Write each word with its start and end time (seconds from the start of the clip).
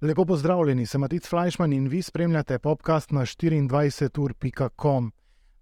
Lepo 0.00 0.24
pozdravljeni, 0.24 0.86
sem 0.86 1.00
Matic 1.00 1.28
Fleischmann 1.28 1.72
in 1.72 1.88
vi 1.88 2.02
spremljate 2.02 2.58
podcast 2.58 3.10
na 3.10 3.20
24.com. 3.20 5.12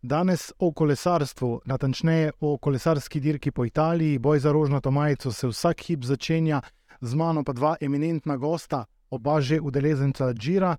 Danes 0.02 0.52
o 0.58 0.72
kolesarstvu, 0.72 1.60
natančneje 1.64 2.32
o 2.40 2.58
kolesarski 2.58 3.20
dirki 3.20 3.50
po 3.50 3.64
Italiji, 3.64 4.18
boj 4.18 4.38
za 4.38 4.52
rožnato 4.52 4.90
majico 4.90 5.32
se 5.32 5.46
vsak 5.46 5.80
hip 5.80 6.04
začenja, 6.04 6.60
z 7.00 7.14
mano 7.14 7.44
pa 7.44 7.52
dva 7.52 7.76
eminentna 7.80 8.36
gosta, 8.36 8.84
oba 9.10 9.40
že 9.40 9.60
udeleženca 9.60 10.32
Džira. 10.32 10.76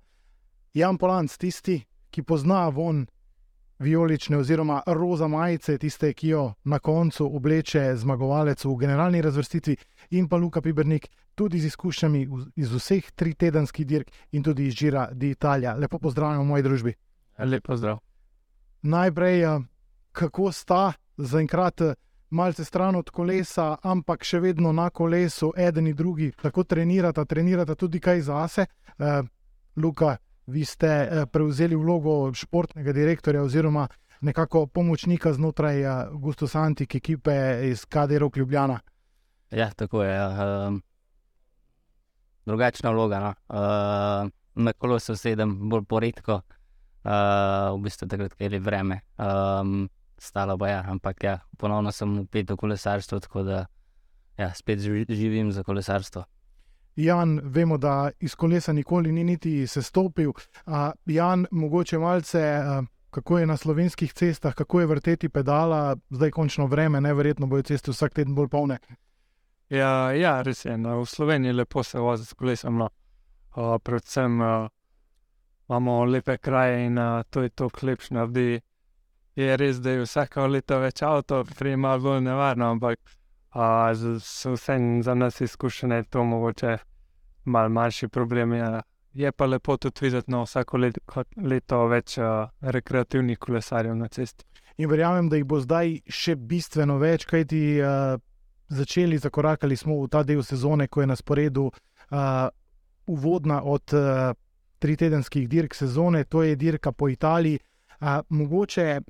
Jan 0.74 0.98
Polanc, 0.98 1.36
tisti, 1.36 1.84
ki 2.10 2.22
pozna 2.22 2.68
von 2.68 3.06
vijolične 3.78 4.36
oziroma 4.36 4.82
roza 4.86 5.28
majice, 5.28 5.78
tiste, 5.78 6.12
ki 6.12 6.28
jo 6.28 6.52
na 6.64 6.78
koncu 6.78 7.36
obleče 7.36 7.96
zmagovalec 7.96 8.64
v 8.64 8.76
generalni 8.76 9.22
razvrstitvi, 9.22 9.76
in 10.10 10.28
pa 10.28 10.36
Luka 10.36 10.60
Pibernik, 10.60 11.08
tudi 11.34 11.60
z 11.60 11.66
izkušnjami 11.66 12.28
iz 12.56 12.72
vseh 12.72 13.10
tri 13.14 13.34
tedenskih 13.34 13.86
dirk 13.86 14.10
in 14.32 14.42
tudi 14.42 14.66
iz 14.66 14.74
Džira 14.74 15.08
di 15.12 15.30
Italija. 15.30 15.74
Lepo 15.74 15.98
pozdravljam 15.98 16.42
v 16.42 16.44
moji 16.44 16.62
družbi. 16.62 16.94
Lepo 17.38 17.76
zdrav. 17.76 17.98
Najprej, 18.82 19.42
eh, 19.42 19.60
kako 20.12 20.52
sta 20.52 20.92
zaenkrat 21.16 21.80
eh, 21.80 21.94
malce 22.30 22.64
stran 22.64 22.96
od 22.96 23.10
kolesa, 23.10 23.76
ampak 23.82 24.24
še 24.24 24.40
vedno 24.40 24.72
na 24.72 24.90
kolesu, 24.90 25.52
eden 25.56 25.86
in 25.86 25.96
drugi, 25.96 26.32
tako 26.42 26.64
trenirata, 26.64 27.24
trenirata 27.24 27.74
tudi 27.74 28.00
kaj 28.00 28.20
zase. 28.20 28.66
Uh, 28.98 29.26
Luka, 29.76 30.16
vi 30.46 30.64
ste 30.64 30.88
uh, 30.88 31.26
prevzeli 31.30 31.76
vlogo 31.76 32.32
športnega 32.34 32.92
direktorja 32.92 33.42
oziroma 33.42 33.88
nekako 34.20 34.66
pomočnika 34.66 35.32
znotraj 35.32 35.84
uh, 35.84 36.20
Gustus 36.20 36.54
Antik 36.54 36.94
ekipe 36.94 37.60
iz 37.62 37.84
KDR 37.84 38.28
Ljubljana. 38.36 38.80
Ja, 39.50 39.70
tako 39.70 40.02
je. 40.02 40.18
Um, 40.28 40.82
drugačna 42.46 42.90
vloga. 42.90 43.20
No? 43.20 43.34
Uh, 43.48 44.30
na 44.54 44.72
kolosu 44.72 45.16
sedem 45.16 45.56
bolj 45.68 45.84
poredko, 45.88 46.40
uh, 47.04 47.74
v 47.74 47.80
bistvu 47.84 48.08
takrat, 48.08 48.34
ker 48.38 48.52
je 48.54 48.60
vreme. 48.60 49.00
Um, 49.18 49.88
stalo 50.18 50.58
pa 50.58 50.68
je, 50.68 50.74
ja, 50.74 50.84
ampak 50.90 51.24
ja, 51.24 51.38
ponovno 51.58 51.92
sem 51.92 52.18
upet 52.18 52.50
v 52.50 52.56
kolesarstvo, 52.56 53.20
tako 53.20 53.42
da 53.42 53.64
ja, 54.38 54.52
spet 54.54 54.80
živim 55.08 55.52
za 55.52 55.62
kolesarstvo. 55.62 56.24
Jan, 56.96 57.40
vemo, 57.44 57.78
da 57.78 58.10
iz 58.20 58.34
kolesa 58.34 58.72
nikoli 58.72 59.12
ni 59.12 59.24
niti 59.24 59.66
se 59.66 59.82
stopil. 59.82 60.32
Jan, 61.06 61.46
mogoče 61.50 61.98
malce, 61.98 62.42
uh, 62.58 62.84
kako 63.10 63.38
je 63.38 63.46
na 63.46 63.56
slovenskih 63.56 64.12
cestah, 64.12 64.54
kako 64.54 64.80
je 64.80 64.86
vrteti 64.86 65.28
pedala, 65.28 65.96
zdaj 66.10 66.30
končno 66.30 66.66
vreme, 66.66 67.00
neverjetno 67.00 67.46
bojo 67.46 67.62
ceste 67.62 67.90
vsak 67.90 68.14
teden 68.14 68.34
bolj 68.34 68.48
polne. 68.48 68.78
Ja, 69.70 70.12
ja 70.12 70.42
res 70.42 70.64
je. 70.64 70.76
No, 70.78 71.00
v 71.00 71.06
Sloveniji 71.06 71.48
je 71.48 71.58
lepo 71.62 71.82
se 71.82 71.98
voziti 71.98 72.28
s 72.28 72.32
kolesom. 72.32 72.78
No. 72.78 72.88
Uh, 73.56 73.78
predvsem 73.82 74.40
uh, 74.40 74.68
imamo 75.68 76.04
lepe 76.04 76.38
kraje 76.38 76.86
in 76.86 76.98
uh, 76.98 77.22
to 77.30 77.42
je 77.42 77.48
to, 77.48 77.70
naredi 78.10 78.60
je 79.34 79.56
res, 79.56 79.80
da 79.80 79.90
je 79.90 80.02
vsako 80.02 80.46
leto 80.46 80.78
več 80.78 81.02
avto, 81.02 81.44
prej 81.58 81.76
malo 81.76 82.00
bolj 82.00 82.20
nevarno, 82.20 82.70
ampak 82.70 82.98
so 84.20 84.52
vse 84.52 84.78
za 85.02 85.14
nas 85.14 85.40
izkušene, 85.40 86.02
to 86.10 86.24
mogoče 86.24 86.76
mal 87.44 87.68
manjši 87.68 88.08
problem. 88.08 88.52
Je, 88.52 88.80
je 89.12 89.32
pa 89.32 89.46
lepo 89.46 89.76
tudi 89.76 90.00
videti 90.02 90.30
na 90.30 90.36
no, 90.36 90.44
vsako 90.44 90.76
leto, 90.76 91.22
leto 91.36 91.86
več 91.86 92.18
a, 92.18 92.48
rekreativnih 92.60 93.38
kolesarjev 93.38 93.94
na 93.96 94.08
cesti. 94.08 94.44
In 94.76 94.90
verjamem, 94.90 95.28
da 95.28 95.38
jih 95.38 95.46
bo 95.46 95.60
zdaj 95.62 96.00
še 96.10 96.34
bistveno 96.34 96.98
več, 96.98 97.28
kajti 97.30 97.60
uh, 97.78 98.16
začeli, 98.74 99.20
zakorakali 99.22 99.76
smo 99.76 100.00
v 100.00 100.08
ta 100.10 100.24
del 100.26 100.42
sezone, 100.42 100.88
ko 100.88 101.04
je 101.04 101.06
na 101.06 101.16
sporedu 101.16 101.68
uh, 101.68 102.48
uvodna 103.06 103.60
od 103.62 103.94
uh, 103.94 104.32
tri 104.82 104.96
tedenskih 104.98 105.46
dirk 105.48 105.78
sezone, 105.78 106.24
to 106.24 106.42
je 106.42 106.56
dirka 106.56 106.92
po 106.92 107.08
Italiji. 107.08 107.60
Uh, 108.00 108.18
mogoče 108.28 109.00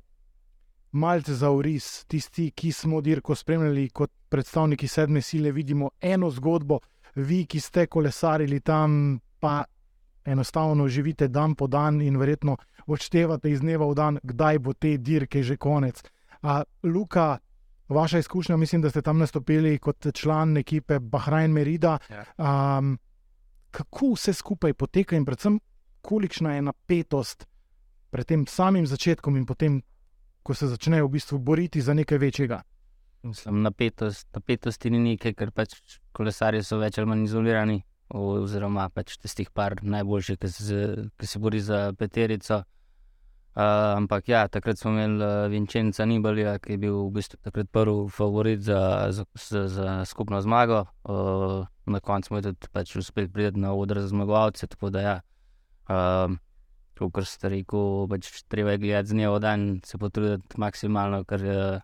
malce 0.95 1.33
za 1.33 1.49
uris, 1.51 2.05
tisti, 2.07 2.51
ki 2.51 2.71
smo 2.71 3.01
dirko 3.01 3.35
spremljali 3.35 3.89
kot 3.89 4.11
predstavniki 4.29 4.87
sedme 4.87 5.21
sile, 5.21 5.51
vidimo 5.51 5.89
eno 6.01 6.29
zgodbo, 6.31 6.79
vi, 7.15 7.45
ki 7.45 7.59
ste 7.59 7.87
kolesarili 7.87 8.59
tam, 8.59 9.19
pa 9.39 9.63
enostavno 10.25 10.87
živite 10.87 11.27
dan 11.27 11.55
po 11.55 11.67
dan 11.67 12.01
in 12.01 12.17
verjetno 12.17 12.57
odštevate 12.87 13.51
iz 13.51 13.61
dneva 13.61 13.85
v 13.85 13.95
dan, 13.95 14.19
kdaj 14.23 14.59
bo 14.59 14.73
te 14.73 14.97
dirke 14.97 15.43
že 15.43 15.57
konec. 15.57 16.01
A, 16.41 16.63
Luka, 16.83 17.37
vaša 17.89 18.19
izkušnja, 18.19 18.57
mislim, 18.57 18.81
da 18.81 18.89
ste 18.89 19.01
tam 19.01 19.17
nastopili 19.17 19.77
kot 19.79 20.07
član 20.13 20.57
ekipe 20.57 20.99
Bahrajn 20.99 21.51
Merida. 21.51 21.97
Um, 22.37 22.97
kako 23.71 24.13
vse 24.13 24.33
skupaj 24.33 24.73
poteka 24.73 25.15
in 25.15 25.25
predvsem, 25.25 25.59
kolikšna 26.01 26.55
je 26.55 26.61
napetost 26.61 27.45
pred 28.09 28.25
tem 28.25 28.47
samim 28.47 28.87
začetkom 28.87 29.35
in 29.37 29.45
potem 29.45 29.81
ko 30.45 30.53
se 30.53 30.67
začnejo 30.69 31.07
v 31.07 31.15
bistvu 31.17 31.39
boriti 31.39 31.81
za 31.81 31.93
nekaj 31.97 32.17
večjega. 32.21 32.61
Mislim, 33.25 33.63
napetost, 33.65 34.27
napetosti 34.33 34.91
ni 34.93 34.99
nekaj, 35.01 35.33
ker 35.33 35.51
pač 35.51 35.73
kolesarji 36.13 36.61
so 36.63 36.77
več 36.77 36.99
ali 37.01 37.09
manj 37.09 37.25
izolirani, 37.25 37.79
oziroma 38.13 38.85
pač 38.93 39.15
tistih 39.17 39.49
par 39.49 39.79
najboljših, 39.81 40.37
ki 40.37 40.51
se, 40.53 40.81
ki 41.17 41.29
se 41.31 41.41
bori 41.41 41.61
za 41.65 41.87
peterico. 41.97 42.61
Uh, 43.55 43.95
ampak 43.95 44.27
ja, 44.29 44.43
takrat 44.51 44.77
smo 44.77 44.91
imeli 44.91 45.23
uh, 45.23 45.47
Vincenza 45.49 46.05
Nibalja, 46.05 46.57
ki 46.59 46.75
je 46.75 46.79
bil 46.85 46.95
v 47.07 47.11
bistvu 47.15 47.39
takrat 47.41 47.69
prvi 47.71 48.09
favorit 48.11 48.61
za, 48.67 48.79
za, 49.15 49.23
za, 49.33 49.61
za 49.71 49.91
skupno 50.05 50.41
zmago. 50.43 50.83
Uh, 51.07 51.63
na 51.87 52.01
koncu 52.03 52.33
smo 52.33 52.41
tudi 52.43 52.69
pač 52.75 52.97
uspeli 52.99 53.31
priti 53.31 53.63
na 53.63 53.73
odr 53.73 54.03
za 54.03 54.11
zmagovalce. 54.11 54.67
Tako 54.67 54.91
da 54.91 55.01
ja, 55.01 55.15
uh, 55.89 56.35
kot 56.97 57.27
ste 57.27 57.51
rekel, 57.51 58.05
pač 58.09 58.29
treba 58.51 58.75
je 58.75 58.81
gledati 58.83 59.11
z 59.11 59.17
dneva 59.17 59.35
v 59.37 59.41
dan, 59.43 59.65
se 59.85 59.97
potruditi 59.97 60.59
maksimalno, 60.61 61.23
kar, 61.27 61.43
eh, 61.43 61.81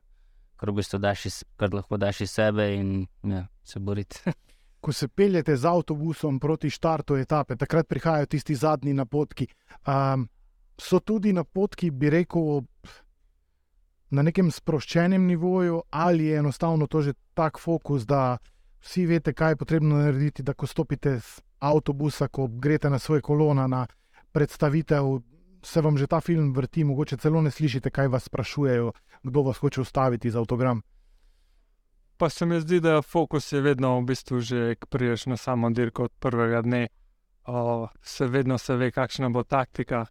kar, 0.56 0.72
v 0.72 0.76
bistvu 0.80 1.00
daš 1.00 1.26
iz, 1.26 1.44
kar 1.60 1.74
lahko 1.74 1.98
daš 1.98 2.22
iz 2.22 2.32
sebe 2.32 2.70
in 2.76 3.08
ja, 3.24 3.46
se 3.64 3.80
boriti. 3.80 4.22
Ko 4.82 4.94
se 4.94 5.08
peljete 5.08 5.56
z 5.58 5.68
avtobusom 5.70 6.40
proti 6.40 6.70
štartu 6.74 7.20
etape, 7.22 7.56
takrat 7.56 7.88
prihajajo 7.88 8.26
tisti 8.26 8.56
zadnji 8.56 8.96
napotki. 8.98 9.46
Um, 9.86 10.26
so 10.82 11.00
tudi 11.00 11.34
napotki, 11.34 11.92
bi 11.92 12.10
rekel, 12.10 12.64
na 14.10 14.26
nekem 14.26 14.50
sproščenem 14.52 15.28
nivoju, 15.28 15.84
ali 15.90 16.32
je 16.32 16.40
enostavno 16.40 16.88
to 16.88 17.02
že 17.02 17.14
tak 17.38 17.60
fokus, 17.60 18.08
da 18.10 18.40
vsi 18.82 19.06
veste, 19.06 19.34
kaj 19.34 19.52
je 19.52 19.62
potrebno 19.62 20.02
narediti, 20.02 20.44
da 20.44 20.54
ko 20.54 20.68
stopite 20.68 21.20
z 21.20 21.42
avtobusa, 21.62 22.28
ko 22.28 22.48
greste 22.48 22.90
na 22.90 23.00
svoje 23.00 23.22
kolona, 23.22 23.68
na 23.68 23.86
predstavitev, 24.32 25.22
se 25.64 25.82
vam 25.82 25.98
že 25.98 26.08
ta 26.08 26.22
film 26.22 26.54
vrti, 26.54 26.84
mogoče 26.84 27.18
celo 27.18 27.42
ne 27.42 27.52
slišite, 27.52 27.90
kaj 27.90 28.08
vas 28.08 28.24
sprašujejo, 28.24 28.92
kdo 29.24 29.42
vas 29.42 29.58
hoče 29.58 29.82
ustaviti 29.82 30.32
za 30.32 30.40
avtogram. 30.40 30.82
Pa 32.18 32.30
se 32.30 32.46
mi 32.46 32.60
zdi, 32.62 32.80
da 32.80 33.02
fokus 33.02 33.52
je 33.52 33.62
vedno 33.62 34.00
v 34.00 34.06
bistvu 34.06 34.40
že, 34.40 34.76
ki 34.76 34.88
priješ 34.90 35.26
na 35.26 35.38
samo 35.38 35.70
dirko 35.70 36.04
od 36.04 36.12
prvega 36.20 36.62
dne. 36.62 36.88
O, 37.46 37.88
se 38.02 38.28
vedno 38.28 38.58
se 38.58 38.76
ve, 38.76 38.92
kakšna 38.92 39.30
bo 39.30 39.44
taktika. 39.44 40.06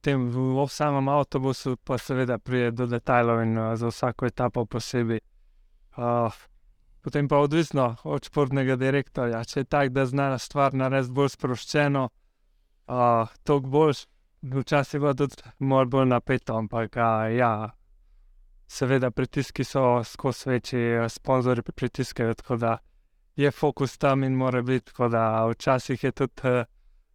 Tem 0.00 0.28
v, 0.30 0.54
v 0.54 0.68
samem 0.70 1.08
avtobusu 1.08 1.76
pa 1.76 1.98
seveda 1.98 2.38
prije 2.38 2.70
do 2.70 2.86
detajlov 2.86 3.42
in 3.42 3.58
uh, 3.58 3.74
za 3.74 3.90
vsako 3.90 4.26
etapo 4.26 4.64
posebej. 4.66 5.18
Uh, 5.96 6.30
potem 7.02 7.28
pa 7.28 7.42
odvisno 7.42 7.96
od 8.04 8.24
športnega 8.24 8.76
direktorja. 8.76 9.42
Če 9.44 9.60
je 9.60 9.64
tak, 9.64 9.90
da 9.90 10.06
zna 10.06 10.38
stvar 10.38 10.74
narediti 10.74 11.12
bolj 11.12 11.34
sproščeno, 11.34 12.08
uh, 12.88 13.28
toliko 13.44 13.68
boljš. 13.68 14.06
Včasih 14.42 14.94
je 14.94 15.00
bilo 15.00 15.14
tudi 15.14 15.34
malo 15.58 15.86
bolj 15.86 16.06
napeto, 16.06 16.56
ampak 16.56 16.96
uh, 16.96 17.36
ja, 17.36 17.70
seveda 18.68 19.10
pritiski 19.10 19.64
so 19.64 20.04
skozi 20.04 20.50
večji, 20.50 21.08
sponzorji 21.08 21.62
pritiskajo, 21.62 22.34
tako 22.34 22.56
da 22.56 22.78
je 23.36 23.50
fokus 23.50 23.98
tam 23.98 24.24
in 24.24 24.34
mora 24.34 24.62
biti. 24.62 24.86
Tako 24.86 25.08
da 25.08 25.46
včasih 25.46 26.04
je 26.04 26.12
tudi, 26.12 26.42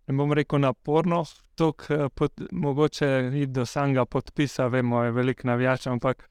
ne 0.07 0.17
bom 0.17 0.33
rekel, 0.33 0.59
naporno, 0.59 1.23
tako 1.55 2.09
pot, 2.09 2.41
mogoče 2.51 3.31
iti 3.33 3.45
do 3.45 3.65
samega 3.65 4.05
podpisa, 4.05 4.67
vemo, 4.67 5.03
je 5.03 5.11
veliko 5.11 5.47
navijač, 5.47 5.87
ampak 5.87 6.29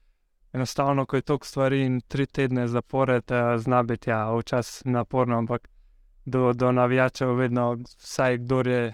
enostavno, 0.53 1.05
ko 1.05 1.15
je 1.15 1.21
toliko 1.21 1.45
stvari 1.45 1.81
in 1.85 2.01
tri 2.07 2.25
tedne 2.25 2.67
zapored, 2.67 3.23
zna 3.57 3.83
biti 3.83 4.09
ja, 4.09 4.35
včasih 4.37 4.85
naporno, 4.85 5.37
ampak 5.37 5.67
do, 6.25 6.53
do 6.53 6.71
navijačev 6.71 7.35
vedno, 7.35 7.77
vsaj 7.97 8.37
kdo 8.37 8.59
je 8.59 8.93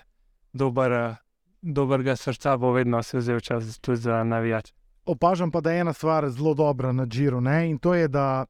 dober, 0.53 1.15
dobrega 1.61 2.15
srca 2.15 2.57
bo 2.57 2.71
vedno 2.71 3.03
se 3.03 3.17
vzel 3.17 3.39
čas 3.39 3.79
tudi 3.79 3.97
za 3.97 4.23
navijač. 4.23 4.71
Opažam 5.05 5.51
pa, 5.51 5.61
da 5.61 5.71
je 5.71 5.81
ena 5.81 5.93
stvar 5.93 6.29
zelo 6.29 6.53
dobra 6.53 6.91
na 6.91 7.05
Džiru 7.05 7.41
in 7.67 7.77
to 7.77 7.93
je, 7.93 8.07
da 8.07 8.45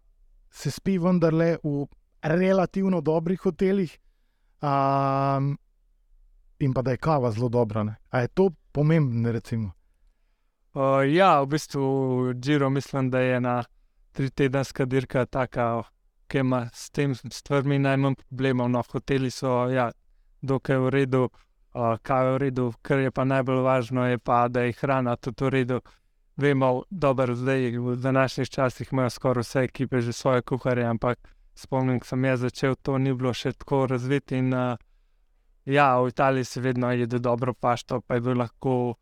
se 0.51 0.71
spi 0.71 0.97
vendarle 0.97 1.57
v 1.63 1.87
relativno 2.21 3.01
dobrih 3.01 3.39
hotelih 3.39 3.97
um, 4.61 5.57
in 6.59 6.73
pa 6.73 6.81
da 6.81 6.91
je 6.91 6.97
kava 6.97 7.31
zelo 7.31 7.49
dobra. 7.49 7.83
Ne? 7.83 7.95
A 8.09 8.19
je 8.19 8.27
to 8.27 8.49
pomembno, 8.71 9.31
recimo? 9.31 9.71
Uh, 10.73 11.13
ja, 11.13 11.41
v 11.41 11.47
bistvu 11.47 12.33
Džiro 12.33 12.69
mislim, 12.69 13.09
da 13.09 13.19
je 13.19 13.35
ena 13.35 13.63
tritedenska 14.11 14.85
dirka 14.85 15.25
taka, 15.25 15.83
ki 16.27 16.37
ima 16.37 16.69
s 16.73 16.89
tem 16.89 17.15
stvarmi 17.15 17.79
najmanj 17.79 18.15
problemov. 18.15 18.69
No, 18.69 18.83
hoteli 18.91 19.31
so, 19.31 19.69
ja, 19.69 19.91
dokaj 20.41 20.77
v 20.77 20.89
redu, 20.89 21.29
kaj 21.73 22.25
je 22.25 22.33
v 22.33 22.37
redu, 22.37 22.73
kar 22.81 22.99
je 22.99 23.11
pa 23.11 23.23
najbolj 23.23 23.61
važno, 23.61 24.05
je 24.07 24.17
pa, 24.17 24.47
da 24.47 24.61
je 24.61 24.73
hrana 24.81 25.15
tudi 25.15 25.45
v 25.45 25.49
redu. 25.49 25.81
Vemo, 26.39 26.83
da 26.89 27.13
zdaj 27.35 27.77
v 27.77 27.95
današnjih 27.95 28.49
časih 28.49 28.89
imajo 28.91 29.09
skoraj 29.09 29.41
vse 29.41 29.59
ekipe 29.59 30.01
že 30.01 30.13
svoje 30.13 30.41
kuharje, 30.41 30.85
ampak 30.85 31.19
spomnim, 31.53 31.99
ko 31.99 32.07
sem 32.07 32.25
jaz 32.25 32.39
začel, 32.39 32.75
to 32.75 32.97
ni 32.97 33.13
bilo 33.13 33.33
še 33.33 33.51
tako 33.53 33.85
razvito. 33.87 34.35
In 34.35 34.53
uh, 34.53 34.77
ja, 35.65 35.99
v 35.99 36.07
Italiji 36.09 36.43
se 36.43 36.61
vedno 36.61 36.91
jede 36.91 37.19
dobro 37.19 37.53
pašto, 37.53 38.01
pa 38.01 38.15
je 38.15 38.21
bil 38.21 38.39
lahko 38.39 38.95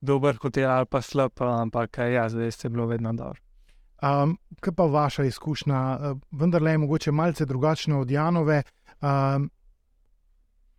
dober 0.00 0.38
hotel 0.42 0.70
ali 0.70 0.86
pa 0.86 1.02
slab, 1.02 1.32
ampak 1.40 1.98
ja, 1.98 2.28
zdaj 2.28 2.50
je 2.64 2.70
bilo 2.70 2.86
vedno 2.86 3.12
dobro. 3.12 3.42
Um, 4.02 4.38
kaj 4.60 4.74
pa 4.74 4.84
vaša 4.86 5.24
izkušnja, 5.24 5.98
vendar 6.30 6.62
le 6.62 6.70
je 6.70 6.78
mogoče 6.78 7.12
malce 7.12 7.44
drugačna 7.46 7.98
od 7.98 8.10
Janove, 8.10 8.62
um, 9.02 9.50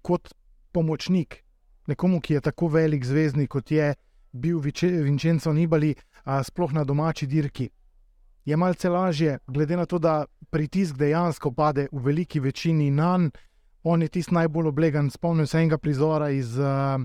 kot 0.01 0.33
pomočnik 0.71 1.43
nekomu, 1.87 2.21
ki 2.21 2.33
je 2.33 2.41
tako 2.41 2.67
velik 2.67 3.05
zvezdnik, 3.05 3.49
kot 3.49 3.71
je 3.71 3.93
bil 4.31 4.59
Vincenzo 4.59 5.53
Nibali, 5.53 5.95
sploh 6.43 6.73
na 6.73 6.83
domači 6.83 7.27
dirki. 7.27 7.69
Je 8.45 8.57
malce 8.57 8.89
lažje, 8.89 9.39
glede 9.47 9.77
na 9.77 9.85
to, 9.85 9.99
da 9.99 10.25
pritisk 10.49 10.95
dejansko 10.97 11.51
pade 11.51 11.87
v 11.91 12.03
veliki 12.05 12.39
večini 12.39 12.91
na 12.91 13.17
njega, 13.17 13.31
on 13.83 14.01
je 14.01 14.07
tisti 14.07 14.33
najbolj 14.33 14.67
oblegan. 14.67 15.09
Spomnim 15.09 15.47
se 15.47 15.57
enega 15.57 15.77
prizora 15.77 16.29
iz 16.29 16.57
uh, 16.59 16.99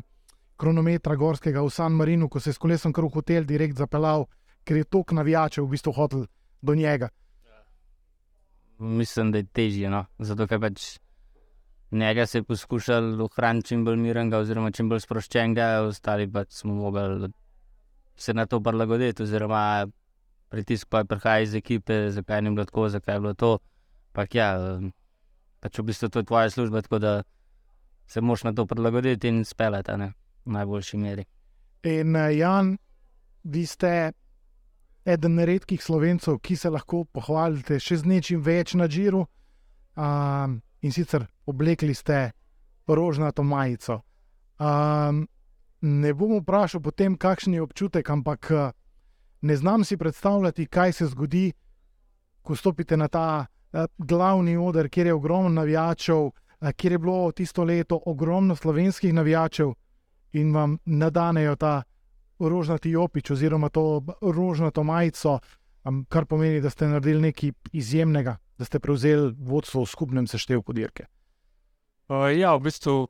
kronometra 0.57 1.17
Gorskega 1.17 1.63
v 1.63 1.71
San 1.71 1.93
Marinu, 1.93 2.29
ko 2.29 2.41
se 2.41 2.51
je 2.51 2.55
s 2.55 2.59
kolesom 2.59 2.93
kar 2.93 3.05
v 3.05 3.13
hotel 3.15 3.45
direkt 3.45 3.79
zapeljal, 3.79 4.27
ker 4.65 4.77
je 4.77 4.85
tok 4.85 5.13
navijačev 5.13 5.65
v 5.65 5.71
bistvu 5.71 5.93
hotel 5.93 6.27
do 6.63 6.75
njega. 6.75 7.09
Mislim, 8.79 9.31
da 9.33 9.39
je 9.39 9.45
težje, 9.45 9.91
no? 9.91 10.05
zato 10.19 10.47
ker 10.51 10.61
pač 10.61 10.99
njega 11.95 12.27
se 12.27 12.39
je 12.39 12.43
poskušal 12.43 13.23
ohraniti 13.23 13.69
čim 13.69 13.85
bolj 13.85 13.97
mirnega, 13.97 14.39
oziroma 14.39 14.71
čim 14.71 14.89
bolj 14.89 15.05
sproščenega, 15.05 15.67
ostali 15.89 16.31
pa 16.31 16.45
smo 16.49 16.75
mogli 16.75 17.29
se 18.17 18.35
na 18.35 18.47
to 18.47 18.61
prilagoditi, 18.61 19.23
oziroma 19.23 19.87
pritisk 20.49 20.89
pa 20.89 20.99
je 20.99 21.05
prihajal 21.05 21.43
iz 21.43 21.55
ekipe, 21.55 22.11
zakaj 22.11 22.43
ni 22.43 22.51
bilo 22.51 22.65
tako, 22.65 22.89
zakaj 22.89 23.15
je 23.15 23.21
bilo 23.21 23.35
to. 23.35 23.59
Pak 24.13 24.35
ja, 24.35 24.51
pač 25.61 25.79
v 25.79 25.87
bistvu 25.91 26.09
to 26.09 26.23
je 26.23 26.29
tvoja 26.31 26.51
služba, 26.51 26.83
tako 26.83 26.99
da 26.99 27.23
se 28.07 28.21
moraš 28.21 28.45
na 28.45 28.53
to 28.53 28.67
prilagoditi 28.67 29.29
in 29.29 29.45
speljati 29.45 29.93
v 30.45 30.53
najboljši 30.53 30.97
meri. 30.97 31.25
In 31.83 32.17
uh, 32.17 32.37
Jan, 32.37 32.77
vi 33.43 33.67
ste 33.67 34.13
eden 35.05 35.39
redkih 35.39 35.83
slovencev, 35.83 36.39
ki 36.39 36.57
se 36.57 36.71
lahko 36.71 37.05
pohvalite 37.05 37.81
še 37.81 37.99
z 38.01 38.09
nečim 38.09 38.43
več 38.43 38.75
na 38.75 38.89
žiru. 38.89 39.27
Um, 39.97 40.61
in 40.85 40.93
sicer 40.93 41.27
oblekli 41.47 41.95
ste 41.95 42.31
rožnato 42.87 43.43
majico. 43.43 44.03
Um, 44.61 45.25
ne 45.81 46.15
bom 46.15 46.37
vprašal 46.41 46.81
potem, 46.85 47.17
kakšen 47.17 47.57
je 47.57 47.63
občutek, 47.63 48.11
ampak 48.11 48.51
ne 49.41 49.57
znam 49.57 49.85
si 49.85 49.97
predstavljati, 49.97 50.67
kaj 50.67 50.93
se 50.93 51.07
zgodi, 51.07 51.53
ko 52.43 52.57
stopite 52.57 52.97
na 52.97 53.09
ta 53.09 53.47
uh, 53.47 53.87
glavni 53.99 54.57
oder, 54.57 54.89
kjer 54.89 55.07
je 55.07 55.15
ogromno 55.15 55.49
navijačev, 55.49 56.29
uh, 56.29 56.71
kjer 56.77 56.93
je 56.93 56.99
bilo 56.99 57.33
tisto 57.33 57.65
leto 57.65 58.01
ogromno 58.07 58.57
slovenskih 58.57 59.15
navijačev 59.15 59.73
in 60.33 60.53
vam 60.55 60.79
nadanejo 60.85 61.57
ta 61.57 61.83
rožnati 62.39 62.97
opič 62.97 63.31
oziroma 63.31 63.69
to 63.69 64.03
rožnato 64.21 64.83
majico, 64.83 65.39
kar 66.09 66.25
pomeni, 66.27 66.61
da 66.61 66.71
ste 66.71 66.89
naredili 66.89 67.21
nekaj 67.21 67.53
izjemnega, 67.73 68.37
da 68.59 68.65
ste 68.65 68.79
prevzeli 68.79 69.35
vodstvo 69.39 69.83
v 69.85 69.91
skupnem 69.91 70.27
seštevku 70.27 70.73
dirke. 70.73 71.07
Uh, 72.09 72.29
ja, 72.37 72.53
v 72.57 72.67
bistvu 72.67 73.09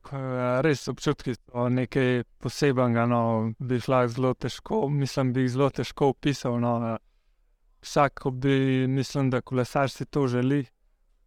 res 0.62 0.84
občutki 0.88 1.34
so 1.34 1.66
nekaj 1.68 2.22
posebnega. 2.38 3.08
No, 3.10 3.22
bi 3.58 3.80
lahko 3.82 4.12
zelo 4.14 4.34
težko, 4.34 4.84
mislim, 4.88 5.32
bi 5.34 5.42
jih 5.42 5.50
zelo 5.56 5.70
težko 5.74 6.12
opisal. 6.14 6.60
No, 6.62 6.76
vsak, 7.82 8.22
bi, 8.32 8.86
mislim, 8.86 9.30
da 9.34 9.40
kolesar 9.40 9.90
si 9.90 10.06
to 10.06 10.28
želi, 10.30 10.62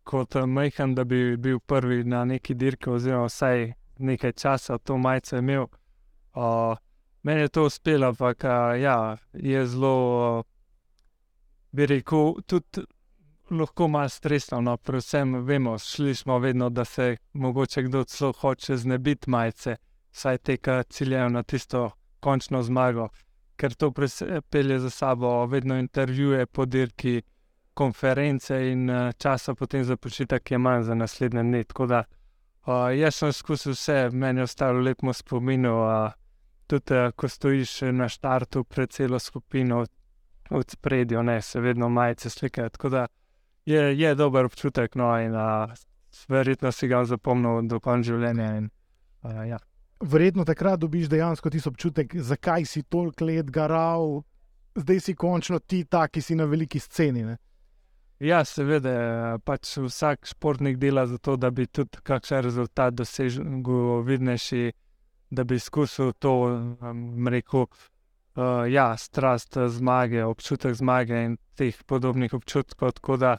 kot 0.08 0.40
majhen, 0.48 0.96
da 0.96 1.04
bi 1.04 1.36
bil 1.38 1.60
prvi 1.60 2.04
na 2.04 2.24
neki 2.26 2.56
dirki, 2.56 2.90
oziroma 2.90 3.28
vsaj 3.28 3.74
nekaj 4.00 4.32
časa 4.32 4.78
to 4.78 4.98
majico 4.98 5.38
imel. 5.38 5.68
Uh, 6.34 6.78
meni 7.24 7.42
je 7.42 7.50
to 7.50 7.66
uspelo, 7.66 8.08
ampak 8.08 8.44
ja, 8.80 9.18
je 9.34 9.66
zelo, 9.68 10.44
bi 11.72 11.86
rekel, 11.86 12.34
tudi 12.48 12.88
lahko 13.50 13.88
malo 13.88 14.10
stresno. 14.10 14.62
No, 14.62 14.78
predvsem 14.78 15.46
vemo, 15.46 15.78
šli 15.78 16.16
smo 16.16 16.40
vedno, 16.40 16.70
da 16.70 16.86
se 16.86 17.18
mogoče 17.34 17.84
kdo 17.84 18.04
celo 18.04 18.32
hoče 18.34 18.78
znebiti 18.78 19.30
majice, 19.30 19.76
saj 20.12 20.38
te, 20.38 20.58
ki 20.58 20.84
ciljajo 20.90 21.30
na 21.30 21.44
tisto 21.44 21.90
končno 22.20 22.64
zmago, 22.64 23.10
ker 23.56 23.74
to 23.74 23.92
pelje 24.50 24.80
za 24.80 24.90
sabo 24.90 25.46
vedno 25.46 25.78
intervjuje, 25.80 26.46
podirki, 26.46 27.22
konference 27.74 28.72
in 28.72 28.90
časa 29.18 29.54
potem 29.56 29.84
za 29.84 29.98
počitek 29.98 30.52
je 30.52 30.58
manj 30.58 30.84
za 30.84 30.96
naslednje 30.96 31.44
dni. 31.44 31.64
Tako 31.64 31.86
da 31.86 32.04
uh, 32.66 32.74
jaz 32.98 33.16
sem 33.16 33.30
izkusil 33.30 33.76
vse, 33.76 34.10
meni 34.14 34.40
je 34.40 34.44
ostalo 34.44 34.82
lepo 34.82 35.14
spominu. 35.14 35.76
Uh, 35.84 36.12
tudi 36.68 36.98
uh, 36.98 37.12
ko 37.16 37.30
stojiš 37.30 37.82
na 37.94 38.10
štartu 38.10 38.64
pred 38.64 38.90
celo 38.90 39.20
skupino, 39.20 39.86
v 40.50 40.64
spredju, 40.68 41.24
ne, 41.24 41.42
se 41.42 41.60
vedno 41.60 41.90
majice 41.90 42.30
slikajo. 42.30 42.70
Tako 42.70 42.90
da 42.90 43.08
je, 43.68 44.00
je 44.00 44.16
dober 44.16 44.48
občutek, 44.48 44.96
no, 44.96 45.12
in 45.20 45.36
uh, 45.36 45.74
verjetno 46.32 46.72
si 46.72 46.88
ga 46.88 47.04
zapomnil 47.06 47.68
do 47.68 47.82
konca 47.84 48.08
življenja. 48.08 48.54
In, 48.62 48.70
uh, 49.28 49.44
ja. 49.48 49.60
Verjetno 50.00 50.46
takrat 50.46 50.80
dobiš 50.80 51.10
dejansko 51.12 51.52
tisti 51.52 51.72
občutek, 51.74 52.16
zakaj 52.16 52.66
si 52.70 52.86
toliko 52.88 53.28
let 53.28 53.52
garal, 53.52 54.22
zdaj 54.78 55.04
si 55.04 55.18
končno 55.18 55.60
ti, 55.60 55.84
ta, 55.84 56.06
ki 56.08 56.22
si 56.22 56.38
na 56.38 56.46
veliki 56.48 56.80
sceni. 56.80 57.26
Ne? 57.26 57.38
Ja, 58.24 58.44
seveda, 58.46 59.38
pač 59.46 59.76
vsak 59.82 60.26
športnik 60.26 60.80
dela 60.82 61.06
za 61.10 61.18
to, 61.22 61.36
da 61.38 61.52
bi 61.52 61.68
tudi 61.68 62.00
kakšen 62.06 62.46
rezultat 62.46 62.96
dosežel, 62.98 63.46
vidnejši 64.06 64.72
da 65.30 65.44
bi 65.44 65.56
izkusil 65.56 66.14
to, 66.20 66.34
um, 66.82 67.28
rekel, 67.28 67.68
uh, 68.36 68.64
ja, 68.72 68.98
strast 68.98 69.58
zmage, 69.68 70.24
občutek 70.24 70.76
zmage 70.76 71.24
in 71.26 71.38
teh 71.56 71.76
podobnih 71.86 72.34
občutkov. 72.34 72.92
Tako 72.92 73.18
da 73.18 73.38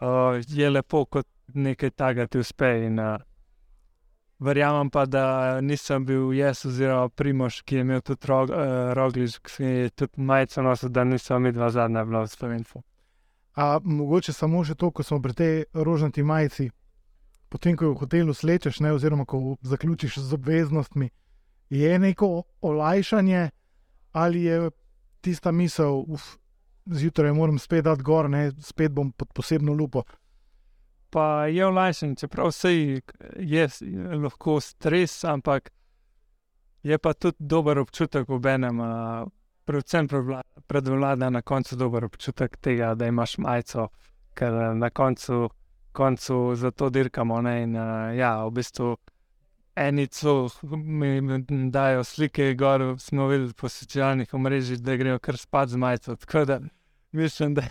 uh, 0.00 0.40
je 0.48 0.70
lepo, 0.70 1.04
ko 1.04 1.22
nekaj 1.54 1.90
takega 1.90 2.26
ti 2.26 2.38
uspe. 2.38 2.70
In, 2.86 2.98
uh, 2.98 3.16
verjamem 4.38 4.90
pa, 4.90 5.06
da 5.06 5.60
nisem 5.60 6.04
bil 6.06 6.32
jaz, 6.32 6.64
oziroma 6.66 7.08
Primoš, 7.08 7.62
ki 7.62 7.76
je 7.76 7.80
imel 7.80 8.00
tudi 8.00 8.26
rog, 8.26 8.50
uh, 8.50 8.92
roglič, 8.94 9.38
ki 9.38 9.64
je 9.64 9.90
tudi 9.90 10.22
majico 10.22 10.62
nosil, 10.62 10.88
da 10.88 11.04
nisem 11.04 11.36
imel 11.36 11.52
dva 11.52 11.70
zadnja 11.70 12.04
bila 12.04 12.22
v 12.22 12.32
Slovencu. 12.32 12.82
A 13.58 13.78
mogoče 13.82 14.32
samo 14.32 14.62
še 14.64 14.78
to, 14.78 14.90
ko 14.94 15.02
smo 15.02 15.18
pri 15.22 15.34
tej 15.34 15.54
rožnati 15.74 16.22
majici, 16.22 16.70
potem, 17.50 17.76
ko 17.76 17.90
v 17.90 17.98
hotelu 17.98 18.34
slečeš, 18.34 18.80
ne, 18.84 18.92
oziroma 18.94 19.26
ko 19.26 19.56
zaključiš 19.62 20.20
z 20.22 20.34
obveznostmi, 20.38 21.10
je 21.70 21.98
neko 21.98 22.42
olajšanje 22.62 23.50
ali 24.12 24.42
je 24.42 24.70
tista 25.20 25.52
misel, 25.52 26.04
da 26.06 26.16
zjutraj 26.90 27.32
moram 27.32 27.58
spet 27.58 27.84
dati 27.84 28.02
gor, 28.02 28.30
ne, 28.30 28.50
spet 28.60 28.92
bom 28.92 29.12
pod 29.12 29.32
posebno 29.34 29.72
lupo. 29.72 30.02
Pa 31.10 31.46
je 31.46 31.66
olajšanje, 31.66 32.16
čeprav 32.16 32.50
vse 32.52 32.72
je 33.36 33.68
lahko 34.22 34.60
stres, 34.60 35.24
ampak 35.24 35.70
je 36.82 36.98
pa 36.98 37.12
tudi 37.12 37.36
dober 37.38 37.78
občutek 37.78 38.28
v 38.28 38.46
enem. 38.46 38.80
Predvsem 39.64 40.08
predvlada 40.66 41.30
na 41.30 41.42
koncu 41.42 41.76
dober 41.76 42.04
občutek 42.04 42.56
tega, 42.56 42.94
da 42.94 43.06
imaš 43.06 43.38
majico, 43.38 43.88
ker 44.34 44.52
na 44.76 44.90
koncu 44.90 45.48
koncu 45.98 46.54
za 46.54 46.70
to 46.70 46.90
dirkamo. 46.90 47.42
Ne, 47.42 47.62
in, 47.62 47.74
ja, 48.16 48.44
v 48.46 48.50
bistvu 48.50 48.96
eni 49.76 50.06
celo 50.06 50.48
mi 50.62 51.40
dajo 51.70 52.04
slike, 52.04 52.54
gor 52.54 52.94
smo 52.98 53.26
videli 53.26 53.52
po 53.52 53.68
socialnih 53.68 54.34
omrežjih, 54.34 54.82
da 54.82 54.96
grejo 54.96 55.18
kar 55.18 55.36
spat 55.36 55.68
z 55.68 55.76
majico. 55.76 56.16
Tako 56.16 56.44
da 56.44 56.60
mislim, 57.18 57.54
da, 57.54 57.62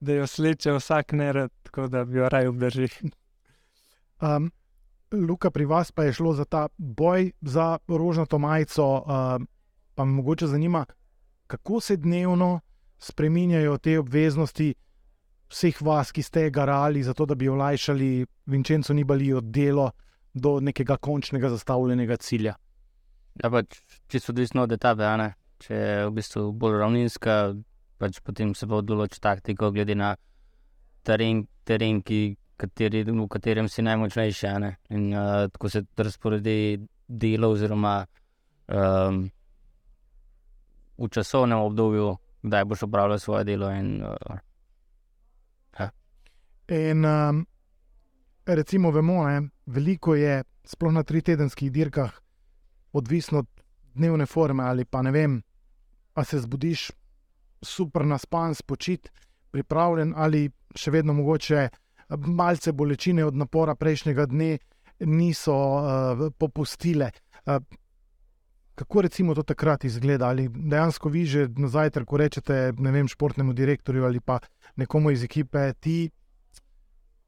da 0.00 0.12
jo 0.12 0.26
sleče 0.26 0.72
vsak 0.72 1.12
nerad, 1.12 1.50
tako 1.62 1.88
da 1.88 2.04
bi 2.04 2.18
jo 2.18 2.28
raje 2.28 2.48
obdržal. 2.48 2.88
Um, 4.20 4.50
Luka, 5.12 5.50
pri 5.50 5.64
vas 5.64 5.92
pa 5.92 6.04
je 6.04 6.12
šlo 6.12 6.34
za 6.34 6.44
ta 6.44 6.68
boj 6.78 7.32
za 7.40 7.78
rožnato 7.88 8.38
majico. 8.38 8.86
Um, 9.06 9.48
pa 9.94 10.04
me 10.04 10.12
mogoče 10.12 10.46
zanima, 10.46 10.84
kako 11.46 11.80
se 11.80 11.96
dnevno 11.96 12.60
spreminjajo 12.98 13.78
te 13.78 13.98
obveznosti 13.98 14.74
vseh 15.50 15.82
vas, 15.82 16.12
ki 16.12 16.22
ste 16.22 16.50
garali, 16.50 17.02
zato 17.02 17.26
da 17.26 17.34
bi 17.34 17.48
olajšali 17.48 18.26
Vincenzo 18.46 18.94
Nibalijo 18.94 19.40
delo 19.40 19.90
do 20.34 20.60
nekega 20.60 20.96
končnega 20.96 21.48
zastavljenega 21.48 22.16
cilja. 22.16 22.54
Ja, 23.42 23.50
pač 23.50 23.78
čisto 24.08 24.32
odvisno 24.32 24.62
od 24.62 24.72
etape. 24.72 25.04
če 25.58 25.74
je 25.74 26.06
v 26.06 26.10
bistvu 26.10 26.52
bolj 26.52 26.78
ravninska, 26.78 27.54
pač 27.98 28.20
potem 28.24 28.54
se 28.54 28.66
bo 28.66 28.80
določila 28.82 29.34
taktika, 29.34 29.70
glede 29.70 29.94
na 29.94 30.14
teren, 31.04 31.44
teren 31.64 32.00
ki, 32.02 32.36
kateri, 32.56 33.04
v 33.04 33.28
katerem 33.30 33.68
si 33.68 33.82
najmočnejši. 33.82 34.52
In 34.94 35.12
uh, 35.12 35.46
tako 35.52 35.68
se 35.68 35.84
razporedi 35.96 36.78
delo, 37.08 37.52
oziroma 37.54 38.04
um, 38.68 39.24
v 40.98 41.08
časovnem 41.10 41.58
obdobju, 41.58 42.16
kdaj 42.42 42.64
boš 42.64 42.86
opravljal 42.88 43.18
svoje 43.18 43.44
delo. 43.44 43.70
In, 43.70 44.02
uh, 44.02 44.40
In 46.68 47.04
um, 47.04 47.46
recimo, 48.46 48.90
vemo, 48.90 49.26
ne, 49.28 49.50
veliko 49.66 50.14
je, 50.14 50.44
sploh 50.64 50.92
na 50.92 51.02
tri 51.04 51.20
tedenskih 51.20 51.72
dirkah, 51.72 52.12
odvisno 52.92 53.38
od 53.38 53.46
dnevne 53.94 54.26
forme 54.26 54.64
ali 54.64 54.84
pa 54.84 55.02
ne 55.02 55.10
vem, 55.10 55.42
a 56.14 56.24
se 56.24 56.38
zbudiš 56.38 56.90
super 57.64 58.06
naspan, 58.06 58.54
spočit, 58.54 59.10
pripravljen 59.50 60.14
ali 60.16 60.48
še 60.76 60.90
vedno 60.90 61.14
mogoče 61.14 61.68
malce 62.26 62.72
bolečine 62.72 63.24
od 63.24 63.36
napora 63.36 63.74
prejšnjega 63.74 64.26
dne 64.26 64.58
niso 65.00 65.54
uh, 65.54 66.26
popustile. 66.38 67.10
Uh, 67.46 67.58
kako 68.74 69.02
recimo 69.02 69.34
to 69.34 69.42
takrat 69.42 69.84
izgleda? 69.84 70.28
Ali 70.28 70.48
dejansko 70.48 71.08
vi 71.08 71.24
že 71.26 71.48
na 71.56 71.68
zajtrk 71.68 72.12
rečete 72.12 72.72
vem, 72.78 73.08
športnemu 73.08 73.52
direktorju 73.52 74.04
ali 74.04 74.20
pa 74.20 74.38
nekomu 74.76 75.10
iz 75.10 75.22
ekipe, 75.22 75.72
ti 75.80 76.10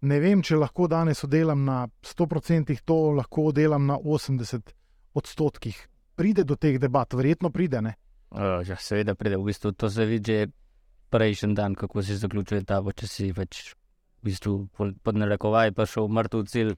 ne 0.00 0.20
vem, 0.20 0.42
če 0.42 0.56
lahko 0.56 0.86
danes 0.88 1.24
oddelam 1.24 1.64
na 1.64 1.86
100%, 2.02 2.76
to 2.84 2.96
lahko 3.16 3.48
oddelam 3.50 3.86
na 3.86 3.96
80 3.98 4.74
odstotkih. 5.14 5.76
Pride 6.16 6.44
do 6.44 6.56
teh 6.56 6.78
debat, 6.80 7.12
verjetno 7.14 7.50
pride. 7.50 7.80
Ne? 7.82 7.94
Uh, 8.30 8.60
ja, 8.66 8.76
seveda 8.76 9.14
pride 9.14 9.36
v 9.36 9.50
bistvu 9.50 9.72
to 9.72 9.90
se 9.90 10.04
vidi 10.04 10.32
že 10.32 10.46
prejšnji 11.10 11.54
dan, 11.54 11.74
kako 11.74 12.02
si 12.02 12.16
zaključuje 12.16 12.64
ta, 12.64 12.80
če 12.82 13.06
si 13.06 13.32
več 13.32 13.74
v 14.22 14.30
bistvu 14.30 14.68
pod- 14.76 15.16
narekovaj 15.16 15.72
pa 15.72 15.86
šel 15.86 16.08
mrtev 16.08 16.46
cilj. 16.50 16.74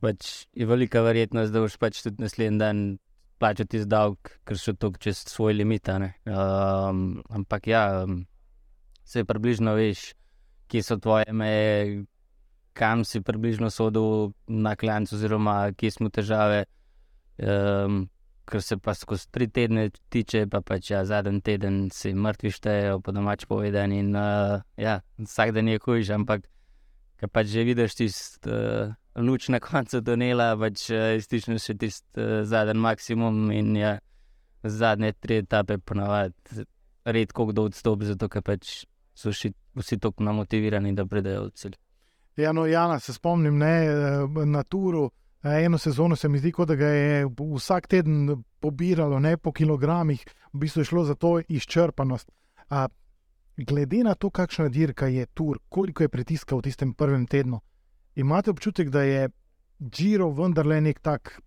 Pač 0.00 0.46
je 0.56 0.64
velika 0.64 1.02
verjetnost, 1.04 1.52
da 1.52 1.60
boš 1.60 1.76
pač 1.76 2.00
tudi 2.00 2.22
naslednji 2.22 2.58
dan 2.58 2.78
plačati 3.42 3.76
izdavek, 3.82 4.38
ker 4.46 4.56
so 4.56 4.72
to 4.72 4.92
čez 4.96 5.24
svoj 5.28 5.52
limit. 5.58 5.88
a 5.88 5.98
ne. 5.98 6.14
Um, 6.24 7.20
ampak 7.28 7.66
ja, 7.66 8.04
um, 8.04 8.22
se 9.04 9.24
približno 9.24 9.74
veš, 9.74 10.14
kje 10.70 10.82
so 10.82 10.96
tvoje 10.96 11.32
meje, 11.32 12.04
kam 12.72 13.04
si 13.04 13.20
približno 13.20 13.68
sodel 13.70 14.32
na 14.46 14.76
klancu, 14.76 15.16
oziroma 15.18 15.72
kje 15.76 15.90
smo 15.90 16.08
težave. 16.08 16.64
Um, 17.36 18.06
ker 18.48 18.62
se 18.62 18.76
pa 18.76 18.94
skozi 18.94 19.28
tri 19.30 19.48
tedne 19.48 19.88
tiče, 20.12 20.46
pa 20.50 20.60
pač 20.64 20.90
ja, 20.90 21.04
zadnji 21.08 21.42
teden 21.46 21.76
si 21.94 22.14
mrtvi 22.14 22.50
štejejo, 22.52 23.00
po 23.04 23.14
domač 23.14 23.46
povedan. 23.50 23.92
In 23.94 24.16
uh, 24.16 24.62
ja, 24.76 25.00
vsak 25.20 25.54
dan 25.56 25.70
je 25.70 25.80
hujš, 25.82 26.12
ampak 26.16 26.46
ker 27.20 27.30
pač 27.30 27.52
že 27.52 27.66
vidiš 27.68 27.98
tisto 27.98 28.50
uh, 28.50 28.94
luč 29.16 29.48
na 29.52 29.60
koncu 29.62 30.02
tunela, 30.02 30.52
pač 30.58 30.88
uh, 30.90 31.14
iztičeš 31.20 31.68
še 31.70 31.78
tisti 31.78 32.18
uh, 32.18 32.42
zadnji 32.48 32.82
maksimum 32.82 33.50
in 33.54 33.76
ja, 33.78 33.96
zadnje 34.62 35.14
tri 35.20 35.42
etape 35.42 35.78
ponavadi 35.78 36.66
redko 37.04 37.46
kdo 37.46 37.66
odstopi, 37.70 38.06
zato 38.06 38.28
ker 38.28 38.42
pač 38.46 38.82
so 39.14 39.32
vsi, 39.32 39.52
vsi 39.78 39.98
tako 39.98 40.24
namotivirani, 40.24 40.94
da 40.94 41.06
pridejo 41.06 41.48
v 41.48 41.56
cilj. 41.58 41.78
Ja, 42.36 42.52
no, 42.52 42.64
Jana, 42.66 42.98
se 43.00 43.12
spomnim 43.12 43.58
ne, 43.58 43.74
eh, 43.86 44.46
na 44.46 44.62
turu. 44.62 45.10
Eno 45.42 45.78
sezono 45.78 46.16
se 46.16 46.28
mi 46.28 46.38
zdi, 46.38 46.52
da 46.66 46.74
ga 46.74 46.86
je 46.86 47.26
vsak 47.56 47.86
teden 47.86 48.42
pobiralo, 48.60 49.18
ne 49.18 49.36
po 49.36 49.52
kilogramih, 49.52 50.24
v 50.52 50.58
bistvu 50.58 50.80
je 50.80 50.84
šlo 50.84 51.04
za 51.04 51.14
to 51.14 51.40
izčrpanost. 51.48 52.30
A, 52.70 52.88
glede 53.56 54.04
na 54.04 54.14
to, 54.14 54.30
kakšna 54.30 54.68
dirka 54.68 55.06
je 55.06 55.26
tur, 55.26 55.58
koliko 55.68 56.02
je 56.02 56.08
pritiska 56.08 56.56
v 56.56 56.62
tistem 56.62 56.94
prvem 56.94 57.26
tednu, 57.26 57.60
imate 58.14 58.50
občutek, 58.50 58.90
da 58.90 59.02
je 59.02 59.28
Giro 59.78 60.30
vendarle 60.30 60.80
nek 60.80 61.00
tak 61.00 61.40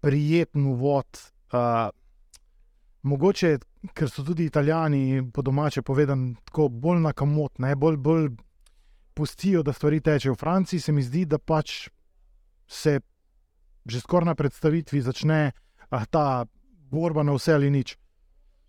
prijeten 0.00 0.66
uvod. 0.66 1.06
A, 1.52 1.90
mogoče, 3.02 3.58
ker 3.92 4.08
so 4.10 4.24
tudi 4.24 4.48
italijani, 4.48 5.30
po 5.32 5.42
domače 5.42 5.82
povedano, 5.82 6.34
tako 6.44 6.68
bolj 6.68 7.04
na 7.04 7.12
kamot, 7.12 7.58
ne, 7.58 7.76
bolj, 7.76 7.96
bolj 7.96 8.30
pustijo, 9.14 9.62
da 9.62 9.72
stvari 9.72 10.00
tečejo. 10.00 10.32
V 10.32 10.40
Franciji 10.40 10.80
se 10.80 10.92
mi 10.92 11.02
zdi, 11.02 11.26
da 11.28 11.38
pač 11.38 11.88
se 12.66 13.00
že 13.84 14.00
skoraj 14.00 14.26
na 14.26 14.34
predstavitvi 14.34 15.00
začne 15.00 15.52
ah, 15.90 16.04
ta 16.10 16.46
borba 16.90 17.22
na 17.22 17.32
vse 17.36 17.54
ali 17.54 17.70
nič. 17.70 17.98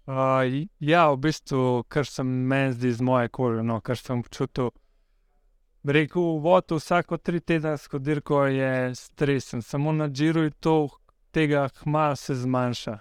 Uh, 0.05 0.67
ja, 0.79 1.09
v 1.09 1.17
bistvu, 1.17 1.83
kar 1.89 2.05
sem 2.05 2.27
meni 2.27 2.75
zdi 2.75 2.91
z 2.93 3.01
moje 3.01 3.29
kože, 3.33 3.63
no, 3.63 3.79
kar 3.81 3.97
sem 3.97 4.19
občutil. 4.19 4.69
Rekel, 5.85 6.37
vod 6.43 6.75
vsako 6.77 7.17
tri 7.17 7.39
tedensko 7.39 7.97
dirko 7.97 8.45
je 8.45 8.93
stresen, 8.95 9.61
samo 9.61 9.91
na 9.91 10.09
džiru 10.09 10.45
je 10.45 10.51
to, 10.59 10.89
tega 11.31 11.69
hmal 11.81 12.15
se 12.15 12.35
zmanjša. 12.35 12.99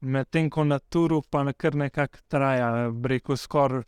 Medtem 0.00 0.50
ko 0.50 0.64
na 0.64 0.78
turu 0.78 1.22
pa 1.22 1.44
kar 1.52 1.74
nekako 1.76 2.18
traja, 2.28 2.90
rekel 3.04 3.36
skoraj 3.36 3.84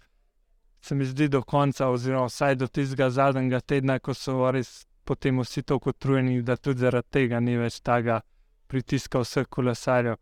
se 0.82 0.94
mi 0.94 1.04
zdi 1.04 1.28
do 1.28 1.42
konca, 1.42 1.88
oziroma 1.88 2.26
vsaj 2.26 2.54
do 2.54 2.66
tistega 2.66 3.10
zadnjega 3.10 3.60
tedna, 3.60 3.98
ko 3.98 4.14
so 4.14 4.50
res 4.50 4.86
potem 5.04 5.40
vsi 5.40 5.62
tako 5.62 5.90
utrujeni, 5.90 6.42
da 6.42 6.56
tudi 6.56 6.80
zaradi 6.80 7.08
tega 7.10 7.40
ni 7.40 7.56
več 7.56 7.80
tega 7.80 8.20
pritiska 8.66 9.20
vseh 9.20 9.46
kolesarjev. 9.48 10.16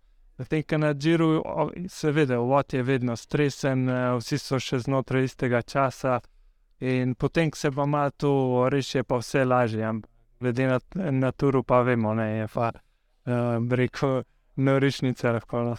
Na 0.79 0.95
Džiru, 0.95 1.43
o, 1.45 1.71
seveda, 1.89 2.41
uvod 2.41 2.73
je 2.73 2.83
vedno 2.83 3.17
stresen, 3.17 3.89
eh, 3.89 4.17
vsi 4.17 4.39
so 4.39 4.59
še 4.59 4.79
znotraj 4.79 5.25
istega 5.25 5.63
časa, 5.63 6.21
in 6.81 7.15
potem, 7.15 7.51
ko 7.51 7.59
se 7.59 7.71
pa 7.71 7.85
ima 7.85 8.11
to 8.11 8.69
reši, 8.73 8.99
je 8.99 9.05
pa 9.05 9.19
vse 9.21 9.45
lažje. 9.45 9.93
Glede 10.41 10.67
na, 10.67 10.79
na 11.11 11.33
turu, 11.33 11.63
pa 11.63 11.83
vemo, 11.83 12.15
ne, 12.15 12.29
je 12.39 12.49
pa 12.49 12.71
uh, 12.73 13.75
reko, 13.77 14.23
norišnica 14.57 15.33
lahko. 15.33 15.63
No. 15.63 15.77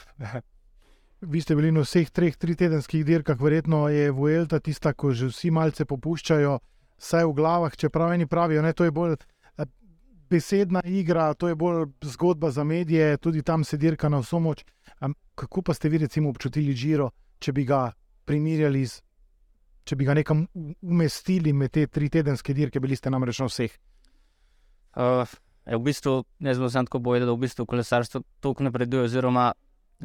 Vi 1.22 1.42
ste 1.42 1.56
bili 1.56 1.72
na 1.72 1.82
vseh 1.86 2.10
treh 2.10 2.38
tritedenskih 2.38 3.06
dirkah, 3.06 3.42
verjetno 3.42 3.88
je 3.90 4.12
Vuelta 4.12 4.60
tista, 4.60 4.94
ko 4.94 5.12
že 5.14 5.30
vsi 5.30 5.52
malce 5.52 5.86
popuščajo, 5.86 6.60
vsaj 7.02 7.26
v 7.26 7.34
glavah, 7.34 7.76
čeprav 7.76 8.14
eni 8.14 8.28
pravijo, 8.28 8.62
da 8.62 8.86
je 8.86 8.92
bolj 8.92 9.16
eh, 9.16 9.66
besedna 10.30 10.82
igra, 10.86 11.34
to 11.34 11.48
je 11.48 11.56
bolj 11.56 11.86
zgodba 12.02 12.52
za 12.52 12.64
medije, 12.64 13.18
tudi 13.18 13.44
tam 13.44 13.64
se 13.64 13.78
dirka 13.78 14.10
na 14.10 14.20
vso 14.20 14.40
moč. 14.40 14.66
Kako 15.36 15.62
pa 15.62 15.74
ste 15.74 15.90
vi 15.90 15.98
recimo 15.98 16.30
občutili 16.30 16.74
Giro, 16.74 17.10
če 17.40 17.52
bi 17.52 17.66
ga 17.66 17.92
primerjali 18.26 18.86
z. 18.86 19.02
Če 19.84 19.96
bi 19.98 20.06
ga 20.06 20.14
nekam 20.14 20.44
umestili 20.82 21.54
med 21.58 21.72
te 21.74 21.88
tri 21.88 22.10
tedenske 22.10 22.54
dirke, 22.54 22.80
bili 22.80 22.96
ste 22.96 23.10
namreč 23.10 23.40
na 23.42 23.48
vseh. 23.50 23.74
Uh, 24.94 25.26
je 25.66 25.78
v 25.78 25.82
bistvu, 25.82 26.14
jaz 26.40 26.60
bom 26.62 26.70
samo 26.70 26.86
tako 26.86 27.00
povedal, 27.02 27.32
da 27.32 27.34
v 27.34 27.42
bistvu 27.48 27.66
kolesarstvo 27.66 28.22
toliko 28.46 28.68
napreduje, 28.68 29.08
oziroma 29.10 29.48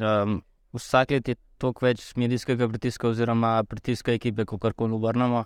um, 0.01 0.39
vsak 0.73 1.13
let 1.13 1.29
je 1.29 1.35
toliko 1.61 1.85
več 1.85 2.07
medijskega 2.17 2.65
pritiska, 2.71 3.11
oziroma 3.11 3.61
pritiska 3.69 4.15
ekipe, 4.17 4.47
kot 4.49 4.61
kar 4.65 4.73
koli 4.73 4.97
obrnemo, 4.97 5.43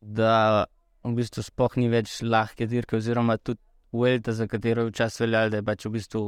da 0.00 0.64
v 1.04 1.14
bistvu 1.20 1.44
sploh 1.44 1.76
ni 1.76 1.88
več 1.92 2.22
lahke 2.22 2.66
dirke, 2.66 2.96
oziroma 2.96 3.36
tudi 3.38 3.60
Vuelta, 3.94 4.32
za 4.32 4.48
katero 4.50 4.82
je 4.82 4.90
včasih 4.90 5.20
veljalo, 5.22 5.50
da 5.50 5.60
je 5.60 5.62
pač 5.62 5.84
v 5.86 5.92
bistvu 5.94 6.22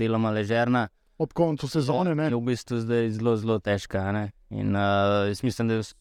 deloma 0.00 0.30
ležerna. 0.32 0.86
Ob 1.18 1.34
koncu 1.36 1.68
sezone, 1.68 2.14
ne? 2.14 2.30
Je 2.30 2.38
v 2.38 2.44
bistvu 2.46 2.78
zdaj 2.80 3.10
zelo, 3.18 3.34
zelo 3.36 3.58
težka. 3.60 4.06
ne. 4.12 4.30
In 4.50 4.72
uh, 4.72 5.26
jaz 5.28 5.42
mislim, 5.42 5.68
da 5.68 5.82
z 5.82 5.92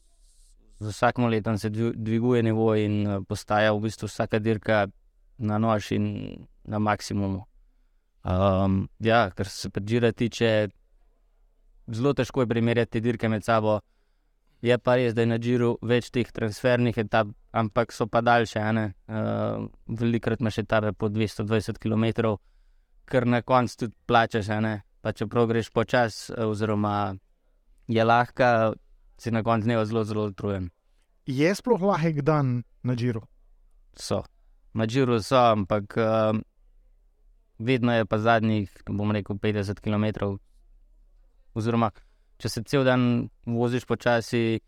vsakim 0.79 1.27
letom 1.27 1.57
se 1.57 1.69
dvi- 1.69 1.91
dviguje 1.95 2.43
nivo 2.43 2.75
in 2.75 3.07
uh, 3.07 3.19
postaja 3.27 3.73
v 3.73 3.81
bistvu 3.89 4.07
vsaka 4.07 4.39
dirka 4.39 4.85
na 5.37 5.57
nož 5.57 5.91
in 5.91 6.47
na 6.63 6.79
maksimumu. 6.79 7.43
Um, 8.23 8.87
ja, 8.99 9.29
kar 9.31 9.47
se 9.47 9.69
predžira 9.69 10.11
tiče, 10.11 10.69
zelo 11.87 12.13
težko 12.13 12.41
je 12.41 12.47
primerjati 12.47 12.91
te 12.91 12.99
dirke 12.99 13.29
med 13.29 13.43
sabo. 13.43 13.79
Je 14.61 14.77
pa 14.77 14.95
res, 14.95 15.13
da 15.13 15.21
je 15.21 15.29
na 15.29 15.37
Džiru 15.37 15.77
več 15.81 16.09
teh 16.11 16.31
transfernih 16.31 16.97
etap, 16.97 17.27
ampak 17.59 17.91
so 17.91 18.07
pa 18.07 18.21
daljše. 18.21 18.59
ne. 18.73 18.93
Uh, 19.07 19.67
velikrat 19.87 20.41
imaš 20.41 20.57
etape 20.57 20.91
po 20.93 21.09
220 21.09 21.77
km, 21.77 22.37
kar 23.05 23.27
na 23.27 23.41
koncu 23.41 23.77
tudi 23.77 23.95
plačaš. 24.05 24.49
a 24.49 24.59
ne. 24.59 24.81
Pa 25.01 25.11
čeprav 25.11 25.47
greš 25.47 25.69
počasi, 25.69 26.33
eh, 26.33 26.45
oziroma 26.45 27.15
je 27.87 28.03
lahka, 28.03 28.73
si 29.17 29.31
na 29.31 29.43
koncu 29.43 29.63
dneva 29.63 29.85
zelo, 29.85 30.03
zelo 30.03 30.25
utrujen. 30.25 30.69
Je 31.25 31.55
sploh 31.55 31.81
lahek 31.81 32.21
dan 32.21 32.63
na 32.83 32.95
Džiru? 32.95 33.21
So. 33.95 34.23
Na 34.73 34.85
Džiru 34.85 35.21
so, 35.21 35.35
ampak 35.35 35.97
um, 35.97 36.43
vedno 37.59 37.93
je 37.93 38.05
pa 38.05 38.17
zadnjih, 38.17 38.71
bom 38.89 39.11
rekel, 39.11 39.35
50 39.35 39.79
km. 39.81 40.37
Oziroma, 41.53 41.91
če 42.37 42.49
se 42.49 42.63
cel 42.63 42.83
dan 42.83 43.29
voziš 43.45 43.85
počasi, 43.85 44.59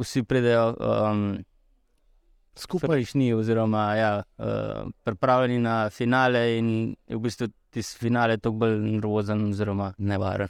vsi 0.00 0.22
pridejo 0.22 0.74
um, 0.74 1.38
Skupaj. 2.56 2.88
Prejšnji, 2.88 3.32
oziroma 3.34 3.94
ja, 3.94 4.22
uh, 4.38 4.90
pripravljeni 5.04 5.58
na 5.58 5.90
finale, 5.90 6.58
in 6.58 6.94
je 7.08 7.16
v 7.16 7.20
bistvu 7.20 7.48
tisti 7.70 7.98
finale 7.98 8.36
toliko 8.38 8.64
bolj 8.64 8.78
nervozen, 8.84 9.44
oziroma 9.50 9.92
nevaren. 9.98 10.48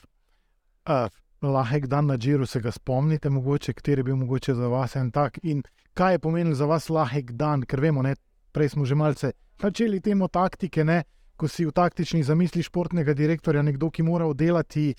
Uh, 0.89 1.07
lahek 1.43 1.87
dan 1.87 2.07
na 2.07 2.17
Džiru 2.17 2.47
se 2.47 2.61
ga 2.61 2.71
spomnite, 2.71 3.31
mogoče, 3.31 3.73
kateri 3.73 4.01
je 4.01 4.05
bil 4.05 4.17
mogoče 4.17 4.55
za 4.55 4.69
vas 4.69 4.97
en 4.97 5.11
tak. 5.11 5.39
In 5.43 5.63
kaj 5.95 6.15
je 6.15 6.19
pomenil 6.19 6.55
za 6.55 6.67
vas 6.67 6.89
lahek 6.89 7.33
dan, 7.33 7.63
ker 7.63 7.81
vemo, 7.81 8.03
ne, 8.03 8.17
prej 8.53 8.69
smo 8.69 8.85
že 8.85 8.95
malce 8.95 9.33
začeli 9.61 10.01
temo 10.01 10.29
taktike, 10.29 10.85
ne, 10.85 11.03
ko 11.37 11.49
si 11.49 11.65
v 11.65 11.73
taktični 11.73 12.23
zamisli 12.25 12.63
športnega 12.63 13.15
direktorja, 13.15 13.63
nekdo, 13.63 13.91
ki 13.91 14.03
mora 14.03 14.27
oddelati 14.29 14.95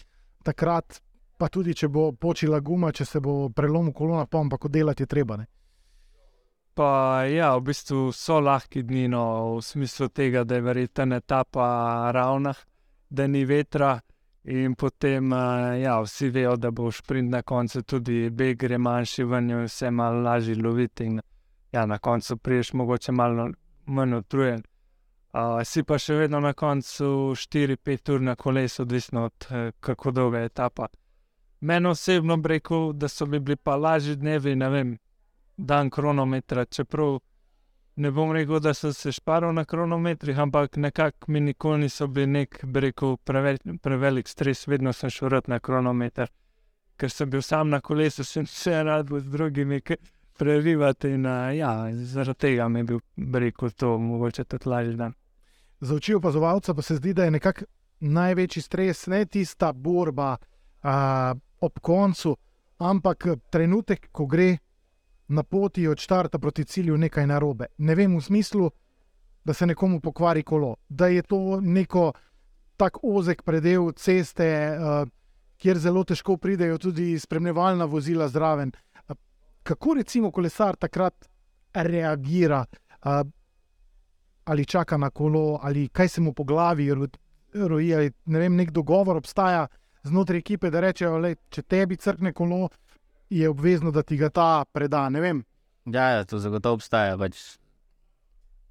takrat, 0.46 1.02
pa 1.38 1.50
tudi 1.50 1.74
če 1.74 1.90
bo 1.90 2.12
počila 2.14 2.60
guma, 2.60 2.92
če 2.92 3.06
se 3.06 3.20
bo 3.22 3.50
prelomil 3.50 3.94
kolona, 3.94 4.26
pa 4.26 4.42
ampak 4.42 4.66
oddelati 4.70 5.04
je 5.04 5.08
treba. 5.08 5.38
Ne. 5.38 5.46
Pa 6.74 7.24
ja, 7.28 7.56
v 7.58 7.66
bistvu 7.68 8.12
so 8.16 8.40
lahki 8.40 8.84
dni, 8.88 9.08
no, 9.12 9.24
v 9.58 9.64
smislu 9.66 10.08
tega, 10.10 10.44
da 10.44 10.56
je 10.56 10.62
verjetno 10.62 11.16
etapa 11.16 11.66
ravna, 12.16 12.54
da 13.10 13.28
ni 13.28 13.44
vetra. 13.46 14.00
In 14.44 14.74
potem, 14.76 15.32
ja, 15.78 16.00
vsi 16.02 16.32
vejo, 16.34 16.56
da 16.58 16.72
bo 16.72 16.90
sprint 16.92 17.30
na 17.30 17.42
koncu 17.42 17.84
tudi 17.84 18.30
beg, 18.30 18.58
gre 18.58 18.78
manjši 18.78 19.24
ven, 19.24 19.50
in 19.52 19.68
vse 19.68 19.92
malo 19.92 20.24
lažje 20.26 20.56
loviti. 20.56 21.06
In, 21.06 21.20
ja, 21.72 21.86
na 21.86 22.00
koncu 22.00 22.38
priješ 22.38 22.74
mogoče 22.74 23.12
malo 23.12 23.52
manj 23.86 24.16
utrujen. 24.16 24.64
Uh, 25.32 25.62
si 25.64 25.84
pa 25.84 25.96
še 25.96 26.16
vedno 26.24 26.42
na 26.44 26.52
koncu 26.54 27.36
4-5 27.38 28.16
ur 28.16 28.22
na 28.22 28.36
kolesu, 28.36 28.82
odvisno 28.82 29.30
od 29.30 29.48
kako 29.80 30.12
dolga 30.12 30.40
je 30.40 30.50
etapa. 30.50 30.88
Meni 31.62 31.88
osebno 31.88 32.38
bi 32.38 32.56
rekel, 32.56 32.92
da 32.94 33.08
so 33.08 33.26
bi 33.26 33.40
bili 33.40 33.56
pa 33.56 33.76
lažji 33.76 34.16
dnevi, 34.16 34.56
ne 34.56 34.70
vem, 34.70 34.98
dan 35.62 35.90
kronometra, 35.90 36.66
čeprav 36.66 37.20
ne 37.96 38.12
bom 38.12 38.32
rekel, 38.32 38.60
da 38.60 38.74
sem 38.74 38.94
se 38.94 39.12
šparil 39.12 39.54
na 39.54 39.66
kronometrih, 39.66 40.40
ampak 40.40 40.76
nekako 40.76 41.32
mi 41.32 41.40
nikoli 41.40 41.80
niso 41.80 42.08
bili 42.08 42.28
nek, 42.28 42.60
bi 42.66 42.80
rekel, 42.80 43.18
prevel, 43.18 43.58
prevelik 43.82 44.28
stres, 44.28 44.68
vedno 44.68 44.94
sem 44.94 45.10
šel 45.10 45.42
na 45.48 45.60
kronometer, 45.60 46.32
ker 46.98 47.10
sem 47.10 47.30
bil 47.30 47.42
sam 47.42 47.70
na 47.70 47.82
kolesu, 47.82 48.24
sem 48.24 48.46
se 48.46 48.84
rad 48.84 49.10
z 49.20 49.30
drugimi 49.30 49.82
prerivati 50.38 51.10
in 51.14 51.26
ja, 51.56 51.74
zaradi 51.94 52.40
tega 52.40 52.68
mi 52.70 52.80
je 52.80 52.84
bil, 52.84 53.00
bi 53.16 53.40
rekel, 53.40 53.70
to 53.70 53.98
mogoče 53.98 54.44
tudi 54.44 54.70
lažji 54.70 54.96
dan. 54.96 55.14
Za 55.82 55.96
oči 55.96 56.16
opazovalca 56.16 56.74
pa 56.74 56.82
se 56.82 56.96
zdi, 56.96 57.14
da 57.14 57.24
je 57.24 57.32
nekako 57.32 57.66
največji 58.00 58.62
stres 58.62 59.08
ne 59.08 59.26
tista 59.26 59.74
borba 59.74 60.38
a, 60.82 61.34
ob 61.62 61.80
koncu, 61.82 62.36
ampak 62.78 63.28
trenutek, 63.50 64.10
ko 64.12 64.26
gre 64.26 64.58
na 65.32 65.44
poti 65.44 65.88
od 65.88 66.00
štarta 66.00 66.40
proti 66.40 66.66
cilju 66.66 66.98
nekaj 66.98 67.28
narobe. 67.28 67.66
Ne 67.78 67.96
vem, 67.96 68.18
v 68.18 68.22
smislu, 68.22 68.70
da 69.44 69.54
se 69.54 69.66
nekomu 69.66 70.00
pokvari 70.00 70.44
kolo, 70.44 70.76
da 70.90 71.08
je 71.08 71.22
to 71.22 71.62
neko 71.62 72.12
tako 72.78 73.00
ozek 73.04 73.44
predel 73.44 73.92
ceste, 73.96 74.48
uh, 74.76 75.08
kjer 75.58 75.78
zelo 75.80 76.04
težko 76.04 76.38
pridejo 76.38 76.78
tudi 76.78 77.20
spremljevalna 77.20 77.86
vozila 77.86 78.28
zraven. 78.28 78.72
Uh, 79.08 79.16
kako 79.64 79.94
recimo 79.94 80.32
kolesar 80.32 80.76
takrat 80.76 81.30
reagira, 81.74 82.66
uh, 83.06 83.22
ali 84.46 84.66
čaka 84.66 84.98
na 84.98 85.10
kolo, 85.10 85.60
ali 85.62 85.88
kaj 85.88 86.08
se 86.08 86.22
mu 86.22 86.34
po 86.34 86.44
glavi 86.44 86.90
roji, 87.54 87.96
ali 87.96 88.12
ne 88.26 88.40
vem, 88.40 88.56
nek 88.56 88.72
dogovor 88.72 89.18
obstaja. 89.18 89.68
Znotraj 90.04 90.40
ekipe, 90.40 90.70
da 90.70 90.80
rečejo, 90.82 91.20
da 91.22 91.30
če 91.50 91.62
tebi 91.62 91.96
crkne 91.96 92.34
kolo, 92.34 92.70
je 93.32 93.50
obvezno, 93.50 93.92
da 93.92 94.04
ti 94.04 94.18
ga 94.18 94.30
ta 94.30 94.66
preda. 94.72 95.10
Ja, 95.86 96.10
ja, 96.10 96.24
to 96.26 96.40
zagotovo 96.40 96.76
obstaja. 96.76 97.16
Pač, 97.18 97.40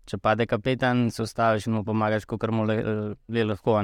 če 0.04 0.18
pade 0.20 0.46
kapetan, 0.46 1.08
se 1.10 1.24
ustaviš 1.24 1.66
in 1.66 1.78
mu 1.78 1.84
pomagaš, 1.84 2.26
kot 2.28 2.44
mu 2.52 2.66
le, 2.68 2.76
le 3.28 3.44
lahko. 3.48 3.80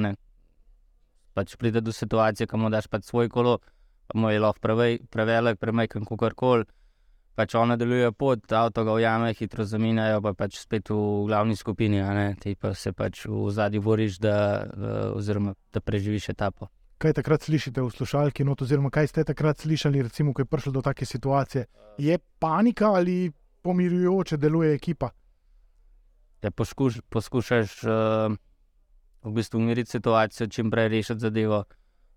Pač 1.34 1.56
pride 1.56 1.80
do 1.80 1.92
situacije, 1.92 2.46
ko 2.46 2.60
mu 2.60 2.70
daš 2.70 2.88
pač 2.92 3.08
svoj 3.08 3.32
kolo, 3.32 3.58
pa 4.06 4.18
mu 4.20 4.30
je 4.30 4.40
lahko 4.40 4.60
prevej, 4.60 5.00
prevelik, 5.10 5.58
premajhen, 5.60 6.04
kot 6.04 6.36
koli. 6.36 6.68
Pač 7.36 7.52
on 7.54 7.68
nadaljuje 7.68 8.12
pot, 8.16 8.52
avto 8.52 8.84
ga 8.84 8.94
ujame, 8.96 9.34
hitro 9.36 9.64
zamenjajo, 9.64 10.22
pa 10.24 10.32
pač 10.32 10.56
spet 10.60 10.88
v 10.88 11.26
glavni 11.28 11.56
skupini, 11.56 12.00
ti 12.40 12.54
pa 12.56 12.72
se 12.72 12.92
pač 12.92 13.26
v 13.28 13.50
zadnji 13.52 13.80
boriš, 13.84 14.16
da, 14.24 14.36
oziroma, 15.12 15.52
da 15.72 15.84
preživiš 15.84 16.30
etapo 16.32 16.70
kaj 16.98 17.12
takrat 17.12 17.42
slišite 17.42 17.82
v 17.82 17.90
slušalki, 17.90 18.44
not, 18.44 18.62
oziroma 18.62 18.90
kaj 18.90 19.10
ste 19.12 19.24
takrat 19.24 19.60
slišali, 19.60 20.02
recimo, 20.02 20.32
ko 20.32 20.42
je 20.42 20.50
prišlo 20.50 20.72
do 20.72 20.82
take 20.82 21.06
situacije. 21.06 21.66
Je 21.98 22.18
panika 22.38 22.92
ali 22.92 23.32
pomirjujoče 23.62 24.36
deluje 24.36 24.74
ekipa? 24.74 25.10
Ja, 26.42 26.50
poskuš, 26.50 27.00
poskušaš 27.08 27.84
uh, 27.84 28.36
v 29.22 29.32
bistvu 29.32 29.58
umiriti 29.58 29.90
situacijo, 29.90 30.46
čim 30.46 30.70
prej 30.70 30.88
rešiti 30.88 31.20
zadevo. 31.20 31.64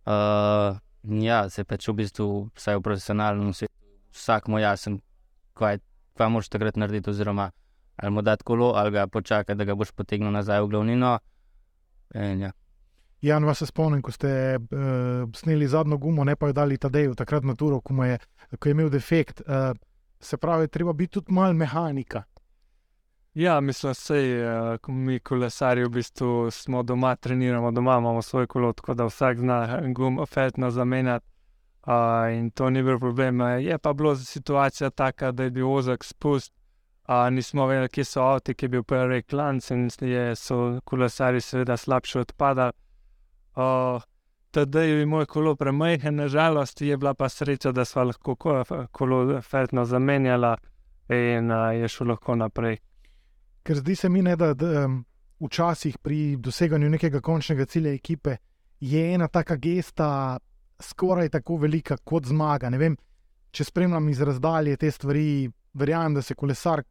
Uh, 0.06 0.78
ja, 1.24 1.50
se 1.50 1.64
pač 1.64 1.88
v 1.88 2.00
bistvu 2.04 2.50
vsaj 2.56 2.80
v 2.80 2.84
profesionalnem 2.86 3.54
svetu, 3.54 3.74
vsak 4.16 4.48
mu 4.48 4.60
jasen, 4.60 5.00
kaj, 5.54 5.80
kaj 6.20 6.30
moš 6.30 6.50
takrat 6.50 6.78
narediti, 6.78 7.10
oziroma 7.10 7.52
ali 8.00 8.12
mu 8.16 8.22
dati 8.22 8.44
kolo, 8.44 8.72
ali 8.76 8.92
ga 8.92 9.08
počakati, 9.08 9.58
da 9.58 9.66
ga 9.68 9.76
boš 9.76 9.92
potegnil 9.92 10.32
nazaj 10.32 10.62
v 10.62 10.68
glavnino. 10.72 11.18
In, 12.16 12.42
ja. 12.42 12.52
Jan, 13.22 13.44
vas 13.44 13.58
se 13.60 13.66
spomnim, 13.66 14.02
ko 14.02 14.12
ste 14.12 14.58
uh, 14.58 15.30
sneli 15.36 15.68
zadnjo 15.68 15.98
gumo, 15.98 16.24
ne 16.24 16.36
pa 16.36 16.48
jo 16.48 16.54
dali 16.54 16.78
Tadeju, 16.78 17.16
takrat 17.16 17.44
na 17.44 17.56
Turo, 17.56 17.82
ko, 17.82 18.04
je, 18.04 18.18
ko 18.60 18.70
je 18.70 18.72
imel 18.72 18.90
defekt. 18.90 19.42
Uh, 19.42 19.76
se 20.20 20.38
pravi, 20.38 20.68
treba 20.68 20.94
biti 20.94 21.14
tudi 21.14 21.34
malo 21.34 21.54
mehanika. 21.54 22.24
Ja, 23.34 23.60
mislim, 23.60 23.94
da 23.94 24.78
uh, 24.80 24.96
mi, 24.96 25.20
kolesari, 25.20 25.84
v 25.84 25.90
bistvu 25.90 26.52
smo 26.52 26.84
doma, 26.84 27.16
treniramo 27.16 27.72
doma, 27.72 27.98
imamo 27.98 28.22
svoj 28.22 28.48
kolo, 28.48 28.74
tako 28.74 28.94
da 28.94 29.06
vsak 29.06 29.38
zna 29.38 29.82
gumo 29.96 30.26
fetno 30.26 30.72
zamenjati. 30.72 31.26
Uh, 31.88 32.34
in 32.38 32.52
to 32.52 32.70
ni 32.70 32.84
bil 32.84 33.00
problem. 33.00 33.42
Je 33.42 33.78
pa 33.78 33.94
bila 33.94 34.16
situacija 34.16 34.90
taka, 34.90 35.32
da 35.32 35.44
je 35.44 35.50
bil 35.50 35.72
ozek 35.72 36.04
spust. 36.04 36.54
Uh, 37.08 37.30
nismo 37.30 37.66
vedeli, 37.66 37.90
kje 37.90 38.04
so 38.06 38.22
avti, 38.22 38.54
ki 38.54 38.66
je 38.66 38.70
bil 38.70 38.84
prvi 38.84 39.24
klanc, 39.24 39.72
in 39.72 39.90
so 40.36 40.80
kolesari, 40.86 41.42
seveda, 41.42 41.78
slabše 41.78 42.20
odpadali. 42.20 42.72
Tedaj 44.52 44.90
je 44.90 45.06
moj 45.06 45.26
kolo 45.26 45.56
premajhen, 45.56 46.16
nažalost, 46.16 46.82
je 46.82 46.98
bila 46.98 47.14
pa 47.14 47.30
sreča, 47.30 47.72
da 47.72 47.86
smo 47.86 48.04
lahko 48.04 48.36
kolo 48.92 49.42
fetno 49.42 49.86
zamenjala 49.86 50.58
in 51.10 51.52
uh, 51.52 51.74
je 51.74 51.88
šlo 51.88 52.08
lahko 52.08 52.36
naprej. 52.36 52.78
Ker 53.64 53.78
zdi 53.78 53.96
se 53.96 54.10
mi, 54.10 54.22
ne, 54.22 54.36
da, 54.36 54.54
da 54.54 54.86
um, 54.86 55.06
včasih 55.40 55.98
pri 55.98 56.38
doseganju 56.38 56.90
nekega 56.90 57.22
končnega 57.22 57.66
cilja 57.66 57.94
ekipe 57.94 58.38
je 58.80 59.14
ena 59.14 59.28
taka 59.28 59.56
gesta 59.56 60.40
skoraj 60.80 61.30
tako 61.30 61.58
velika 61.58 61.98
kot 61.98 62.26
zmaga. 62.26 62.70
Vem, 62.70 62.98
če 63.52 63.64
spremljam 63.64 64.10
iz 64.10 64.22
razdalje 64.22 64.78
te 64.78 64.92
stvari, 64.92 65.50
verjamem, 65.74 66.14
da 66.14 66.22
se 66.22 66.36
kolesar, 66.36 66.84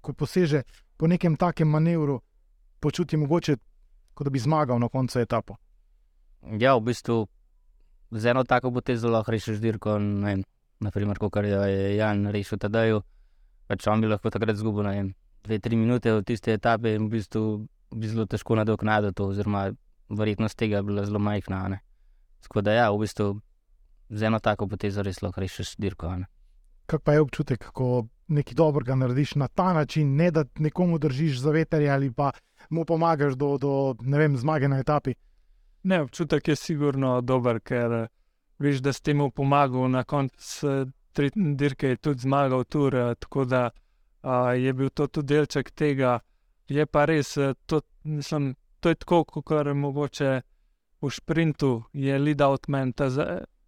ko 0.00 0.12
poseže 0.12 0.62
po 0.96 1.06
nekem 1.06 1.36
takem 1.36 1.68
manevru, 1.68 2.20
počuti 2.80 3.16
mogoče, 3.16 3.56
kot 4.14 4.26
da 4.26 4.30
bi 4.30 4.38
zmagal 4.38 4.78
na 4.78 4.88
koncu 4.88 5.20
etape. 5.20 5.54
Ja, 6.44 6.76
v 6.76 6.92
bistvu 6.92 7.26
z 8.10 8.30
eno 8.30 8.44
tako 8.44 8.70
potezo 8.70 9.08
lahko 9.08 9.32
rešiš 9.32 9.58
dirko. 9.60 9.98
Naprimer, 10.84 11.18
kot 11.18 11.36
je 11.44 11.96
Jan 11.96 12.26
rešil 12.28 12.58
tedaj, 12.58 13.00
pač 13.66 13.86
on 13.88 14.00
bi 14.00 14.10
lahko 14.10 14.30
takrat 14.30 14.56
izgubil 14.56 14.84
dve, 15.44 15.58
tri 15.58 15.76
minute 15.76 16.12
v 16.12 16.22
tiste 16.24 16.52
etape 16.52 16.94
in 16.94 17.08
v 17.08 17.16
bistvu 17.16 17.66
bi 17.94 18.08
zelo 18.08 18.26
težko 18.26 18.56
nadoknadil 18.56 19.12
to, 19.12 19.30
oziroma 19.32 19.70
verjetnost 20.10 20.58
tega 20.58 20.76
je 20.76 20.82
bila 20.82 21.04
zelo 21.06 21.18
majhna. 21.18 21.78
Tako 22.44 22.60
da, 22.60 22.72
ja, 22.72 22.90
v 22.92 23.00
bistvu 23.04 23.40
z 24.10 24.28
eno 24.28 24.40
tako 24.40 24.68
potezo 24.68 25.02
res 25.02 25.22
lahko 25.22 25.40
rešiš 25.40 25.76
dirko. 25.80 26.12
Kaj 26.86 27.00
pa 27.00 27.16
je 27.16 27.24
občutek, 27.24 27.70
ko 27.72 28.06
nekaj 28.28 28.56
dobrega 28.56 28.96
narediš 28.96 29.34
na 29.40 29.48
ta 29.48 29.72
način, 29.72 30.16
ne 30.16 30.30
da 30.30 30.44
nekomu 30.58 30.98
držiš 30.98 31.40
za 31.40 31.50
veter 31.50 31.84
ali 31.90 32.10
pa 32.12 32.32
mu 32.70 32.84
pomagaš 32.84 33.34
do, 33.36 33.56
do 33.58 33.94
vem, 34.00 34.36
zmage 34.36 34.68
na 34.68 34.80
etapi? 34.80 35.14
Ne, 35.84 36.00
občutek 36.00 36.48
je 36.48 36.56
sigurno 36.56 37.20
dober, 37.20 37.60
ker 37.60 37.92
eh, 37.92 38.06
veš, 38.58 38.80
da 38.80 38.92
s 38.92 39.00
tem 39.04 39.20
pomagal 39.30 39.90
na 39.90 40.04
koncu 40.04 40.86
tri 41.12 41.30
dirke, 41.34 41.88
je 41.88 41.96
tudi 41.96 42.24
zmagal 42.24 42.64
tur. 42.64 42.94
Tako 43.20 43.44
da 43.44 43.70
a, 44.22 44.52
je 44.52 44.72
bil 44.72 44.90
to 44.90 45.06
tudi 45.06 45.34
delček 45.34 45.70
tega. 45.70 46.18
Je 46.68 46.86
pa 46.86 47.04
res, 47.04 47.36
eh, 47.36 47.54
to, 47.66 47.80
mislim, 48.04 48.54
to 48.80 48.88
je 48.88 48.94
tako, 48.94 49.24
kot 49.24 49.66
je 49.66 49.74
mogoče 49.74 50.30
v 51.02 51.10
sprintu, 51.10 51.82
je 51.92 52.18
lead 52.18 52.40
out 52.40 52.68
men, 52.68 52.92
ta, 52.92 53.08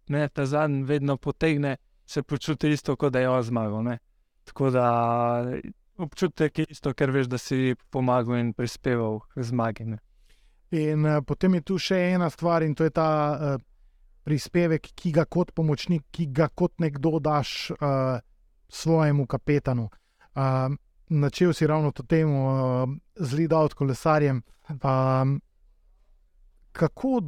ne, 0.09 0.29
ta 0.29 0.45
zadnji 0.45 0.83
vedno 0.83 1.17
potegne, 1.17 1.77
se 2.05 2.23
počuti 2.23 2.71
isto, 2.71 2.95
kot 2.95 3.13
da 3.13 3.19
je 3.19 3.29
on 3.29 3.43
zmagal. 3.43 3.83
Ne. 3.83 3.97
Tako 4.43 4.69
da 4.69 4.87
občutek 5.97 6.59
je 6.59 6.65
isto, 6.69 6.93
ker 6.93 7.11
veš, 7.11 7.27
da 7.27 7.37
si 7.37 7.75
pomagal 7.89 8.39
in 8.39 8.53
prispeval 8.53 9.19
k 9.33 9.43
zmagi. 9.43 9.85
Ne. 9.85 9.99
In 10.71 11.05
uh, 11.05 11.21
potem 11.23 11.53
je 11.53 11.61
tu 11.61 11.77
še 11.79 11.97
ena 12.13 12.29
stvar, 12.29 12.63
in 12.63 12.75
to 12.75 12.83
je 12.83 12.91
ta 12.91 13.09
uh, 13.31 13.57
prispevek, 14.27 14.91
ki 14.95 15.13
ga 15.15 15.23
kot 15.25 15.53
pomočnik, 15.55 16.09
ki 16.11 16.27
ga 16.35 16.49
kot 16.51 16.75
nekdo 16.83 17.19
daš 17.23 17.71
uh, 17.71 18.19
svojemu 18.67 19.25
kapetanu. 19.25 19.87
Uh, 20.35 20.75
načel 21.09 21.53
si 21.53 21.67
ravno 21.67 21.91
to 21.91 22.03
temo, 22.03 22.41
uh, 22.51 22.95
zlida 23.15 23.59
od 23.63 23.73
kolesarjem. 23.73 24.41
Um, 24.83 25.39
kako 26.71 27.21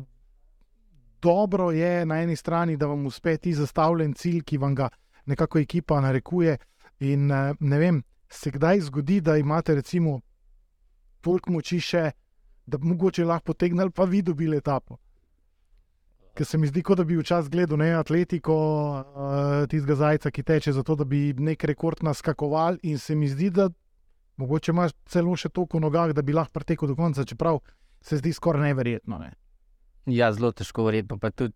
dobro 1.22 1.72
je 1.72 2.06
na 2.06 2.22
eni 2.22 2.36
strani, 2.36 2.78
da 2.78 2.86
vam 2.86 3.06
uspe 3.06 3.38
ti 3.38 3.54
zastavljen 3.54 4.14
cilj, 4.14 4.44
ki 4.44 4.58
vam 4.58 4.76
ga 4.76 4.90
nekako 5.26 5.60
ekipa 5.60 6.02
narekuje. 6.02 6.58
In 7.00 7.32
uh, 7.32 7.56
ne 7.60 7.80
vem, 7.80 8.04
se 8.30 8.52
kdaj 8.52 8.80
zgodi, 8.80 9.22
da 9.22 9.38
imate 9.38 9.82
toliko 11.22 11.52
moči 11.52 11.80
še, 11.80 12.12
da 12.70 12.78
bi 12.78 12.88
mogoče 12.88 13.26
lahko 13.26 13.54
potegnili, 13.54 13.92
pa 13.92 14.06
vi 14.06 14.22
dobili 14.22 14.58
etapo. 14.58 14.98
Ker 16.38 16.46
se 16.46 16.58
mi 16.58 16.70
zdi, 16.70 16.84
kot 16.86 17.02
da 17.02 17.04
bi 17.04 17.18
včasih 17.18 17.52
gledal 17.52 17.82
ne 17.82 17.90
atletiko, 17.98 18.56
uh, 18.56 19.68
tistega 19.68 19.96
zajca, 20.00 20.32
ki 20.32 20.44
teče 20.44 20.74
za 20.78 20.84
to, 20.88 20.96
da 20.96 21.04
bi 21.04 21.34
nek 21.34 21.64
rekord 21.68 22.04
naskakoval, 22.06 22.78
in 22.84 23.00
se 23.02 23.16
mi 23.16 23.28
zdi, 23.28 23.50
da 23.50 23.70
mogoče 24.40 24.72
imaš 24.72 24.96
celo 25.10 25.36
še 25.36 25.50
toliko 25.50 25.82
nogah, 25.84 26.14
da 26.16 26.24
bi 26.24 26.36
lahko 26.38 26.60
pretekel 26.60 26.94
do 26.94 26.96
konca, 26.96 27.26
čeprav 27.28 27.60
se 28.02 28.22
zdi 28.22 28.34
skoraj 28.34 28.70
neverjetno. 28.70 29.20
Ne? 29.20 29.34
Ja, 30.06 30.32
zelo 30.34 30.52
težko 30.56 30.86
verjeti. 30.88 31.18
Pa 31.20 31.32
tudi 31.32 31.56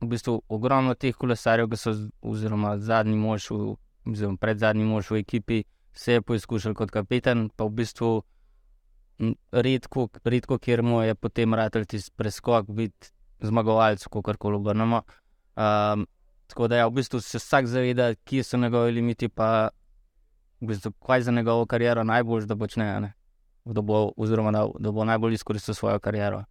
v 0.00 0.08
bistvu 0.10 0.40
ogromno 0.48 0.94
teh 0.94 1.16
kolesarjev, 1.16 1.70
ki 1.72 1.78
so, 1.80 1.94
oziroma 2.20 2.76
zadnji 2.78 3.16
mož, 3.20 3.50
v, 3.52 3.74
oziroma 4.08 4.40
pred 4.40 4.60
zadnji 4.60 4.84
mož 4.88 5.10
v 5.12 5.22
ekipi, 5.24 5.62
se 5.92 6.18
je 6.18 6.22
poizkušal 6.22 6.76
kot 6.76 6.92
kapetan, 6.94 7.48
pa 7.56 7.66
v 7.68 7.80
bistvu 7.82 8.10
redko, 9.52 10.08
redko 10.24 10.58
kjer 10.58 10.82
mu 10.82 11.02
je 11.02 11.14
potem 11.14 11.54
ratelj 11.54 11.86
tisti 11.86 12.12
preskok, 12.16 12.68
biti 12.68 13.10
zmagovalec, 13.40 14.04
kako 14.06 14.34
koli 14.38 14.56
obrnemo. 14.56 15.02
Um, 15.56 16.06
tako 16.46 16.68
da 16.68 16.76
ja, 16.76 16.86
v 16.86 16.98
bistvu 17.00 17.20
se 17.20 17.38
vsak 17.38 17.66
zaveda, 17.66 18.14
kje 18.24 18.42
so 18.44 18.58
njegovi 18.58 18.92
limiti, 18.92 19.28
pa 19.28 19.68
v 20.60 20.66
bistvu, 20.66 20.92
kaj 21.06 21.22
za 21.22 21.32
njegovo 21.32 21.66
kariero 21.66 22.04
najbolj, 22.04 22.46
da 22.46 22.56
počne. 22.56 23.12
Da 23.64 23.82
bo, 23.82 24.10
oziroma, 24.16 24.50
da, 24.50 24.64
da 24.78 24.90
bo 24.92 25.04
najbolj 25.04 25.34
izkoristil 25.34 25.74
svojo 25.74 26.00
kariero. 26.00 26.44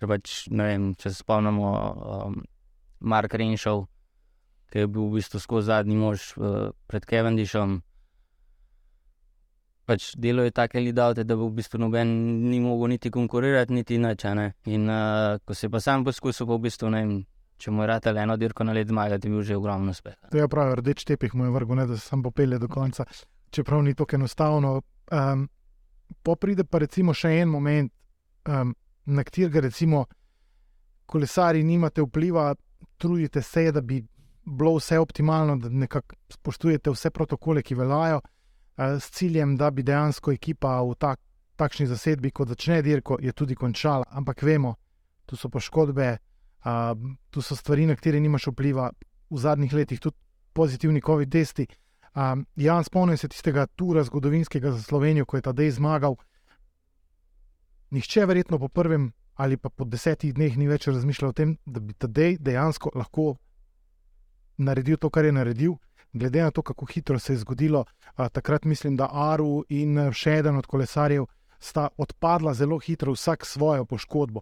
Pač, 0.00 0.48
vem, 0.50 0.94
če 0.98 1.12
se 1.12 1.22
spomnimo, 1.22 1.70
um, 1.70 2.40
Mark 3.00 3.34
Renshaw, 3.34 3.84
ki 4.72 4.84
je 4.84 4.88
bil 4.88 5.08
v 5.08 5.20
bistvu 5.20 5.40
skozi 5.40 5.70
zadnji 5.70 5.96
mož 5.96 6.32
uh, 6.36 6.72
pred 6.86 7.06
Kevindishom, 7.06 7.80
pač 9.90 10.12
delo 10.16 10.44
je 10.46 10.54
tako 10.54 10.78
ali 10.78 10.94
tako, 10.94 11.24
da 11.26 11.36
v 11.36 11.50
bistvu 11.58 11.80
noben 11.82 12.08
ni 12.50 12.60
mogel 12.62 12.92
niti 12.94 13.10
konkurirati, 13.10 13.74
niti 13.74 13.98
načane. 13.98 14.52
In 14.70 14.86
uh, 14.88 15.40
ko 15.44 15.54
se 15.54 15.70
pa 15.70 15.80
sam 15.82 16.04
poskusil, 16.06 16.46
pa 16.46 16.54
v 16.54 16.66
bistvu 16.68 16.90
ne 16.94 17.02
vem. 17.02 17.14
Če 17.60 17.74
mu 17.76 17.82
je 17.82 17.90
rad 17.90 18.06
eno 18.16 18.38
dirko 18.40 18.64
na 18.64 18.72
let 18.72 18.88
zmagati, 18.88 19.28
bi 19.28 19.36
bil 19.36 19.42
že 19.44 19.56
ogromno 19.58 19.92
uspeh. 19.92 20.14
To 20.32 20.38
je 20.38 20.46
pravi, 20.48 20.78
rdeč 20.80 21.04
tepih 21.04 21.34
mu 21.36 21.44
je 21.44 21.50
vrgel, 21.52 21.76
ne, 21.76 21.84
da 21.90 21.98
se 21.98 22.06
sam 22.08 22.22
popelje 22.24 22.58
do 22.58 22.70
konca, 22.72 23.04
čeprav 23.52 23.82
ni 23.84 23.92
tako 23.94 24.16
enostavno. 24.16 24.70
Um, 25.12 25.42
po 26.22 26.38
pride 26.40 26.64
pa 26.64 26.80
recimo 26.80 27.12
še 27.12 27.34
en 27.42 27.52
moment, 27.52 27.92
um, 28.48 28.72
na 29.04 29.24
katerega 29.26 29.66
recimo 29.66 30.06
kolesari 31.10 31.60
nimate 31.66 32.00
vpliva, 32.06 32.54
trudite 32.96 33.42
se, 33.42 33.66
da 33.76 33.82
bi 33.84 34.00
bilo 34.46 34.78
vse 34.78 34.98
optimalno, 34.98 35.58
da 35.60 35.68
nekako 35.68 36.16
spoštujete 36.32 36.94
vse 36.96 37.10
protokole, 37.10 37.62
ki 37.62 37.76
veljajo. 37.76 38.20
S 38.80 39.10
ciljem, 39.10 39.56
da 39.56 39.70
bi 39.70 39.82
dejansko 39.82 40.32
ekipa 40.32 40.78
v 40.80 40.94
tak, 40.96 41.20
takšni 41.60 41.86
zasedbi, 41.86 42.30
kot 42.32 42.48
začne 42.48 42.80
dirko, 42.82 43.18
je 43.20 43.32
tudi 43.36 43.54
končala. 43.54 44.06
Ampak 44.08 44.42
vemo, 44.42 44.74
tu 45.26 45.36
so 45.36 45.50
poškodbe, 45.52 46.16
tu 47.30 47.42
so 47.42 47.56
stvari, 47.56 47.84
na 47.86 47.96
katere 47.98 48.20
nimaš 48.20 48.48
vpliva, 48.54 48.88
v 49.30 49.38
zadnjih 49.38 49.72
letih 49.72 50.00
tudi 50.00 50.16
pozitivni 50.52 51.02
COVID-testi. 51.04 51.66
Um, 52.14 52.46
Jan, 52.56 52.84
spomnim 52.84 53.16
se 53.16 53.28
tistega 53.28 53.66
tura 53.66 54.02
zgodovinskega 54.02 54.72
za 54.72 54.82
Slovenijo, 54.82 55.26
ko 55.26 55.36
je 55.36 55.42
ta 55.42 55.52
dej 55.52 55.70
zmagal. 55.76 56.16
Nihče, 57.90 58.26
verjetno 58.26 58.58
po 58.58 58.68
prvem 58.68 59.12
ali 59.34 59.56
pa 59.56 59.70
po 59.70 59.84
desetih 59.84 60.34
dneh, 60.34 60.56
ni 60.56 60.66
več 60.68 60.88
razmišljal 60.88 61.30
o 61.30 61.32
tem, 61.32 61.54
da 61.64 61.80
bi 61.80 61.94
ta 61.96 62.06
dej 62.06 62.36
dejansko 62.44 62.90
lahko 62.94 63.36
naredil 64.58 64.98
to, 65.00 65.08
kar 65.08 65.24
je 65.24 65.32
naredil 65.32 65.78
glede 66.12 66.42
na 66.42 66.50
to, 66.50 66.62
kako 66.62 66.86
hitro 66.86 67.18
se 67.18 67.32
je 67.32 67.36
zgodilo, 67.36 67.84
takrat 68.16 68.64
mislim, 68.64 68.96
da 68.96 69.08
Aru 69.12 69.64
in 69.68 69.98
še 70.12 70.38
eden 70.38 70.56
od 70.56 70.66
kolesarjev 70.66 71.26
sta 71.60 71.88
odpadla 71.96 72.54
zelo 72.54 72.78
hitro, 72.78 73.12
vsak 73.12 73.46
svojo 73.46 73.84
poškodbo. 73.84 74.40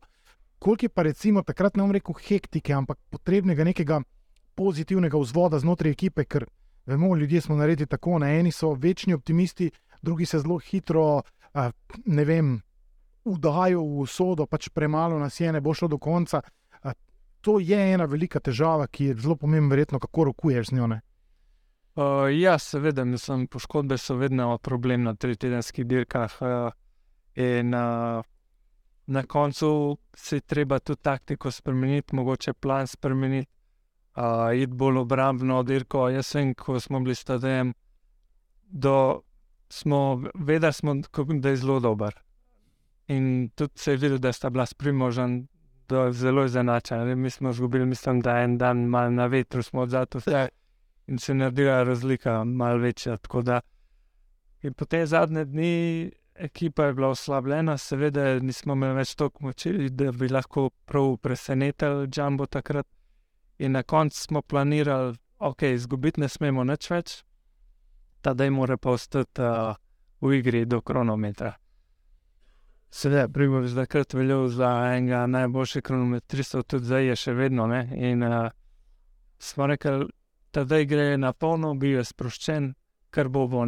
Koliko 0.59 0.85
je 0.85 0.89
pa 0.89 1.03
recimo 1.03 1.43
takrat 1.43 1.77
ne 1.77 1.83
bom 1.83 1.93
rekel 1.93 2.15
hektike, 2.15 2.73
ampak 2.73 2.99
potrebnega 3.11 3.65
nekega 3.65 4.01
pozitivnega 4.55 5.19
vzvoda 5.19 5.59
znotraj 5.59 5.93
ekipe, 5.93 6.25
ker 6.25 6.47
vemo, 6.87 7.17
ljudje 7.17 7.41
smo 7.41 7.57
naredili 7.57 7.87
tako, 7.87 8.19
na 8.19 8.31
eni 8.35 8.53
so 8.53 8.73
večni 8.73 9.15
optimisti, 9.15 9.71
drugi 10.03 10.27
se 10.27 10.39
zelo 10.39 10.59
hitro, 10.59 11.23
ne 12.07 12.25
vem, 12.25 12.61
udajo 13.25 13.83
v 13.83 14.01
usodo, 14.07 14.47
pač 14.47 14.69
premalo 14.69 15.19
nas 15.19 15.41
je, 15.41 15.53
ne 15.53 15.61
bo 15.61 15.75
šlo 15.75 15.89
do 15.89 15.99
konca. 15.99 16.41
To 17.41 17.61
je 17.61 17.77
ena 17.93 18.05
velika 18.05 18.41
težava, 18.41 18.87
ki 18.87 19.05
je 19.05 19.15
zelo 19.15 19.37
pomembna, 19.37 19.71
verjetno, 19.71 19.99
kako 19.99 20.25
rokuješ 20.25 20.73
z 20.73 20.75
njo. 20.75 20.87
Ne? 20.87 21.01
Uh, 21.99 22.05
ja, 22.41 22.59
seveda, 22.59 23.05
mislim, 23.05 23.47
poškodbe 23.47 23.97
so 23.99 24.15
vedno 24.15 24.59
problem 24.59 25.03
na 25.03 25.15
tri 25.15 25.37
tedenskih 25.37 25.87
dirkah. 25.87 26.37
Uh, 26.41 26.73
in 27.35 27.75
uh, 27.75 28.25
na 29.07 29.23
koncu 29.23 29.97
se 30.15 30.37
je 30.37 30.41
treba 30.41 30.79
tudi 30.79 31.03
taktiko 31.03 31.51
spremeniti, 31.51 32.15
mogoče 32.17 32.53
plan 32.53 32.87
spremeniti, 32.87 33.51
uh, 34.17 34.55
iti 34.55 34.73
bolj 34.73 34.99
obrambno 34.99 35.63
dirko. 35.63 36.09
Jaz 36.09 36.35
vem, 36.35 36.55
ko 36.55 36.81
smo 36.81 37.01
bili 37.01 37.15
stadijem, 37.15 37.75
smo 39.69 40.23
vedeli, 40.35 40.73
smo, 40.73 40.95
da 41.41 41.49
je 41.49 41.57
zelo 41.57 41.81
dober. 41.81 42.15
In 43.09 43.51
tudi 43.55 43.73
se 43.75 43.91
je 43.91 43.97
videl, 43.97 44.19
da 44.19 44.33
sta 44.33 44.51
bila 44.51 44.67
s 44.67 44.75
primoržen. 44.75 45.49
Zelo 46.11 46.43
je 46.43 46.49
zanačen. 46.49 47.19
Mi 47.21 47.31
smo 47.31 47.51
izgubili, 47.51 47.87
mislim, 47.87 48.21
da 48.21 48.39
en 48.39 48.59
dan 48.59 48.85
malo 48.85 49.11
na 49.11 49.27
vetru 49.27 49.63
smo 49.63 49.81
odzadili 49.81 50.21
vse 50.21 50.49
in 51.09 51.19
se 51.19 51.33
je 51.33 51.37
naredila 51.37 51.83
razlika, 51.83 52.45
malo 52.45 52.79
večja. 52.79 53.17
Da, 53.43 53.61
in 54.63 54.75
po 54.75 54.85
te 54.85 55.07
zadnje 55.07 55.45
dni 55.45 56.11
ekipa 56.35 56.85
je 56.85 56.95
bila 56.95 57.09
oslabljena, 57.09 57.79
seveda 57.79 58.39
nismo 58.39 58.73
imeli 58.73 58.95
več 58.95 59.15
toliko 59.15 59.45
moči, 59.45 59.89
da 59.91 60.13
bi 60.13 60.29
lahko 60.29 60.71
prav 60.87 61.17
presenetili 61.17 62.07
Džambo 62.09 62.47
takrat. 62.47 62.87
In 63.59 63.73
na 63.73 63.83
koncu 63.83 64.21
smo 64.21 64.43
planirali, 64.43 65.13
da 65.13 65.19
okay, 65.39 65.75
izgubiti 65.75 66.21
ne 66.21 66.29
smemo 66.29 66.65
nič 66.65 66.91
več, 66.91 67.25
da 68.23 68.45
je 68.45 68.51
mora 68.51 68.77
pa 68.77 68.91
ostati 68.91 69.43
uh, 69.43 69.75
v 70.21 70.39
igri 70.39 70.65
do 70.67 70.81
kronometra. 70.81 71.55
Sedaj, 72.91 73.29
primo 73.29 73.59
je 73.59 73.69
zdaj 73.69 74.05
veljal 74.15 74.49
za 74.49 74.69
enega 74.95 75.27
najboljših 75.27 75.83
kronometristov, 75.83 76.63
tudi 76.63 76.85
zdaj 76.85 77.07
je 77.07 77.17
še 77.17 77.35
vedno. 77.35 77.67
Ne? 77.67 77.83
In 77.95 78.23
uh, 78.23 78.49
smo 79.39 79.67
rekli, 79.67 80.09
da 80.53 80.85
gre 80.85 81.17
na 81.17 81.33
polno, 81.33 81.75
bil 81.75 81.99
je 81.99 82.05
sproščen, 82.05 82.75
kar 83.11 83.29
bo 83.29 83.47
bo. 83.49 83.65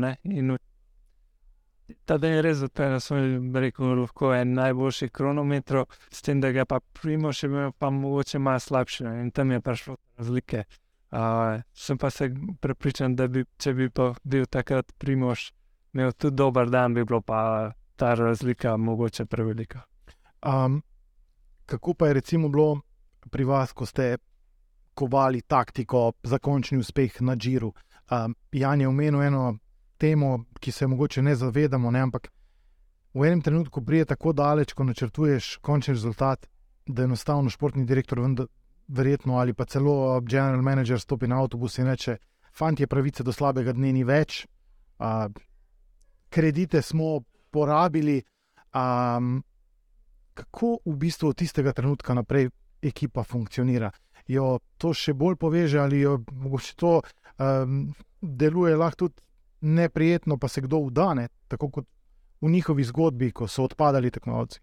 Ta 2.07 2.19
dan 2.19 2.37
je 2.37 2.43
res 2.43 2.61
odpeljal, 2.62 3.01
sem 3.03 3.57
rekel, 3.57 3.95
lahko 3.99 4.31
en 4.35 4.55
najboljši 4.55 5.09
kronometer, 5.11 5.83
s 6.11 6.23
tem, 6.23 6.40
da 6.40 6.53
ga 6.55 6.64
pa 6.64 6.79
primo 7.01 7.33
še 7.35 7.49
imel, 7.51 7.73
pa 7.79 7.90
mogoče 7.90 8.38
malo 8.38 8.62
slabše 8.62 9.11
in 9.23 9.33
tam 9.35 9.51
je 9.51 9.61
prišlo 9.61 9.97
razlike. 10.19 10.64
Uh, 11.11 11.59
sem 11.75 11.99
pa 11.99 12.11
se 12.14 12.29
prepričan, 12.62 13.16
da 13.19 13.27
bi, 13.27 13.43
če 13.59 13.75
bi 13.75 13.88
bil 13.90 14.47
takrat 14.47 14.93
primoš, 15.03 15.49
imel 15.95 16.14
tudi 16.14 16.38
dober 16.38 16.71
dan, 16.71 16.95
bi 16.95 17.03
bilo 17.05 17.19
pa 17.21 17.73
ta 17.99 18.14
razlika 18.14 18.77
mogoče 18.77 19.27
prevelika. 19.27 19.83
Um, 20.47 20.83
kako 21.66 21.95
pa 21.95 22.07
je 22.07 22.14
recimo 22.14 22.49
bilo 22.49 22.81
pri 23.31 23.45
vas, 23.45 23.73
ko 23.73 23.87
ste 23.87 24.16
kovali 25.00 25.40
taktiko 25.40 26.12
za 26.22 26.38
končni 26.38 26.78
uspeh 26.78 27.20
na 27.20 27.36
Džiru. 27.36 27.72
Um, 28.10 28.34
Jan 28.52 28.80
je 28.80 28.88
omenil 28.88 29.22
eno 29.22 29.56
temo, 29.96 30.44
ki 30.60 30.72
se 30.72 30.86
mogoče 30.86 31.22
ne 31.22 31.34
zavedamo, 31.34 31.90
ne? 31.90 32.00
ampak 32.00 32.28
v 33.14 33.24
enem 33.24 33.40
trenutku 33.42 33.84
prije 33.84 34.04
tako 34.04 34.32
daleč, 34.32 34.72
ko 34.72 34.84
načrtuješ 34.84 35.56
končni 35.64 35.94
rezultat, 35.94 36.46
da 36.86 37.04
enostavno 37.08 37.50
športni 37.50 37.84
direktor, 37.86 38.20
vendar, 38.20 38.46
verjetno 38.88 39.38
ali 39.38 39.54
pa 39.54 39.64
celo 39.64 40.20
general 40.20 40.62
manager 40.62 41.00
stopi 41.00 41.28
na 41.28 41.40
avtobus 41.40 41.78
in 41.78 41.86
reče: 41.86 42.16
Fantje, 42.52 42.86
pravice 42.86 43.22
do 43.22 43.32
slabega 43.32 43.72
dne 43.72 43.92
ni 43.92 44.04
več, 44.04 44.44
uh, 44.98 45.30
kredite 46.28 46.82
smo 46.82 47.20
porabili. 47.50 48.22
Um, 48.74 49.40
kako 50.34 50.78
v 50.84 50.96
bistvu 50.96 51.28
od 51.28 51.36
tistega 51.36 51.72
trenutka 51.72 52.14
naprej 52.14 52.50
ekipa 52.82 53.24
funkcionira? 53.24 53.90
Jo 54.31 54.59
to 54.79 54.93
še 54.95 55.14
bolj 55.14 55.37
poveže, 55.40 55.81
ali 55.83 56.05
jo 56.05 56.21
mogoče 56.31 56.75
to 56.79 56.93
um, 57.01 57.93
deluje 58.21 58.77
lahko 58.77 59.07
tudi 59.07 59.23
neprijetno, 59.61 60.38
pa 60.38 60.49
se 60.49 60.61
kdo 60.64 60.79
udane, 60.88 61.29
tako 61.49 61.71
kot 61.71 61.87
v 62.40 62.51
njihovi 62.51 62.85
zgodbi, 62.85 63.31
ko 63.33 63.49
so 63.49 63.66
odpadali 63.69 64.11
tekmovalci. 64.11 64.61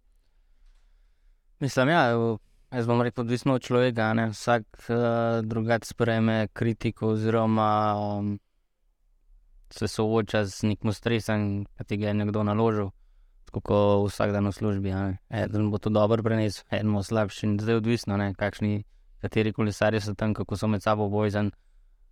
Mislim, 1.60 1.90
ja, 1.90 2.02
jaz 2.72 2.88
bom 2.88 3.02
rekel, 3.02 3.22
odvisno 3.22 3.54
od 3.58 3.62
človeka. 3.62 4.14
Ne? 4.14 4.30
Vsak 4.34 4.90
uh, 4.90 4.98
drugače 5.46 5.86
sprejme 5.86 6.48
kritiko, 6.54 7.14
oziroma 7.14 7.70
um, 7.98 8.40
se 9.70 9.88
sooča 9.88 10.46
z 10.46 10.64
nekim 10.64 10.94
stresom, 10.94 11.66
ki 11.88 11.98
ga 11.98 12.08
je 12.08 12.14
nekdo 12.14 12.44
naložil. 12.44 12.92
Tako 13.48 14.06
vsak 14.06 14.32
dan 14.36 14.50
v 14.50 14.54
službi. 14.54 14.94
Eden 15.30 15.72
bo 15.72 15.78
to 15.78 15.90
dobro 15.90 16.24
prenesel, 16.24 16.66
eden 16.72 16.94
bo 16.94 17.04
slabši. 17.04 17.58
Zdaj 17.62 17.74
je 17.74 17.78
odvisno, 17.78 18.18
ne, 18.18 18.34
kakšni 18.38 18.84
kateri 19.22 19.54
kolesari 19.54 20.02
so 20.02 20.14
tam, 20.16 20.34
kako 20.34 20.58
so 20.58 20.68
med 20.68 20.84
sabo 20.84 21.10
povezani. 21.10 21.52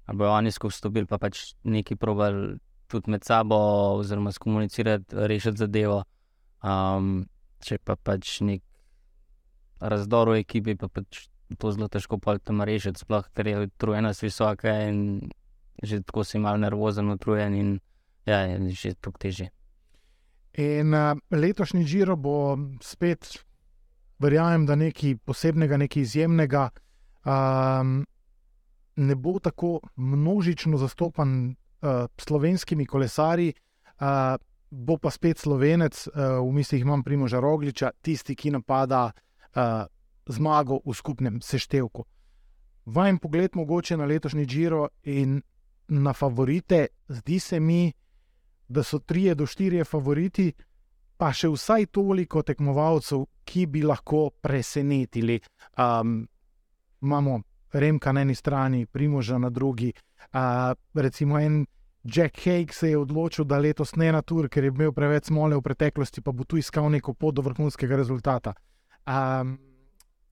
Ali 0.06 0.18
bojo 0.18 0.32
oni 0.32 0.52
skupaj 0.52 0.78
stopili, 0.78 1.10
pa 1.10 1.18
pač 1.18 1.56
neki 1.64 1.96
probali 1.96 2.58
tudi 2.88 3.12
med 3.12 3.24
sabo, 3.26 3.58
oziroma 3.98 4.32
skomunicirati, 4.32 5.16
rešiti 5.16 5.64
zadevo. 5.64 6.04
Um, 6.62 7.26
če 7.66 7.80
pa 7.82 7.96
pač 7.96 8.40
nek 8.46 8.62
razdor 9.82 10.34
v 10.34 10.44
ekipi, 10.44 10.76
pa 10.78 10.90
pač 10.90 11.26
to 11.58 11.72
zelo 11.72 11.88
težko 11.90 12.20
tam 12.44 12.62
rešiti, 12.62 13.00
sploh 13.00 13.26
ker 13.34 13.48
je 13.48 13.66
utrujenost 13.68 14.22
visoka 14.22 14.70
in 14.88 15.30
že 15.84 16.02
tako 16.02 16.24
si 16.24 16.40
malo 16.40 16.58
nervozen, 16.58 17.10
utrujen 17.10 17.54
in 17.54 17.80
ja, 18.26 18.40
je 18.48 18.70
že 18.72 18.96
tako 18.96 19.18
teže. 19.20 19.50
In 20.58 20.94
uh, 20.94 21.18
letošnji 21.32 21.84
Džiro 21.84 22.16
bo 22.16 22.58
spet, 22.82 23.44
verjamem, 24.20 24.66
da 24.66 24.76
nekaj 24.76 25.18
posebnega, 25.26 25.78
nekaj 25.78 26.02
izjemnega. 26.02 26.70
Um, 27.26 28.06
ne 28.96 29.16
bo 29.16 29.40
tako 29.40 29.80
množično 29.96 30.78
zastopan 30.78 31.50
uh, 31.50 32.06
slovenskimi 32.18 32.86
kolesarji, 32.86 33.54
uh, 34.00 34.38
bo 34.70 34.98
pa 34.98 35.12
spet 35.12 35.38
slovenec, 35.38 36.08
uh, 36.08 36.14
v 36.48 36.52
mislih 36.52 36.82
imam 36.82 37.04
Primoža 37.04 37.40
Rogliča, 37.40 37.92
tisti, 38.02 38.36
ki 38.36 38.52
napada 38.52 39.12
uh, 39.12 39.86
zmago 40.28 40.80
v 40.86 40.94
skupnem 40.94 41.42
seštevku. 41.42 42.06
Vajem 42.86 43.18
pogled 43.18 43.56
mogoče 43.56 43.98
na 43.98 44.06
letošnji 44.06 44.46
Džiro 44.46 44.88
in 45.04 45.42
na 45.88 46.14
favorite, 46.14 46.88
zdi 47.08 47.40
se 47.40 47.60
mi, 47.60 47.94
da 48.68 48.84
so 48.84 49.00
tri 49.00 49.36
do 49.36 49.46
štiri 49.46 49.84
favoriti, 49.84 50.52
pa 51.18 51.32
še 51.34 51.50
vsaj 51.50 51.86
toliko 51.94 52.42
tekmovalcev, 52.44 53.26
ki 53.46 53.66
bi 53.66 53.84
lahko 53.86 54.30
presenetili. 54.42 55.40
Um, 55.78 56.26
imamo 57.02 57.42
Remka 57.74 58.12
na 58.12 58.22
eni 58.22 58.36
strani, 58.36 58.86
Primoža 58.86 59.38
na 59.38 59.50
drugi. 59.50 59.94
Uh, 60.34 60.74
recimo 60.94 61.40
en 61.40 61.66
Jack 62.04 62.38
Hague 62.46 62.74
se 62.74 62.90
je 62.90 62.98
odločil, 62.98 63.46
da 63.46 63.58
letos 63.58 63.96
ne 63.96 64.12
na 64.12 64.22
tur, 64.22 64.50
ker 64.50 64.64
je 64.64 64.70
imel 64.70 64.92
preveč 64.94 65.32
smole 65.32 65.58
v 65.58 65.62
preteklosti, 65.66 66.22
pa 66.22 66.32
bo 66.32 66.46
tu 66.46 66.58
iskal 66.58 66.90
neko 66.90 67.14
pot 67.14 67.36
do 67.36 67.42
vrhunskega 67.42 67.98
rezultata. 67.98 68.54
Um, 69.06 69.58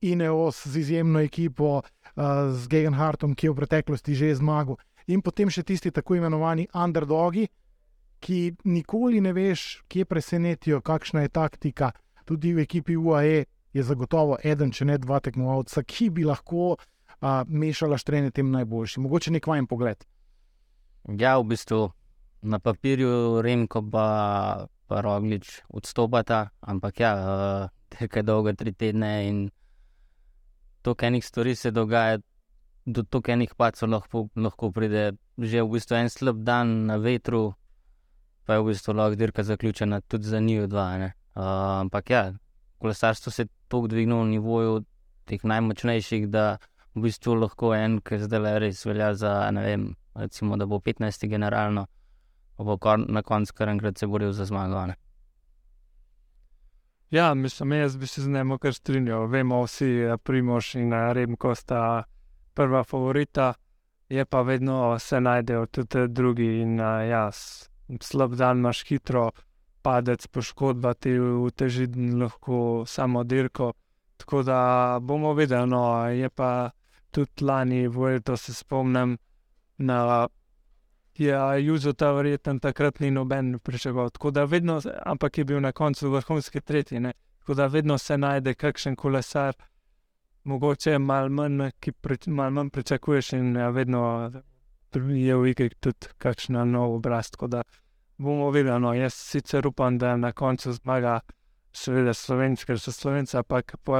Ineos 0.01 0.67
z 0.67 0.77
izjemno 0.77 1.19
ekipo, 1.19 1.81
uh, 1.81 2.23
z 2.53 2.67
Gegenhartom, 2.67 3.35
ki 3.35 3.47
je 3.47 3.51
v 3.51 3.55
preteklosti 3.55 4.15
že 4.15 4.35
zmagal, 4.35 4.77
in 5.07 5.21
potem 5.21 5.49
še 5.49 5.63
tisti 5.63 5.91
tako 5.91 6.19
imenovani 6.19 6.67
underdogi, 6.75 7.47
ki 8.23 8.53
nikoli 8.63 9.21
ne 9.21 9.33
veš, 9.33 9.83
kje 9.87 10.05
presenetijo, 10.05 10.81
kakšna 10.81 11.25
je 11.25 11.29
taktika. 11.29 11.91
Tudi 12.23 12.53
v 12.53 12.63
ekipi 12.63 12.95
UAE 12.95 13.43
je 13.73 13.83
zagotovo 13.83 14.37
eden, 14.43 14.71
če 14.71 14.85
ne 14.85 14.97
dva 15.01 15.19
tekmovalca, 15.23 15.83
ki 15.83 16.09
bi 16.13 16.25
lahko 16.27 16.73
uh, 16.75 17.43
mešala 17.47 17.97
štrene 17.97 18.31
tem 18.31 18.51
najboljšim. 18.53 19.03
Mogoče 19.03 19.33
nek 19.33 19.47
vajen 19.49 19.67
pogled. 19.67 20.05
Ja, 21.19 21.37
v 21.39 21.49
bistvu 21.51 21.87
na 22.43 22.59
papirju 22.59 23.41
Remko 23.41 23.81
pa, 23.91 24.67
pa 24.87 25.01
Roglič 25.01 25.61
odstopata, 25.73 26.49
ampak 26.61 26.99
ja, 26.99 27.13
uh, 27.17 27.97
nekaj 27.99 28.23
dolga 28.27 28.53
tri 28.57 28.73
tedne 28.73 29.11
in 29.27 29.41
toliko 30.83 31.05
enih 31.05 31.25
stvari 31.25 31.55
se 31.55 31.71
dogaja, 31.71 32.19
do 32.85 33.03
toliko 33.03 33.31
enih 33.31 33.53
pacov 33.55 33.89
lahko, 33.89 34.27
lahko 34.35 34.71
pride 34.71 35.13
že 35.37 35.63
v 35.63 35.69
bistvu 35.73 35.95
en 35.97 36.09
slab 36.13 36.43
dan 36.45 36.85
na 36.85 36.99
vetru, 37.01 37.55
pa 38.45 38.53
je 38.53 38.61
v 38.61 38.69
bistvu 38.69 38.93
lahko 38.93 39.17
dirka 39.17 39.43
zaključena 39.43 40.01
tudi 40.01 40.29
za 40.29 40.39
njih 40.39 40.67
dva. 40.69 40.87
Uh, 41.33 41.43
ampak 41.81 42.09
ja, 42.09 42.33
kolesarstvo 42.77 43.31
se 43.31 43.47
je 43.73 43.79
tako 43.79 43.87
dvignilo 43.87 44.23
v 44.23 44.27
nivoju 44.27 44.83
teh 45.25 45.43
najmočnejših, 45.43 46.27
da 46.29 46.57
v 46.95 47.01
bistvu 47.01 47.35
lahko 47.35 47.73
en, 47.73 47.99
ki 48.01 48.19
zdaj 48.21 48.39
le 48.39 48.59
res 48.59 48.85
velja 48.85 49.13
za, 49.17 49.51
ne 49.51 49.63
vem, 49.63 49.95
recimo, 50.15 50.57
da 50.57 50.65
bo 50.65 50.79
15. 50.79 51.27
generalno, 51.27 51.87
bo 52.57 52.77
na 53.07 53.23
koncu 53.23 53.53
kar 53.53 53.69
enkrat 53.69 53.97
se 53.97 54.07
boril 54.07 54.31
za 54.31 54.45
zmago. 54.45 54.85
Ne? 54.85 54.95
Ja, 57.11 57.33
mislim, 57.33 57.71
jaz 57.71 57.97
bi 57.97 58.07
se 58.07 58.21
z 58.21 58.29
njim 58.29 58.57
kar 58.57 58.73
strinjal. 58.73 59.27
Vemo 59.27 59.63
vsi, 59.63 60.05
da 60.07 60.17
Primoš 60.17 60.75
in 60.75 60.93
Remko 61.13 61.55
sta 61.55 62.03
prva 62.53 62.83
favorita, 62.83 63.53
je 64.09 64.25
pa 64.25 64.41
vedno 64.41 64.99
se 64.99 65.21
najdejo 65.21 65.65
tudi 65.65 66.07
drugi 66.07 66.61
in 66.61 66.79
jaz. 67.09 67.69
Slab 68.01 68.35
dan 68.35 68.57
imaš 68.57 68.85
hitro, 68.87 69.31
padec, 69.83 70.27
poškodba 70.27 70.93
ti 70.93 71.17
uteži 71.19 71.87
lahko 72.19 72.83
samo 72.87 73.23
dirko. 73.23 73.73
Tako 74.17 74.43
da 74.43 74.59
bomo 75.01 75.33
videli, 75.33 75.67
no, 75.67 76.07
je 76.07 76.29
pa 76.29 76.69
tudi 77.11 77.43
lani, 77.43 77.87
vojto 77.87 78.37
se 78.37 78.53
spomnim, 78.53 79.17
na 79.77 80.27
ja, 81.17 81.57
Juzo 81.57 81.93
ta 81.93 82.11
verjetno 82.11 82.59
takrat 82.59 82.99
ni 82.99 83.11
noben 83.11 83.59
pričakoval. 83.59 84.09
Tako 84.09 84.31
da 84.31 84.43
vedno, 84.43 84.81
ampak 85.05 85.37
je 85.37 85.43
bil 85.43 85.61
na 85.61 85.71
koncu 85.71 86.09
vrhunski 86.09 86.61
tretji, 86.61 86.99
ne? 86.99 87.13
tako 87.39 87.53
da 87.53 87.67
vedno 87.67 87.97
se 87.97 88.17
najde 88.17 88.53
kakšen 88.53 88.95
kolesar, 88.95 89.53
mogoče 90.43 90.99
malo 90.99 91.29
manj, 91.29 91.69
ki 91.79 91.91
prič, 91.91 92.27
mal 92.27 92.51
manj 92.51 92.69
pričakuješ 92.69 93.33
in 93.33 93.55
ja, 93.55 93.69
vedno 93.69 94.31
je 94.95 95.35
v 95.35 95.49
igri 95.49 95.69
tudi 95.79 96.07
kakšna 96.17 96.65
nov 96.65 96.95
obraz. 96.95 97.29
Tako 97.31 97.47
da 97.47 97.63
bomo 98.17 98.49
videli, 98.51 98.79
no, 98.79 98.93
jaz 98.93 99.13
sicer 99.13 99.67
upam, 99.67 99.97
da 99.97 100.17
na 100.17 100.31
koncu 100.31 100.73
zmaga. 100.73 101.19
Seveda, 101.73 102.13
slovenski, 102.13 102.67
ker 102.69 102.77
so 102.77 102.91
slovenci, 102.93 103.39
pa, 103.49 103.63
pa, 103.83 103.99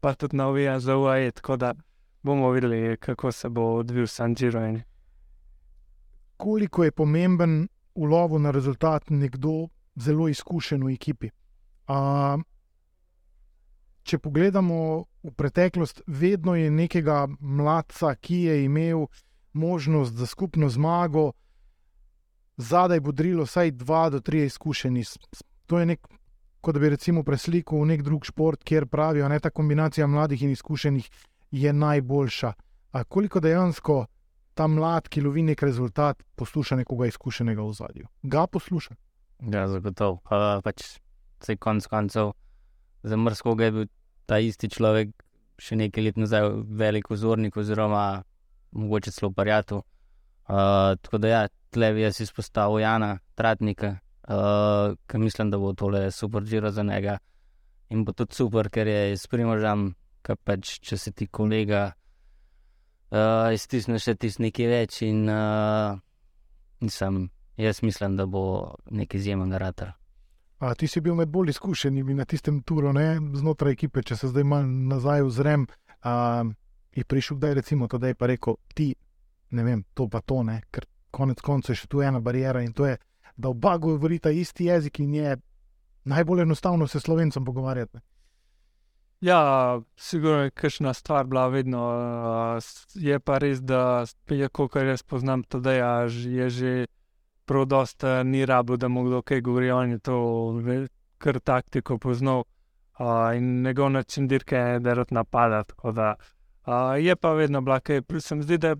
pa 0.00 0.14
tudi 0.16 0.36
navija 0.36 0.78
za 0.80 0.96
UAE, 0.96 1.30
tako 1.36 1.56
da 1.60 1.74
bomo 2.22 2.50
videli, 2.50 2.96
kako 2.96 3.32
se 3.32 3.48
bo 3.48 3.62
odvil 3.74 4.06
San 4.06 4.34
Giro. 4.34 4.62
Koliko 6.36 6.84
je 6.84 6.92
pomemben 6.92 7.68
v 7.94 8.08
lovu 8.08 8.38
na 8.38 8.50
rezultat 8.50 9.10
nekdo 9.10 9.68
zelo 9.94 10.28
izkušen 10.28 10.84
v 10.84 10.94
ekipi? 10.94 11.28
A, 11.86 12.38
če 14.02 14.18
pogledamo 14.18 15.04
v 15.22 15.34
preteklost, 15.36 16.00
vedno 16.06 16.54
je 16.56 16.70
nekega 16.70 17.26
mladca, 17.40 18.14
ki 18.14 18.42
je 18.42 18.64
imel 18.64 19.06
možnost 19.52 20.16
za 20.16 20.26
skupno 20.26 20.68
zmago, 20.68 21.32
zadaj 22.62 23.00
bodrilo 23.00 23.46
vsaj 23.48 23.70
dva 23.82 24.08
do 24.10 24.20
tri 24.20 24.44
izkušeni. 24.46 25.04
To 25.66 25.78
je 25.78 25.86
nek, 25.86 26.06
kot 26.60 26.78
bi 26.78 26.90
recimo 26.94 27.22
preslikal 27.26 27.82
v 27.82 27.90
nek 27.92 28.02
drug 28.06 28.26
šport, 28.28 28.62
kjer 28.64 28.86
pravijo, 28.86 29.28
da 29.28 29.38
ta 29.38 29.50
kombinacija 29.50 30.06
mladih 30.06 30.42
in 30.42 30.54
izkušenih 30.56 31.10
je 31.50 31.72
najboljša. 31.72 32.52
A 32.92 33.04
koliko 33.04 33.40
dejansko 33.40 34.06
ta 34.54 34.66
mlad, 34.66 35.08
ki 35.08 35.22
lovi 35.24 35.42
nek 35.42 35.62
rezultat, 35.62 36.22
posluša 36.36 36.76
nekoga 36.82 37.08
izkušenega 37.08 37.62
v 37.62 37.72
zadju? 37.72 38.06
Ga 38.22 38.46
posluša? 38.46 38.94
Ja, 39.52 39.66
zagotovo. 39.68 40.20
Pa, 40.28 40.60
pač 40.64 40.98
se 41.42 41.56
konc 41.56 41.86
koncev 41.86 42.32
za 43.02 43.16
mrzkoga 43.16 43.64
je 43.64 43.72
bil 43.72 43.86
ta 44.26 44.38
isti 44.38 44.68
človek 44.70 45.10
še 45.62 45.76
nekaj 45.78 46.04
let 46.04 46.18
nazaj 46.18 46.48
velik 46.78 47.10
vzornik, 47.10 47.56
oziroma 47.56 48.22
mogoče 48.72 49.12
celo 49.14 49.30
parjatu. 49.34 49.82
Uh, 50.48 50.94
tako 51.02 51.18
da, 51.22 51.28
ja, 51.28 51.42
tle 51.72 51.92
bi 51.96 52.04
jaz 52.04 52.20
izpostavil 52.20 52.82
Jana 52.84 53.16
Tratnika, 53.34 53.96
uh, 54.28 54.92
ker 55.08 55.20
mislim, 55.20 55.50
da 55.50 55.58
bo 55.58 55.72
tole 55.74 56.10
super 56.10 56.44
žiro 56.44 56.70
za 56.70 56.84
njega. 56.86 57.18
In 57.90 58.04
bo 58.04 58.12
tudi 58.12 58.36
super, 58.36 58.70
ker 58.72 58.88
je 58.88 59.16
s 59.16 59.26
primoržem 59.28 59.90
ki 60.22 60.38
pač, 60.46 60.76
če 60.86 60.98
se 60.98 61.12
ti 61.16 61.26
kolega 61.26 61.88
uh, 61.90 63.50
iztisne 63.54 63.98
še 64.02 64.14
tisti 64.20 64.46
nekaj 64.46 64.70
več. 64.70 65.00
In, 65.06 65.26
uh, 65.30 65.98
sem, 66.90 67.24
jaz 67.60 67.82
mislim, 67.86 68.16
da 68.18 68.26
bo 68.26 68.44
nekaj 68.90 69.20
izjemnega 69.20 69.60
rata. 69.62 69.92
A, 70.62 70.76
ti 70.78 70.86
si 70.86 71.02
bil 71.02 71.16
med 71.18 71.30
bolj 71.30 71.50
izkušenimi 71.56 72.14
na 72.14 72.26
tistem 72.28 72.60
turu, 72.66 72.92
ne? 72.94 73.16
znotraj 73.38 73.74
ekipe, 73.74 74.04
če 74.06 74.18
se 74.18 74.30
zdaj 74.30 74.46
malo 74.46 74.68
nazaj 74.94 75.24
ozrem. 75.26 75.66
A, 76.06 76.44
je 76.94 77.04
prišel, 77.08 77.40
da 77.42 77.50
je 77.50 77.58
recimo 77.58 77.88
da 77.90 78.10
je 78.10 78.18
pa 78.18 78.28
rekel, 78.30 78.58
ti, 78.74 78.92
ne 79.50 79.64
vem, 79.66 79.82
to 79.94 80.06
pa 80.08 80.20
to, 80.22 80.42
ne? 80.46 80.60
ker 80.70 80.86
konec 81.12 81.40
koncev 81.40 81.76
je 81.76 81.82
še 81.82 81.88
tu 81.92 82.02
ena 82.02 82.20
barijera 82.20 82.62
in 82.64 82.72
to 82.72 82.86
je, 82.88 82.96
da 83.36 83.48
oba 83.48 83.76
govorita 83.78 84.30
isti 84.30 84.70
jezik 84.70 85.00
in 85.00 85.14
je 85.14 85.36
najbolj 86.04 86.42
enostavno 86.42 86.86
se 86.86 87.00
slovencem 87.00 87.44
pogovarjati. 87.44 87.98
Ja, 89.22 89.80
sigurno 89.96 90.38
je 90.42 90.50
kakšna 90.50 90.94
stvar 90.94 91.26
bila 91.30 91.46
vedno. 91.46 91.80
Je 92.94 93.18
pa 93.20 93.38
res, 93.38 93.60
da 93.62 94.04
je, 94.28 94.48
kot 94.48 94.76
jaz 94.76 95.02
poznam, 95.02 95.44
to, 95.46 95.60
da 95.60 95.72
je 95.72 96.48
že 96.50 96.72
prav 97.46 97.68
dosta 97.70 98.22
ni 98.22 98.46
rabo, 98.46 98.76
da 98.76 98.88
mu 98.88 99.04
kdo 99.04 99.22
kaj 99.22 99.40
govori. 99.40 99.70
On 99.70 99.90
je 99.90 99.98
to 99.98 100.16
kar 101.18 101.38
taktiko 101.40 101.98
poznal 101.98 102.42
in 103.36 103.62
njegov 103.62 103.90
način 103.90 104.28
dirke 104.28 104.56
je, 104.56 104.80
da 104.80 104.94
rad 104.94 105.12
napada. 105.12 105.62
Da, 105.94 106.16
je 106.96 107.16
pa 107.16 107.32
vedno 107.32 107.60
bila, 107.60 107.80
kaj 107.80 108.02
se 108.20 108.34
mi 108.34 108.42
zdi, 108.42 108.58
da 108.58 108.74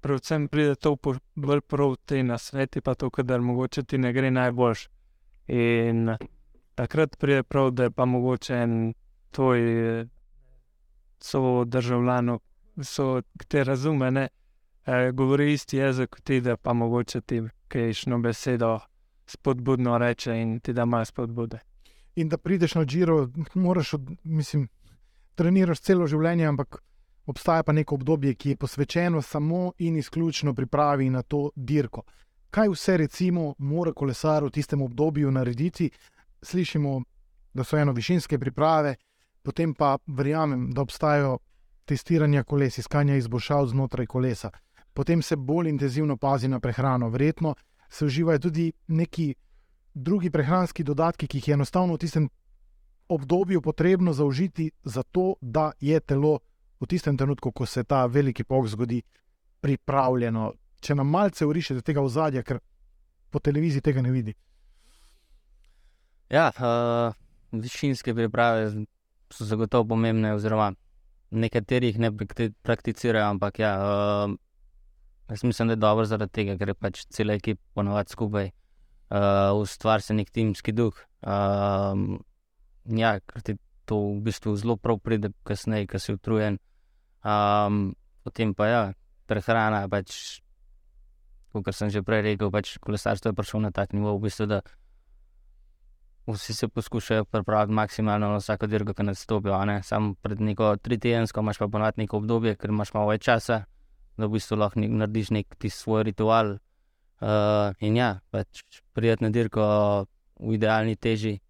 predvsem 0.00 0.48
pride 0.48 0.74
to 0.74 0.96
bolj 1.34 1.60
prav 1.60 1.96
te 2.06 2.22
na 2.22 2.38
sveti, 2.38 2.80
pa 2.80 2.94
to, 2.94 3.10
da 3.22 3.38
mogoče 3.38 3.82
ti 3.82 3.98
ne 3.98 4.12
gre 4.12 4.30
najboljš. 4.30 4.88
In 5.48 6.16
takrat 6.74 7.16
pride 7.18 7.42
prav, 7.42 7.70
da 7.70 7.82
je 7.82 7.90
pa 7.90 8.04
mogoče 8.04 8.54
en 8.54 8.94
tvoj 9.30 9.60
so 11.20 11.64
državljanov, 11.64 12.40
so 12.82 13.22
te 13.48 13.64
razumene, 13.64 14.28
eh, 14.86 15.10
govori 15.12 15.52
isti 15.52 15.76
jezik 15.76 16.10
kot 16.10 16.22
ti, 16.24 16.40
da 16.40 16.56
pa 16.56 16.72
mogoče 16.72 17.20
ti 17.20 17.42
kajšno 17.68 18.18
besedo 18.18 18.78
spodbudno 19.26 19.98
reče 19.98 20.36
in 20.40 20.60
ti 20.60 20.72
da 20.72 20.84
malo 20.84 21.04
spodbude. 21.04 21.58
In 22.16 22.28
da 22.28 22.38
prideš 22.38 22.74
na 22.74 22.84
Džiro, 22.84 23.28
moraš, 23.54 23.94
od, 23.94 24.10
mislim, 24.24 24.68
treniraš 25.34 25.80
celo 25.80 26.06
življenje, 26.06 26.46
ampak 26.46 26.82
obstaja 27.28 27.62
pa 27.62 27.72
neko 27.72 27.94
obdobje, 27.94 28.34
ki 28.34 28.48
je 28.48 28.56
posvečeno 28.56 29.22
samo 29.22 29.72
in 29.78 29.96
izključno 29.96 30.54
pripravi 30.54 31.10
na 31.10 31.22
to 31.22 31.50
dirko. 31.56 32.02
Kaj 32.50 32.68
vse, 32.68 32.96
recimo, 32.96 33.54
mora 33.58 33.92
kolesar 33.92 34.44
v 34.44 34.50
tistem 34.50 34.82
obdobju 34.82 35.30
narediti? 35.30 35.90
Slišimo, 36.42 37.02
da 37.54 37.64
so 37.64 37.76
eno 37.76 37.92
višinske 37.92 38.38
priprave, 38.38 38.94
potem 39.42 39.74
pa 39.74 39.98
verjamem, 40.06 40.70
da 40.72 40.82
obstajajo 40.82 41.38
testiranja 41.84 42.44
koles, 42.44 42.78
iskanja 42.78 43.16
izboljšav 43.16 43.66
znotraj 43.66 44.06
kolesa. 44.06 44.50
Potem 44.94 45.22
se 45.22 45.36
bolj 45.36 45.68
intenzivno 45.68 46.16
pazi 46.16 46.48
na 46.48 46.60
prehrano, 46.60 47.08
verjetno 47.08 47.54
se 47.90 48.04
uživajo 48.04 48.38
tudi 48.38 48.72
neki 48.86 49.34
drugi 49.94 50.30
prehranski 50.30 50.84
dodatki, 50.84 51.26
ki 51.26 51.38
jih 51.38 51.48
je 51.48 51.54
enostavno 51.54 51.94
v 51.94 51.98
tistem 51.98 52.28
obdobju 53.08 53.62
potrebno 53.62 54.12
zaužiti, 54.12 54.70
zato 54.84 55.34
da 55.40 55.72
je 55.80 56.00
telo 56.00 56.38
v 56.80 56.86
tistem 56.86 57.16
trenutku, 57.16 57.52
ko 57.52 57.66
se 57.66 57.84
ta 57.84 58.06
veliki 58.06 58.44
pok 58.44 58.68
zgodi, 58.68 59.02
pripravljeno. 59.60 60.52
Če 60.80 60.94
nam 60.94 61.10
malce 61.10 61.46
urišete 61.46 61.82
tega 61.82 62.02
ozadja, 62.04 62.44
ker 62.46 62.60
po 63.30 63.40
televiziji 63.42 63.82
tega 63.82 64.02
ne 64.02 64.12
vidi. 64.14 64.34
Ja, 66.30 66.50
uh, 66.54 67.16
višinske 67.52 68.14
priprave 68.14 68.68
so 69.32 69.46
zagotovo 69.48 69.88
pomembne, 69.94 70.34
oziroma 70.36 70.72
nekaterih 71.30 71.98
ne 71.98 72.12
prakticirajo, 72.62 73.26
ampak 73.34 73.58
ja, 73.58 73.72
uh, 73.80 74.36
jaz 75.28 75.44
mislim, 75.44 75.68
da 75.68 75.76
je 75.76 75.82
dobro 75.82 76.04
zaradi 76.06 76.32
tega, 76.32 76.56
ker 76.60 76.72
je 76.72 76.74
pač 76.74 77.04
cela 77.12 77.36
ekipa 77.36 77.60
ponovadi 77.74 78.14
skupaj, 78.14 78.50
uh, 79.10 79.56
ustvari 79.60 80.04
se 80.04 80.14
nek 80.14 80.30
timski 80.30 80.72
duh. 80.72 80.94
Uh, 81.22 82.20
ja, 82.96 83.18
ker 83.20 83.44
ti 83.44 83.58
to 83.88 83.98
v 84.14 84.22
bistvu 84.28 84.54
zelo 84.56 84.76
prav 84.76 85.00
pride, 85.00 85.32
kasneje, 85.48 85.88
ko 85.88 85.98
si 85.98 86.14
utrujen. 86.14 86.58
Um, 87.28 87.92
potem 88.24 88.54
pa 88.56 88.66
ja, 88.68 88.82
prehrana, 89.28 89.84
pač, 89.92 90.40
kot 91.52 91.74
sem 91.76 91.92
že 91.92 92.00
prej 92.00 92.24
rekel, 92.24 92.48
pač 92.54 92.78
kolesarstvo 92.80 93.32
je 93.32 93.36
prišlo 93.36 93.68
na 93.68 93.70
tak 93.74 93.92
nivo, 93.92 94.16
v 94.16 94.28
bistvu, 94.28 94.46
da 94.48 94.62
vsi 96.28 96.54
se 96.54 96.68
poskušajo 96.68 97.24
pripraviti 97.24 97.72
maksimalno 97.72 98.28
na 98.28 98.36
vsako 98.36 98.66
dirko, 98.66 98.94
ki 98.94 99.02
nastopijo. 99.02 99.60
Samo 99.82 100.14
pred 100.22 100.40
neko 100.40 100.76
tri 100.76 100.98
tedensko 100.98 101.40
imaš 101.40 101.58
pa 101.58 101.68
ponovadi 101.68 102.04
neko 102.04 102.16
obdobje, 102.16 102.56
ker 102.56 102.70
imaš 102.70 102.92
malo 102.94 103.10
več 103.12 103.24
časa, 103.24 103.64
da 104.16 104.26
v 104.26 104.36
bistvu 104.36 104.56
lahko 104.56 104.80
nek, 104.80 104.90
narediš 104.90 105.30
nek 105.30 105.56
ti 105.58 105.70
svoj 105.70 106.04
ritual. 106.08 106.58
Uh, 107.18 107.74
in 107.82 107.96
ja, 107.98 108.20
pač 108.30 108.62
prijetno 108.94 109.32
dirko 109.34 109.64
v 110.38 110.54
idealni 110.54 110.94
teži, 110.96 111.40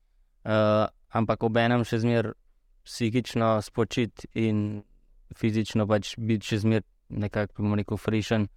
uh, 0.49 0.89
ampak 1.13 1.43
ob 1.45 1.59
enem 1.61 1.85
še 1.85 2.01
zmer 2.01 2.33
psihično 2.89 3.59
spočiti 3.61 4.31
in 4.33 4.81
fizično 5.39 5.87
pač 5.87 6.15
biti 6.19 6.53
še 6.53 6.59
zmer 6.65 6.83
nekako, 7.09 7.63
bomo 7.63 7.79
rekel, 7.79 7.97
frišen, 7.97 8.49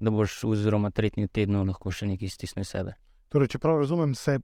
da 0.00 0.10
boš 0.10 0.42
oziroma 0.44 0.90
tretji 0.90 1.28
teden 1.28 1.62
lahko 1.62 1.92
še 1.94 2.08
nekaj 2.10 2.32
stisnil 2.32 2.66
sebe. 2.68 2.96
Torej, 3.32 3.54
če 3.54 3.62
prav 3.62 3.80
razumem, 3.82 4.14
se 4.14 4.38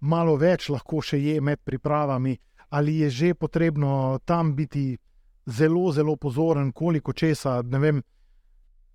malo 0.00 0.36
več 0.38 0.68
lahko 0.70 1.02
še 1.02 1.18
je 1.18 1.40
med 1.40 1.60
pripravami, 1.64 2.36
ali 2.70 3.00
je 3.02 3.10
že 3.10 3.34
potrebno 3.34 4.18
tam 4.24 4.54
biti 4.54 4.96
zelo, 5.48 5.92
zelo 5.92 6.16
pozoren, 6.16 6.72
koliko 6.72 7.12
česa. 7.12 7.62
Ne 7.62 7.78
vem, 7.78 8.02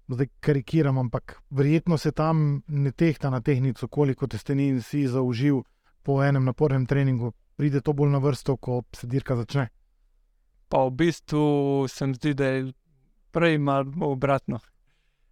zdaj 0.08 0.28
karikiram, 0.39 0.97
ampak 0.97 1.41
verjetno 1.49 1.97
se 1.97 2.12
tam 2.12 2.62
ne 2.67 2.91
tehta 2.91 3.30
na 3.30 3.41
tehnico, 3.41 3.88
koliko 3.88 4.28
testenin 4.28 4.82
si 4.82 5.08
zaužil 5.08 5.63
po 6.04 6.23
enem 6.23 6.45
napornem 6.45 6.86
treningu. 6.86 7.34
Pride 7.56 7.82
to 7.82 7.93
bolj 7.93 8.12
na 8.12 8.17
vrsto, 8.17 8.58
ko 8.58 8.84
se 8.95 9.08
dirka 9.08 9.36
začne. 9.36 9.69
Pa 10.74 10.88
v 10.88 10.92
bistvu 10.98 11.86
se 11.88 12.08
mi 12.08 12.16
zdi, 12.18 12.32
da 12.34 12.46
je 12.46 12.62
prej 13.32 13.60
malo 13.62 14.08
obratno. 14.10 14.58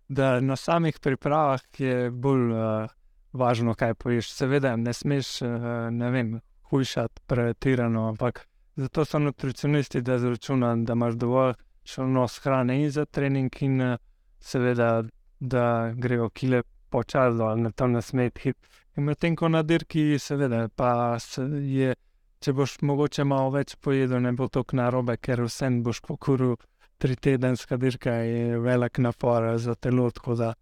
Da 0.08 0.40
na 0.40 0.56
samih 0.56 1.00
pripravah 1.02 1.62
je 1.82 2.12
bolj 2.12 2.52
uh, 2.54 2.92
važno, 3.34 3.74
kaj 3.74 3.96
poješ. 3.98 4.30
Seveda, 4.38 4.76
ne 4.76 4.94
smeš, 4.94 5.32
eh, 5.42 5.48
ne 5.92 6.12
vem, 6.12 6.36
hujšati 6.70 7.26
pretirano, 7.26 8.08
ampak 8.10 8.46
zato 8.76 9.06
so 9.06 9.20
nutricionisti, 9.20 10.02
da 10.02 10.20
zračunajo, 10.20 10.84
da 10.86 10.94
imaš 10.94 11.18
dovolj 11.18 11.54
šolnos 11.84 12.38
hrane 12.44 12.78
in 12.84 12.92
za 12.92 13.06
trening, 13.06 13.64
in 13.66 13.82
eh, 13.82 13.98
seveda, 14.40 15.04
da 15.40 15.92
grejo 15.96 16.30
kile 16.30 16.62
počasi, 16.90 17.42
ali 17.42 17.62
na 17.62 17.72
to 17.72 17.88
ne 17.88 18.02
smeti 18.02 18.42
hit. 18.42 18.58
In 18.98 19.10
medtem 19.10 19.36
ko 19.36 19.50
na 19.50 19.64
dirki, 19.64 20.20
seveda, 20.20 20.68
pa 20.76 21.20
se 21.20 21.42
je. 21.66 21.96
Če 22.42 22.54
boš 22.58 22.80
mogoče 22.82 23.24
malo 23.24 23.52
več 23.54 23.76
pojedel, 23.78 24.22
ne 24.26 24.32
bo 24.34 24.48
tako 24.50 24.80
narobe, 24.80 25.18
ker 25.18 25.44
vsem 25.46 25.84
boš 25.86 26.02
pokuril 26.02 26.56
tri 26.98 27.16
tedenska 27.16 27.78
dirka, 27.78 28.12
je 28.26 28.60
velik 28.60 28.98
napor 28.98 29.58
za 29.58 29.76
telo. 29.76 30.10
Da, 30.38 30.54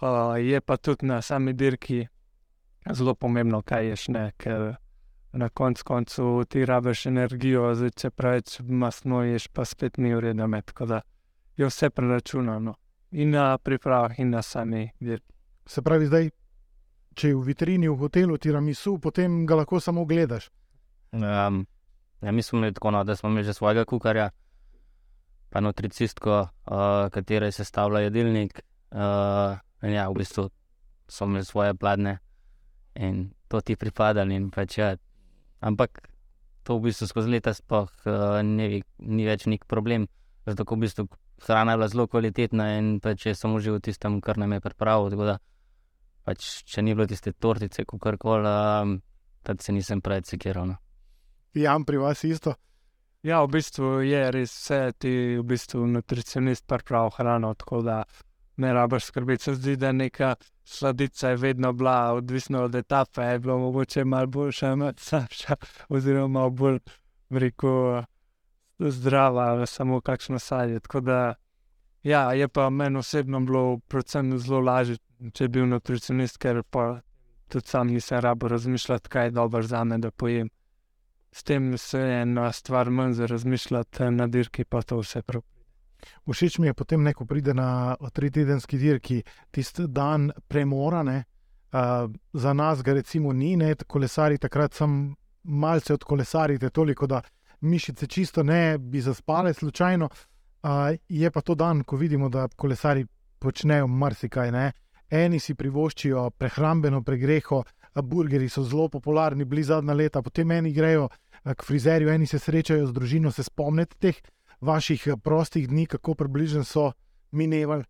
Uh, 0.00 0.36
je 0.36 0.60
pa 0.60 0.76
tudi 0.76 1.06
na 1.06 1.22
sami 1.22 1.52
dirki 1.52 2.06
zelo 2.92 3.14
pomembno, 3.14 3.62
kaj 3.62 3.86
ješ, 3.88 4.08
ne, 4.08 4.32
ker 4.36 4.74
na 5.32 5.48
konc 5.48 5.82
koncu 5.82 6.44
ti 6.48 6.64
rabiš 6.66 7.06
energijo, 7.06 7.70
zdaj 7.74 7.90
če 7.96 8.10
preveč 8.10 8.58
masno 8.60 9.22
ješ, 9.24 9.48
pa 9.48 9.64
spet 9.64 9.96
ni 9.96 10.12
ureda 10.14 10.46
med. 10.46 10.72
Da 10.88 11.00
je 11.56 11.66
vse 11.66 11.90
preračunano 11.90 12.74
in 13.12 13.30
na 13.30 13.56
pripravah, 13.58 14.18
in 14.20 14.30
na 14.30 14.42
sami 14.42 14.90
dirki. 15.00 15.32
Se 15.66 15.82
pravi, 15.82 16.06
zdaj, 16.06 16.30
če 17.14 17.28
je 17.28 17.36
v 17.36 17.46
vitrini 17.48 17.88
v 17.88 17.96
hotelu 17.96 18.36
tiramisu, 18.38 18.98
potem 19.00 19.46
ga 19.46 19.62
lahko 19.62 19.80
samo 19.80 20.04
gledaš. 20.04 20.50
Um, 21.16 21.66
ja, 22.20 22.32
mi 22.32 22.42
smo 22.42 22.58
imeli 22.58 22.74
tako, 22.74 22.90
no, 22.90 23.04
da 23.04 23.16
smo 23.16 23.28
imeli 23.28 23.44
že 23.44 23.54
svojega 23.54 23.84
kukarja, 23.84 24.30
pa 25.50 25.60
nutricistko, 25.60 26.40
uh, 26.40 27.08
katera 27.10 27.46
je 27.46 27.52
sestavljala 27.52 28.00
jedilnik. 28.00 28.60
Uh, 28.90 29.56
ja, 29.82 30.08
v 30.08 30.14
bistvu 30.14 30.50
so 31.08 31.24
imeli 31.24 31.44
svoje 31.44 31.74
pladne 31.74 32.18
in 32.94 33.30
to 33.48 33.60
ti 33.60 33.76
pripada. 33.76 34.26
Pač, 34.54 34.78
ja. 34.78 34.96
Ampak 35.60 36.08
to 36.64 36.76
v 36.76 36.90
bistvu 36.90 37.06
skozi 37.06 37.30
leta 37.30 37.54
spoh, 37.54 37.90
uh, 38.06 38.42
ni, 38.42 38.82
ni 38.98 39.26
več 39.26 39.46
nek 39.46 39.64
problem. 39.66 40.08
Zato 40.46 40.64
v 40.68 40.84
bistvu 40.84 41.08
hrana 41.46 41.72
je 41.72 41.76
bila 41.76 41.88
zelo 41.88 42.06
kvalitetna 42.06 42.78
in 42.78 43.00
pač 43.00 43.26
je 43.26 43.34
samo 43.34 43.58
v 43.58 43.80
tistem, 43.80 44.20
kar 44.20 44.38
nam 44.38 44.52
je 44.52 44.60
pripravil. 44.60 45.16
Da, 45.16 45.38
pač, 46.24 46.64
če 46.64 46.82
ni 46.82 46.94
bilo 46.94 47.06
tiste 47.06 47.32
tortice, 47.32 47.84
kako 47.84 48.16
koli, 48.18 48.48
um, 48.48 48.98
tad 49.42 49.62
se 49.62 49.72
nisem 49.72 50.00
preveč 50.00 50.34
sekiral. 50.34 50.66
No. 50.66 50.85
Ja, 51.56 51.78
pri 51.86 51.96
vas 51.96 52.24
isto. 52.24 52.54
Ja, 53.22 53.40
v 53.44 53.56
bistvu 53.56 54.02
je 54.04 54.18
res 54.30 54.52
vse, 54.52 54.92
ti 55.00 55.10
v 55.38 55.42
bistvu 55.42 55.86
nutricionist 55.88 56.66
pripravlja 56.68 57.14
hrano, 57.16 57.54
tako 57.56 57.80
da 57.82 58.02
ne 58.60 58.72
rabiš 58.76 59.08
skrbeti. 59.08 59.44
Se 59.44 59.54
zdi, 59.54 59.76
da 59.80 59.92
neka 59.92 60.34
sladica 60.64 61.32
je 61.32 61.36
vedno 61.36 61.72
bila, 61.72 62.12
odvisno 62.12 62.64
od 62.64 62.74
etape, 62.74 63.22
je 63.22 63.38
bilo 63.38 63.58
mogoče 63.58 64.04
malo 64.04 64.26
boljša, 64.26 64.74
malo 64.76 64.92
slabša, 64.98 65.56
oziroma 65.88 66.48
bolj 66.50 66.78
rekel, 67.30 68.02
zdrava, 68.78 69.66
samo 69.66 70.00
kakšno 70.00 70.38
sadje. 70.38 70.80
Tako 70.80 71.00
da, 71.00 71.34
ja, 72.02 72.32
je 72.32 72.48
pa 72.48 72.70
meni 72.70 72.98
osebno 72.98 73.40
bilo 73.40 73.78
predvsem 73.88 74.38
zelo 74.38 74.60
lažje, 74.60 74.98
če 75.32 75.48
bi 75.48 75.58
bil 75.58 75.72
nutricionist, 75.72 76.36
ker 76.38 76.60
pa 76.70 77.00
tudi 77.48 77.68
sam 77.68 77.88
nisem 77.88 78.20
rabo 78.20 78.48
razmišljati, 78.48 79.08
kaj 79.08 79.26
je 79.26 79.30
dobro 79.40 79.62
za 79.62 79.84
me, 79.84 79.98
da 79.98 80.10
pojem. 80.10 80.50
S 81.36 81.42
tem 81.44 81.78
se 81.78 81.98
ena 81.98 82.52
stvar 82.52 82.90
manj 82.90 83.12
za 83.12 83.26
razmišljati, 83.26 84.04
na 84.10 84.26
dirki 84.26 84.64
pa 84.64 84.80
to 84.82 84.96
vse 85.02 85.20
prav. 85.22 85.42
Všeč 86.32 86.58
mi 86.58 86.66
je 86.66 86.74
potem, 86.74 87.12
ko 87.12 87.26
pride 87.28 87.54
na 87.54 87.96
tri 88.12 88.30
tedenski 88.30 88.78
dirki, 88.78 89.22
tisti 89.50 89.84
dan 89.88 90.30
premorane. 90.48 91.24
Uh, 91.72 92.08
za 92.32 92.52
nas 92.52 92.82
ga 92.82 92.94
recimo 92.96 93.32
ni, 93.32 93.56
ne, 93.56 93.74
kolesari 93.74 94.38
takrat 94.38 94.74
sem 94.74 95.14
malce 95.42 95.92
od 95.92 96.04
kolesarite, 96.04 96.70
toliko 96.70 97.06
da 97.06 97.20
mišice 97.60 98.06
čisto 98.06 98.42
ne 98.42 98.78
bi 98.78 99.00
zaspale 99.00 99.52
slučajno. 99.54 100.08
Uh, 100.08 100.96
je 101.08 101.30
pa 101.30 101.40
to 101.40 101.54
dan, 101.54 101.84
ko 101.84 101.96
vidimo, 101.96 102.28
da 102.28 102.48
kolesari 102.48 103.04
počnejo 103.38 103.86
marsikaj. 103.86 104.52
Ne. 104.52 104.72
Eni 105.10 105.38
si 105.38 105.54
privoščijo 105.54 106.30
prehrambeno 106.30 107.02
pregreho, 107.02 107.62
burgeri 108.02 108.48
so 108.48 108.62
zelo 108.62 108.88
popularni, 108.88 109.44
blizu 109.44 109.74
zadnja 109.74 109.94
leta, 109.94 110.22
potem 110.22 110.50
eni 110.50 110.72
grejo 110.72 111.08
k 111.54 111.62
frizerju, 111.62 112.10
eni 112.10 112.26
se 112.26 112.38
srečajo 112.38 112.86
z 112.86 112.92
družino, 112.92 113.30
se 113.30 113.44
spomnite 113.46 113.96
teh 114.00 114.18
vaših 114.60 115.06
eh, 115.06 115.16
prostih 115.16 115.68
dni, 115.68 115.86
kako 115.86 116.14
približno 116.14 116.64
so 116.64 116.92
minevali? 117.30 117.84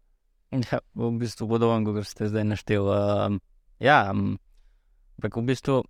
Ja, 0.50 0.80
v 0.94 1.11
bistvu 1.18 1.48
podobno, 1.48 1.94
kot 1.94 2.07
ste 2.07 2.28
zdaj 2.30 2.44
našteli. 2.46 2.86
Uh, 2.86 3.38
ja, 3.82 4.07
ampak 4.12 5.36
v 5.36 5.42
bistvu 5.42 5.82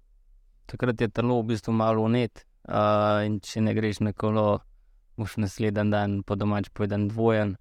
takrat 0.67 1.01
je 1.01 1.09
telo 1.13 1.43
v 1.43 1.53
bistvu 1.53 1.75
malo 1.77 2.07
unet. 2.07 2.47
Uh, 2.67 3.23
in 3.23 3.39
če 3.39 3.63
ne 3.63 3.77
greš 3.77 4.01
na 4.03 4.11
kolo 4.11 4.59
boš 5.17 5.37
naslednji 5.39 5.91
dan 5.93 6.23
po 6.27 6.35
domač 6.35 6.71
povedan 6.75 7.07
dvojen. 7.09 7.55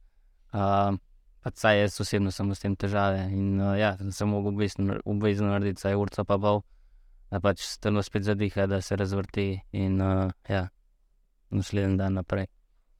Uh, 0.55 0.97
pač 1.45 1.61
saj 1.61 1.83
jaz 1.83 1.99
osebno 2.01 2.31
sem 2.33 2.49
s 2.49 2.63
tem 2.63 2.73
težave 2.73 3.27
in 3.29 3.59
uh, 3.61 3.75
ja, 3.77 3.93
sem 4.09 4.31
mogel 4.31 4.55
obvezno 5.05 5.51
narediti 5.51 5.83
saj 5.83 5.99
urca 5.99 6.25
pa 6.25 6.39
pol, 6.41 6.63
da 7.35 7.41
pač 7.43 7.65
steno 7.67 8.03
spet 8.03 8.23
zadiha, 8.23 8.67
da 8.71 8.79
se 8.81 8.95
razvrti 8.95 9.59
in 9.75 10.01
uh, 10.01 10.31
ja, 10.49 10.67
naslednji 11.51 11.97
dan 11.99 12.15
naprej. 12.21 12.47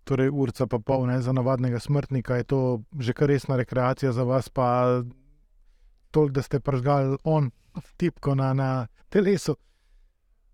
Torej, 0.03 0.29
urca 0.29 0.67
pa 0.67 0.79
pol, 0.79 1.07
ne 1.07 1.21
za 1.23 1.31
navadnega 1.33 1.79
smrtnika 1.79 2.41
je 2.41 2.43
to 2.43 2.59
že 2.99 3.15
kar 3.15 3.31
resna 3.31 3.55
rekreacija 3.55 4.11
za 4.11 4.23
vas, 4.27 4.49
pa 4.49 5.01
toliko, 6.11 6.33
da 6.35 6.41
ste 6.41 6.59
pržgali 6.59 7.17
on 7.23 7.49
tipko 7.97 8.35
na, 8.35 8.51
na 8.53 8.87
telesu. 9.09 9.55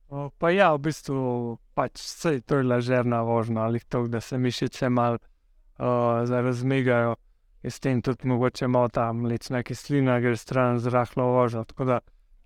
O, 0.09 0.29
Pa 0.37 0.51
ja, 0.53 0.71
v 0.75 0.85
bistvu 0.85 1.57
pač 1.73 1.97
vse 2.03 2.37
to 2.45 2.61
je 2.61 2.67
lažerna 2.67 3.21
vožnja 3.25 3.65
ali 3.65 3.79
to, 3.79 4.05
da 4.07 4.21
se 4.21 4.37
mišice 4.37 4.89
malo 4.89 5.17
uh, 5.17 6.29
razmigajo. 6.29 7.15
In 7.63 7.71
s 7.71 7.79
tem 7.79 8.01
tudi 8.01 8.27
mogoče 8.27 8.67
malo 8.67 8.89
ta 8.89 9.11
mlečna 9.13 9.63
kislina 9.63 10.19
gre 10.19 10.37
stran 10.37 10.79
z 10.79 10.89
rahlo 10.89 11.25
vožnjo. 11.33 11.63
Tako 11.63 11.85
da 11.85 11.99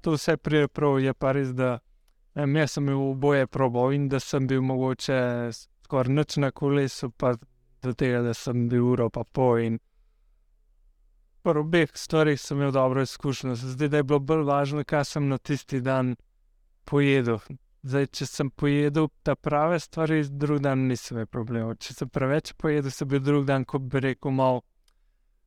to 0.05 0.13
vse 0.13 0.37
prije 0.37 0.67
prav, 0.67 0.99
je 1.01 1.13
pa 1.13 1.31
res, 1.33 1.49
da 1.57 1.79
vem, 2.37 2.55
jaz 2.61 2.75
sem 2.77 2.85
bil 2.85 2.99
oboje 3.01 3.47
probal 3.47 3.93
in 3.95 4.05
da 4.09 4.19
sem 4.21 4.45
bil 4.47 4.61
mogoče 4.61 5.17
skoraj 5.87 6.13
noč 6.13 6.37
na 6.37 6.51
kolesu, 6.51 7.09
pa 7.09 7.33
do 7.81 7.93
tega, 7.97 8.21
da 8.21 8.33
sem 8.37 8.67
bil 8.69 8.85
uro 8.91 9.09
pa 9.09 9.23
pol. 9.25 9.63
In 9.65 9.79
pri 11.45 11.61
obeh 11.61 11.97
stvarih 11.97 12.37
sem 12.41 12.57
imel 12.57 12.73
dobro 12.75 13.01
izkušnjo. 13.01 13.55
Da 13.77 13.97
je 13.97 14.03
bilo 14.03 14.19
bolj 14.19 14.43
važno, 14.45 14.83
kaj 14.85 15.05
sem 15.05 15.29
na 15.29 15.37
tisti 15.37 15.81
dan 15.81 16.15
pojedel. 16.85 17.39
Zdaj, 17.85 18.07
če 18.17 18.25
sem 18.25 18.49
pojedel 18.49 19.09
ta 19.23 19.35
prave 19.35 19.79
stvari, 19.79 20.23
drug 20.29 20.61
dan 20.65 20.85
nisem 20.89 21.17
imel 21.17 21.29
problemov. 21.29 21.79
Če 21.81 21.97
sem 21.97 22.09
preveč 22.09 22.53
pojedel, 22.57 22.93
sem 22.93 23.09
bil 23.09 23.25
drug 23.25 23.49
dan, 23.49 23.65
kot 23.65 23.89
bi 23.89 24.05
rekel, 24.05 24.33
malo 24.33 24.61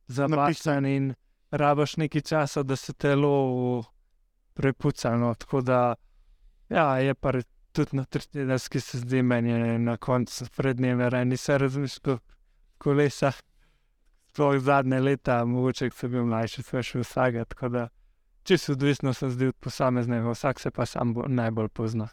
zapisan 0.07 0.87
in 0.87 1.13
rabaš 1.51 1.95
nekaj 2.03 2.27
časa, 2.31 2.63
da 2.63 2.75
se 2.75 2.93
telo 2.93 3.83
prepuca. 4.59 5.15
No. 5.17 5.33
Tako 5.33 5.61
da, 5.61 5.95
ja, 6.69 6.97
je 6.99 7.13
pa 7.15 7.31
tudi 7.71 7.97
na 7.97 8.03
tretjedelski 8.05 8.79
se 8.79 8.97
zdi 8.99 9.21
meni 9.21 9.79
na 9.79 9.97
koncu 9.97 10.45
prednjeve 10.55 11.09
rani, 11.09 11.37
se 11.37 11.57
razmišljal 11.57 12.17
kolesa. 12.77 13.31
Sploh 14.29 14.59
zadnje 14.61 14.99
leta, 14.99 15.45
mogoče 15.45 15.89
ko 15.89 15.97
sem 15.97 16.11
bil 16.11 16.25
mlajši, 16.27 16.63
sem 16.63 16.83
šel 16.83 17.01
vsega. 17.01 17.45
Tako 17.45 17.69
da, 17.69 17.87
čisto 18.43 18.75
odvisno 18.75 19.13
se 19.13 19.29
zdi 19.29 19.47
od 19.47 19.55
posameznega, 19.59 20.31
vsak 20.31 20.59
se 20.59 20.71
pa 20.71 20.85
sam 20.85 21.13
bo, 21.13 21.25
najbolj 21.27 21.69
pozna. 21.73 22.07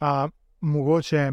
A, 0.00 0.28
mogoče, 0.60 1.30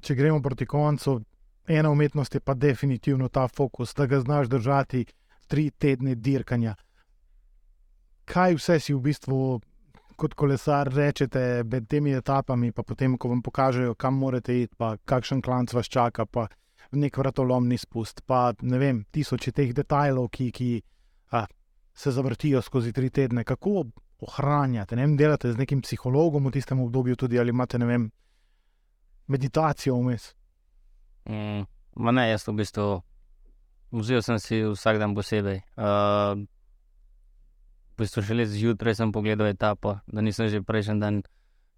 če 0.00 0.14
gremo 0.14 0.42
proti 0.42 0.66
koncu, 0.66 1.20
ena 1.68 1.90
umetnost 1.90 2.34
je 2.34 2.40
pa 2.40 2.54
definitivno 2.54 3.28
ta 3.28 3.46
fokus, 3.48 3.94
da 3.94 4.06
ga 4.06 4.20
znaš 4.20 4.48
držati 4.48 5.04
tri 5.46 5.70
tedne 5.70 6.14
dirkanja. 6.14 6.74
Kaj 8.24 8.56
vse 8.58 8.78
si 8.80 8.94
v 8.94 9.02
bistvu 9.02 9.60
kot 10.16 10.34
kolesar 10.38 10.90
rečete 10.92 11.62
med 11.66 11.88
temi 11.90 12.12
etapami, 12.14 12.70
pa 12.72 12.84
potem, 12.86 13.16
ko 13.18 13.32
vam 13.32 13.42
pokažejo, 13.42 13.94
kam 13.98 14.20
morate 14.20 14.62
iti, 14.62 14.74
pa 14.78 14.94
kakšen 14.96 15.42
klanc 15.42 15.72
vas 15.74 15.90
čaka, 15.90 16.26
pa 16.26 16.46
nek 16.92 17.18
vratolomni 17.18 17.78
spust, 17.80 18.22
pa 18.26 18.52
ne 18.62 18.78
vem, 18.78 19.02
tisoče 19.10 19.52
teh 19.56 19.72
detajlov, 19.74 20.28
ki, 20.30 20.50
ki 20.52 20.70
a, 21.32 21.46
se 21.94 22.12
zavrtijo 22.12 22.62
skozi 22.62 22.92
tri 22.92 23.10
tedne. 23.10 23.44
Kako 23.44 23.86
ohranjate, 24.22 24.96
ne 24.96 25.06
vem, 25.06 25.16
delate 25.18 25.52
z 25.52 25.58
nekim 25.58 25.82
psihologom 25.82 26.46
v 26.46 26.54
tistem 26.54 26.80
obdobju 26.80 27.16
tudi 27.24 27.40
ali 27.40 27.50
imate, 27.50 27.80
ne 27.82 27.88
vem, 27.88 28.10
meditacijo 29.32 29.96
vmes. 29.98 30.32
Mm, 31.26 31.64
ne, 32.12 32.28
jaz 32.30 32.46
v 32.46 32.56
bistvu 32.60 32.86
vzel 33.92 34.22
sem 34.22 34.38
si 34.40 34.62
vsak 34.64 34.98
dan 35.02 35.16
posebej. 35.16 35.62
Uh, 35.76 36.44
v 38.02 38.06
bistvu 38.08 38.22
šele 38.26 38.46
zjutraj 38.50 38.96
sem 38.98 39.12
pogledal 39.14 39.46
etapo, 39.46 40.00
da 40.10 40.20
nisem 40.20 40.48
že 40.50 40.62
prejšnji 40.66 40.98
dan 40.98 41.22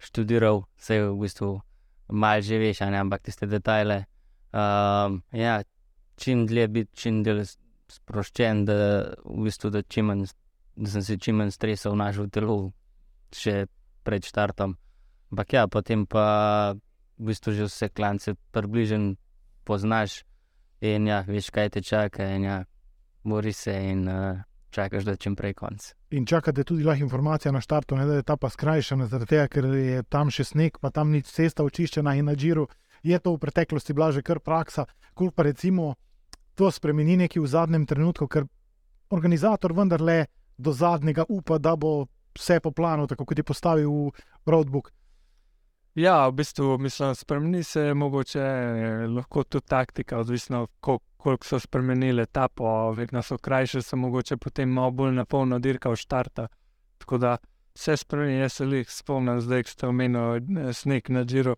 študiral, 0.01 0.65
vse 0.81 1.03
v 1.05 1.19
bistvu 1.21 1.61
malo 2.09 2.41
že 2.41 2.57
veš, 2.59 2.81
ne, 2.89 2.97
ampak 2.97 3.29
tiste 3.29 3.47
detajle. 3.47 4.07
Uh, 4.55 5.21
ja, 5.37 5.61
čim 6.17 6.47
dlje 6.47 6.69
biti, 6.69 6.91
čim 6.97 7.21
dlje 7.27 7.45
sproščen, 7.93 8.65
da, 8.65 8.77
v 9.25 9.45
bistvu, 9.45 9.71
da, 9.75 9.83
manj, 10.03 10.33
da 10.77 10.89
sem 10.89 11.03
si 11.05 11.19
čim 11.19 11.37
manj 11.43 11.53
stresa 11.53 11.93
vnašal 11.93 12.31
v 12.31 12.33
telo, 12.33 12.57
še 13.35 13.67
pred 14.07 14.25
štartom. 14.25 14.79
Ampak 15.35 15.53
ja, 15.53 15.67
potem 15.69 16.07
pa 16.07 16.73
v 17.19 17.29
bistvu 17.29 17.53
že 17.53 17.69
vse 17.69 17.91
klance 17.93 18.33
približen 18.55 19.17
poznaš 19.69 20.23
in 20.81 21.11
ja, 21.11 21.21
veš, 21.27 21.53
kaj 21.53 21.77
te 21.77 21.85
čaka, 21.85 22.33
in 22.33 22.49
ja, 22.49 22.57
bori 23.25 23.53
se 23.53 23.75
in 23.75 24.09
uh, 24.09 24.41
čakaš, 24.75 25.05
da 25.07 25.17
čim 25.17 25.37
prej 25.39 25.55
konc. 25.59 25.87
In 26.11 26.27
čakate 26.27 26.65
tudi 26.65 26.85
lahko 26.85 27.07
informacije 27.07 27.53
na 27.53 27.61
štartu, 27.63 27.97
ne 27.97 28.07
da 28.07 28.19
je 28.19 28.27
ta 28.27 28.37
pa 28.37 28.51
skrajšana, 28.51 29.07
zaradi 29.07 29.31
tega, 29.35 29.47
ker 29.49 29.69
je 29.75 30.03
tam 30.11 30.33
še 30.35 30.45
sneg, 30.51 30.81
pa 30.83 30.91
tam 30.91 31.13
ni 31.15 31.23
cesta 31.23 31.65
očiščena 31.67 32.17
in 32.19 32.31
na 32.31 32.35
džiru. 32.35 32.67
Je 33.05 33.19
to 33.21 33.35
v 33.37 33.43
preteklosti 33.43 33.95
bila 33.95 34.11
že 34.13 34.25
kar 34.25 34.41
praksa, 34.41 34.87
kul 35.15 35.31
pa 35.31 35.47
recimo 35.47 35.95
to 36.55 36.71
spremeni 36.71 37.17
nekaj 37.25 37.43
v 37.43 37.51
zadnjem 37.51 37.87
trenutku, 37.87 38.29
ker 38.29 38.49
organizator 39.11 39.75
vendarle 39.77 40.27
do 40.59 40.73
zadnjega 40.73 41.27
upa, 41.29 41.59
da 41.59 41.77
bo 41.77 42.07
vse 42.35 42.61
po 42.61 42.71
planu, 42.71 43.07
tako 43.07 43.25
kot 43.25 43.39
je 43.39 43.47
postavil 43.47 43.91
v 44.47 44.51
roadbook. 44.51 44.91
Ja, 45.95 46.27
v 46.29 46.41
bistvu 46.41 46.79
mislim, 46.79 47.15
spremeni 47.15 47.63
se 47.63 47.95
mogoče 47.95 48.41
eh, 48.41 49.07
lahko 49.07 49.45
tudi 49.45 49.67
taktika, 49.69 50.19
odvisno 50.19 50.67
kol- 50.81 50.99
koliko 51.25 51.47
so 51.47 51.59
spremenili 51.61 52.23
etapo, 52.23 52.91
vedno 52.93 53.23
so 53.23 53.39
krajše, 53.39 53.83
so 53.83 53.97
mogoče 53.97 54.37
potem 54.37 54.69
malo 54.69 54.91
bolj 54.91 55.15
napolno 55.17 55.59
dirka 55.59 55.89
v 55.91 55.97
štarta. 55.97 56.49
Tako 56.99 57.19
da 57.19 57.37
se 57.75 57.97
spremeni, 57.97 58.43
jaz 58.43 58.53
se 58.53 58.65
jih 58.65 58.91
spomnim, 58.91 59.41
zdaj 59.41 59.63
ko 59.65 59.71
ste 59.71 59.87
omenili 59.89 60.43
eh, 60.61 60.73
sneg 60.73 61.09
na 61.09 61.25
Džiru, 61.25 61.57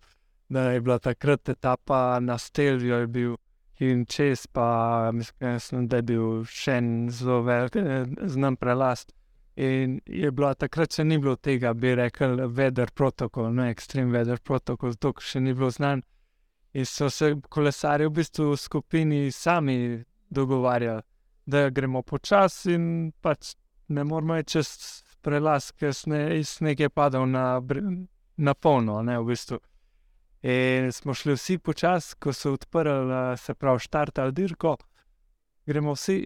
da 0.49 0.71
je 0.71 0.81
bila 0.81 0.99
takrat 0.99 1.49
etapa 1.49 2.21
na 2.21 2.39
Stelviju 2.39 2.95
je 2.95 3.07
bil 3.07 3.35
in 3.79 4.07
čez 4.07 4.47
pa 4.47 5.11
mislim, 5.13 5.89
da 5.89 5.97
je 5.97 6.03
bil 6.03 6.45
še 6.47 6.79
en 6.79 7.11
zelo 7.11 7.43
velik, 7.43 7.77
eh, 7.77 8.07
znam 8.23 8.57
prelast. 8.57 9.13
In 9.57 10.01
je 10.07 10.31
bilo 10.31 10.55
takrat, 10.55 10.95
še 10.95 11.05
ni 11.05 11.19
bilo 11.19 11.35
tega, 11.37 11.75
bi 11.75 11.95
rekel, 11.95 12.39
weather 12.55 12.93
protokol, 12.95 13.51
ne 13.51 13.73
extreme 13.75 14.15
weather 14.15 14.39
protokol, 14.39 14.95
zato 14.95 15.15
še 15.21 15.41
ni 15.41 15.55
bilo 15.55 15.71
znan. 15.75 16.07
In 16.77 16.85
so 16.85 17.09
se 17.11 17.31
kolesari 17.49 18.05
v 18.07 18.13
bistvu 18.19 18.51
v 18.53 18.57
skupini 18.61 19.21
sami 19.33 20.05
dogovarjali, 20.29 21.03
da 21.47 21.71
gremo 21.71 22.03
počasi 22.03 22.75
in 22.77 23.13
pač 23.23 23.55
ne 23.89 24.05
moramo 24.05 24.37
iti 24.37 24.59
čez 24.59 24.69
prelaz, 25.25 25.71
ker 25.73 25.95
sne, 25.95 26.43
sneg 26.45 26.81
je 26.85 26.91
padal 26.93 27.25
na, 27.31 27.61
na 28.37 28.55
polno, 28.55 28.99
ne 29.03 29.17
v 29.19 29.31
bistvu. 29.31 29.59
In 30.47 30.93
smo 30.93 31.15
šli 31.17 31.35
vsi 31.39 31.57
počasi, 31.59 32.19
ko 32.21 32.35
so 32.37 32.53
odprli, 32.59 33.39
se 33.41 33.55
pravi, 33.55 33.81
štartali 33.83 34.37
dirko, 34.37 34.77
gremo 35.67 35.97
vsi, 35.97 36.21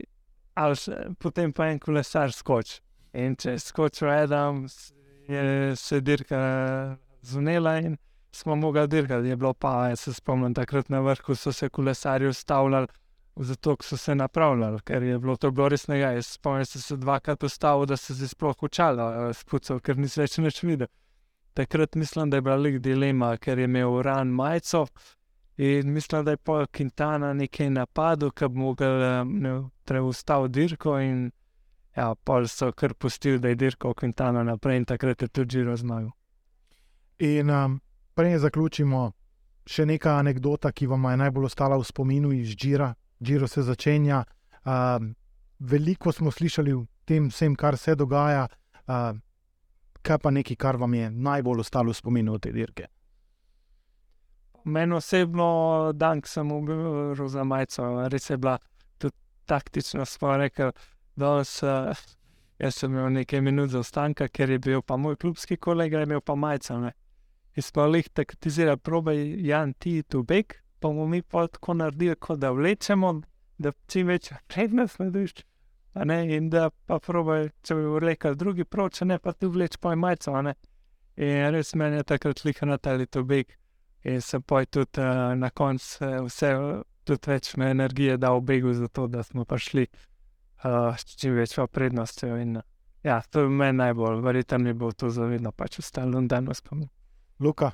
ali 0.59 0.77
še, 0.77 0.99
potem 1.23 1.55
pa 1.55 1.71
en 1.71 1.79
kolesar 1.81 2.35
skoči. 2.35 2.81
In 3.15 3.39
če 3.39 3.55
je 3.55 3.63
skočil 3.63 4.11
Adam, 4.11 4.65
s- 4.69 4.91
je 5.31 5.77
se 5.77 6.01
dirka 6.01 6.97
zunela 7.23 7.79
in 7.79 7.97
smo 8.33 8.57
mogli 8.57 8.89
dirkati. 8.89 9.29
Je 9.29 9.37
bilo 9.37 9.55
pa, 9.55 9.89
jaz 9.89 10.01
se 10.01 10.15
spomnim, 10.15 10.55
takrat 10.55 10.89
na 10.89 11.01
vrhu 11.01 11.35
so 11.35 11.53
se 11.53 11.69
kolesarji 11.69 12.29
ustavljali, 12.29 12.87
zato 13.37 13.77
so 13.83 13.97
se 13.97 14.15
napravljali, 14.15 14.81
ker 14.85 15.03
je 15.03 15.19
bilo 15.19 15.37
to 15.37 15.51
bilo 15.51 15.69
res 15.69 15.87
nekaj. 15.89 16.15
Jaz 16.15 16.27
spomnim, 16.27 16.61
da 16.61 16.65
sem 16.65 16.83
se 16.83 16.97
dvakrat 16.97 17.43
ustavil, 17.43 17.87
da 17.87 17.97
se 17.97 18.15
zdaj 18.15 18.29
sploh 18.29 18.63
učala 18.63 19.33
spucal, 19.33 19.81
ker 19.81 19.99
nisem 19.99 20.25
več 20.25 20.39
nič 20.39 20.63
videl. 20.63 20.89
Takrat 21.55 21.95
mislim, 21.95 22.31
da 22.31 22.37
je 22.37 22.43
bila 22.43 22.57
lik 22.57 22.79
dilema, 22.79 23.37
ker 23.37 23.59
je 23.59 23.65
imel 23.65 24.03
ran 24.03 24.29
majico. 24.29 24.87
In 25.57 25.93
mislim, 25.93 26.25
da 26.25 26.31
je 26.31 26.37
pol 26.37 26.67
Quintana 26.67 27.33
nekaj 27.37 27.71
napadel, 27.71 28.31
ki 28.31 28.49
bi 28.49 28.59
mogel 28.59 30.07
ustaviti 30.09 30.61
dirko. 30.61 30.99
In 30.99 31.31
ja, 31.97 32.15
pol 32.15 32.47
so 32.49 32.73
kar 32.73 32.95
pustili, 32.95 33.39
da 33.39 33.49
je 33.49 33.55
dirkal 33.55 33.95
Quintana 33.95 34.45
naprej 34.47 34.77
in 34.77 34.85
takrat 34.85 35.23
je 35.23 35.29
tudi 35.29 35.59
Žiro 35.59 35.77
zmagal. 35.77 36.11
In 37.19 37.51
um, 37.51 37.81
prej 38.15 38.39
zaključimo, 38.39 39.11
še 39.67 39.87
neka 39.87 40.17
anekdota, 40.19 40.73
ki 40.73 40.87
vam 40.91 41.09
je 41.11 41.17
najbolj 41.17 41.49
ostala 41.51 41.79
v 41.79 41.87
spominu 41.87 42.33
iz 42.33 42.55
Džira. 42.57 42.95
Džiro 43.23 43.49
se 43.49 43.63
začenja. 43.63 44.25
Um, 44.65 45.15
veliko 45.59 46.13
smo 46.13 46.31
slišali 46.31 46.73
o 46.75 46.87
tem, 47.05 47.29
vsem, 47.29 47.57
kar 47.57 47.79
se 47.79 47.95
dogaja. 47.95 48.49
Uh, 48.87 49.19
kaj 50.03 50.19
pa 50.19 50.31
nekaj, 50.31 50.57
kar 50.57 50.77
vam 50.77 50.95
je 50.95 51.11
najbolj 51.11 51.61
ostalo 51.61 51.93
v 51.93 51.97
spominu 51.97 52.39
te 52.39 52.53
dirke? 52.53 52.89
Meni 54.65 54.95
osebno, 54.95 55.93
dan, 55.95 56.21
ko 56.21 56.29
sem 56.29 56.51
umrl 56.53 57.29
za 57.29 57.45
majico, 57.45 58.09
res 58.13 58.31
je 58.31 58.37
bila 58.37 58.59
tudi 58.99 59.17
taktična 59.49 60.05
stvar. 60.05 60.41
Rekel, 60.41 60.73
da 61.17 61.45
se, 61.45 61.77
jaz 62.59 62.75
sem 62.77 62.93
imel 62.93 63.13
nekaj 63.21 63.41
minut 63.41 63.71
zaostanka, 63.73 64.29
ker 64.29 64.51
je 64.51 64.59
bil 64.59 64.83
pa 64.83 64.97
moj 64.97 65.17
klubski 65.17 65.57
kolega, 65.57 66.03
imel 66.03 66.21
pa 66.21 66.35
majico. 66.35 66.79
Ne. 66.81 66.93
In 67.57 67.63
smo 67.63 67.87
jih 67.95 68.09
taktizirali, 68.15 68.79
probaj 68.79 69.19
Jan 69.47 69.73
ti 69.75 70.03
tu 70.03 70.23
beg, 70.23 70.55
pa 70.79 70.89
bomo 70.89 71.07
mi 71.07 71.23
pa 71.23 71.47
tako 71.47 71.75
naredili, 71.75 72.17
kot 72.17 72.39
da 72.39 72.51
vlečemo, 72.51 73.21
da 73.59 73.73
čim 73.87 74.07
več 74.07 74.31
prednost 74.49 74.99
narediš. 74.99 75.45
In 76.31 76.51
da 76.51 76.71
pa 76.87 77.01
probaj, 77.03 77.49
če 77.67 77.75
bi 77.75 78.03
rekel, 78.07 78.37
drugi 78.39 78.65
proč, 78.65 79.01
ne 79.03 79.19
pa 79.19 79.33
ti 79.33 79.47
vleč 79.51 79.77
pa 79.81 79.97
majco. 79.99 80.37
In 81.17 81.51
res 81.53 81.75
meni 81.75 81.99
je 81.99 82.07
takrat 82.07 82.45
lika 82.45 82.67
na 82.67 82.79
ta 82.79 82.95
leto 82.95 83.25
beg. 83.25 83.51
In 84.05 84.21
se 84.25 84.41
poj 84.41 84.67
tudi 84.67 85.03
uh, 85.03 85.35
na 85.37 85.51
koncu 85.51 86.05
uh, 86.05 86.21
vse, 86.25 86.53
tudi 87.05 87.33
več 87.33 87.51
me 87.61 87.69
energije 87.75 88.17
da 88.17 88.31
v 88.33 88.41
begu, 88.41 88.73
zato 88.73 89.09
da 89.13 89.23
smo 89.23 89.45
prišli 89.45 89.85
uh, 90.65 90.97
s 90.97 91.19
čim 91.21 91.35
več 91.37 91.59
prednostjo. 91.73 92.39
In, 92.41 92.57
uh, 92.57 92.65
ja, 93.05 93.19
to 93.29 93.45
je 93.45 93.51
meni 93.51 93.77
najbolj, 93.83 94.23
verjetno 94.25 94.63
mi 94.63 94.73
bo 94.73 94.93
to 94.93 95.11
zavedno 95.11 95.53
pač 95.53 95.83
ostalo 95.83 96.23
in 96.23 96.29
danes 96.29 96.63
spomin. 96.65 96.89
Luka. 97.41 97.71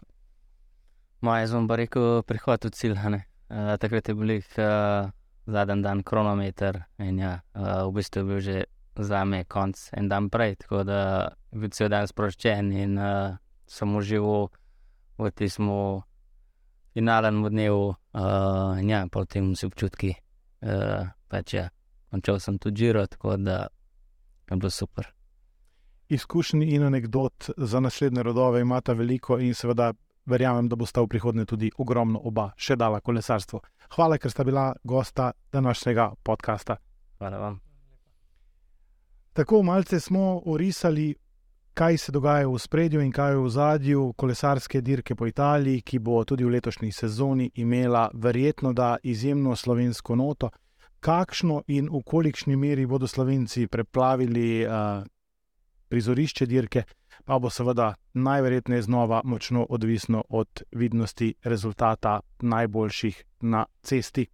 Moje 1.21 1.47
zvon 1.47 1.67
bo 1.67 1.75
rekel 1.77 2.23
prihod 2.23 2.65
v 2.65 2.71
cilj. 2.71 2.95
Uh, 2.95 3.75
takrat 3.83 4.09
je 4.09 4.15
bil 4.15 4.39
uh, 4.39 5.11
zadnji 5.47 5.83
dan 5.83 6.03
kronometer 6.07 6.85
in 6.99 7.19
ja, 7.19 7.41
uh, 7.55 7.91
v 7.91 7.99
bistvu 7.99 8.21
je 8.21 8.25
bil 8.25 8.41
že 8.41 8.65
za 8.95 9.25
me 9.25 9.45
konc 9.45 9.75
en 9.93 10.09
dan 10.09 10.31
prej, 10.31 10.55
tako 10.63 10.85
da 10.85 11.31
je 11.51 11.59
bil 11.59 11.71
cel 11.71 11.91
dan 11.91 12.07
sproščen 12.07 12.71
in 12.73 12.95
uh, 12.99 13.35
sem 13.67 13.91
užival 13.91 14.51
v 15.19 15.31
tistem 15.35 15.71
finalnem 16.95 17.43
dnevu, 17.51 17.91
uh, 17.91 18.79
in 18.79 18.89
ja, 18.89 19.03
potem 19.11 19.55
si 19.59 19.67
občutki, 19.67 20.15
uh, 20.63 21.11
pač 21.27 21.55
ja, 21.59 21.69
končal 22.11 22.39
sem 22.39 22.59
tudi 22.59 22.87
žiro, 22.87 23.07
tako 23.07 23.37
da 23.37 23.67
je 24.47 24.57
bilo 24.57 24.71
super. 24.71 25.16
Izkušnji 26.09 26.67
in 26.75 26.83
anegdot 26.83 27.51
za 27.57 27.81
naslednje 27.81 28.23
rodove 28.23 28.61
imata 28.61 28.93
veliko, 28.93 29.39
in 29.39 29.55
seveda 29.55 29.93
verjamem, 30.27 30.69
da 30.69 30.77
bosta 30.77 31.03
v 31.03 31.09
prihodnje 31.09 31.45
tudi 31.45 31.71
ogromno 31.79 32.21
oba 32.25 32.51
še 32.57 32.77
dala 32.77 33.01
kolesarstvo. 33.01 33.61
Hvala, 33.97 34.19
ker 34.19 34.31
sta 34.31 34.45
bila 34.45 34.73
gosta 34.85 35.33
današnjega 35.53 36.13
podcasta. 36.23 36.77
Hvala 37.19 37.39
vam. 37.39 37.61
Tako 39.33 39.63
malce 39.63 40.01
smo 40.01 40.43
orisali 40.47 41.15
kaj 41.77 41.97
se 41.97 42.13
dogaja 42.13 42.49
v 42.49 42.59
spredju 42.59 43.01
in 43.05 43.13
kaj 43.13 43.33
je 43.33 43.37
v 43.37 43.49
zadju 43.49 44.13
kolesarske 44.17 44.81
dirke 44.81 45.15
po 45.15 45.27
Italiji, 45.27 45.83
ki 45.83 45.99
bo 45.99 46.23
tudi 46.25 46.45
v 46.45 46.55
letošnji 46.55 46.93
sezoni 46.93 47.51
imela 47.55 48.09
verjetno 48.15 48.73
da 48.73 48.97
izjemno 49.03 49.57
slovensko 49.57 50.17
noto. 50.17 50.51
Kakšno 51.01 51.63
in 51.69 51.91
v 51.93 52.01
kolikšni 52.03 52.57
meri 52.57 52.87
bodo 52.87 53.07
slovenci 53.07 53.67
preplavili 53.67 54.65
uh, 54.65 55.05
prizorišče 55.89 56.47
dirke, 56.47 56.83
pa 57.25 57.39
bo 57.39 57.51
seveda 57.51 57.95
najverjetneje 58.15 58.83
znova 58.83 59.21
močno 59.25 59.67
odvisno 59.71 60.25
od 60.29 60.63
vidnosti 60.73 61.35
rezultata 61.45 62.21
najboljših 62.41 63.25
na 63.41 63.65
cesti. 63.83 64.27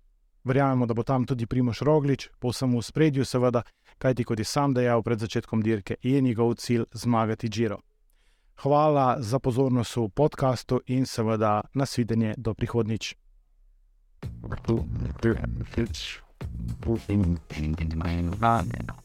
Verjamemo, 0.45 0.87
da 0.87 0.95
bo 0.95 1.03
tam 1.03 1.25
tudi 1.27 1.47
Primoš 1.47 1.81
Roglič, 1.81 2.29
povsem 2.39 2.77
v 2.77 2.83
spredju, 2.83 3.25
seveda, 3.25 3.63
kajti 3.99 4.25
kot 4.25 4.39
je 4.39 4.45
sam 4.45 4.75
dejal 4.75 5.03
pred 5.03 5.19
začetkom 5.19 5.63
dirke, 5.63 5.97
je 6.03 6.21
njegov 6.21 6.55
cilj 6.55 6.85
zmagati 6.93 7.49
Giro. 7.49 7.79
Hvala 8.63 9.17
za 9.21 9.39
pozornost 9.39 9.97
v 9.97 10.09
podkastu 10.09 10.81
in 10.87 11.07
seveda 11.07 11.61
nasvidenje 11.75 12.35
do 12.39 12.55
prihodnič. 12.55 13.17
Thank 14.33 14.69
you. 18.87 19.02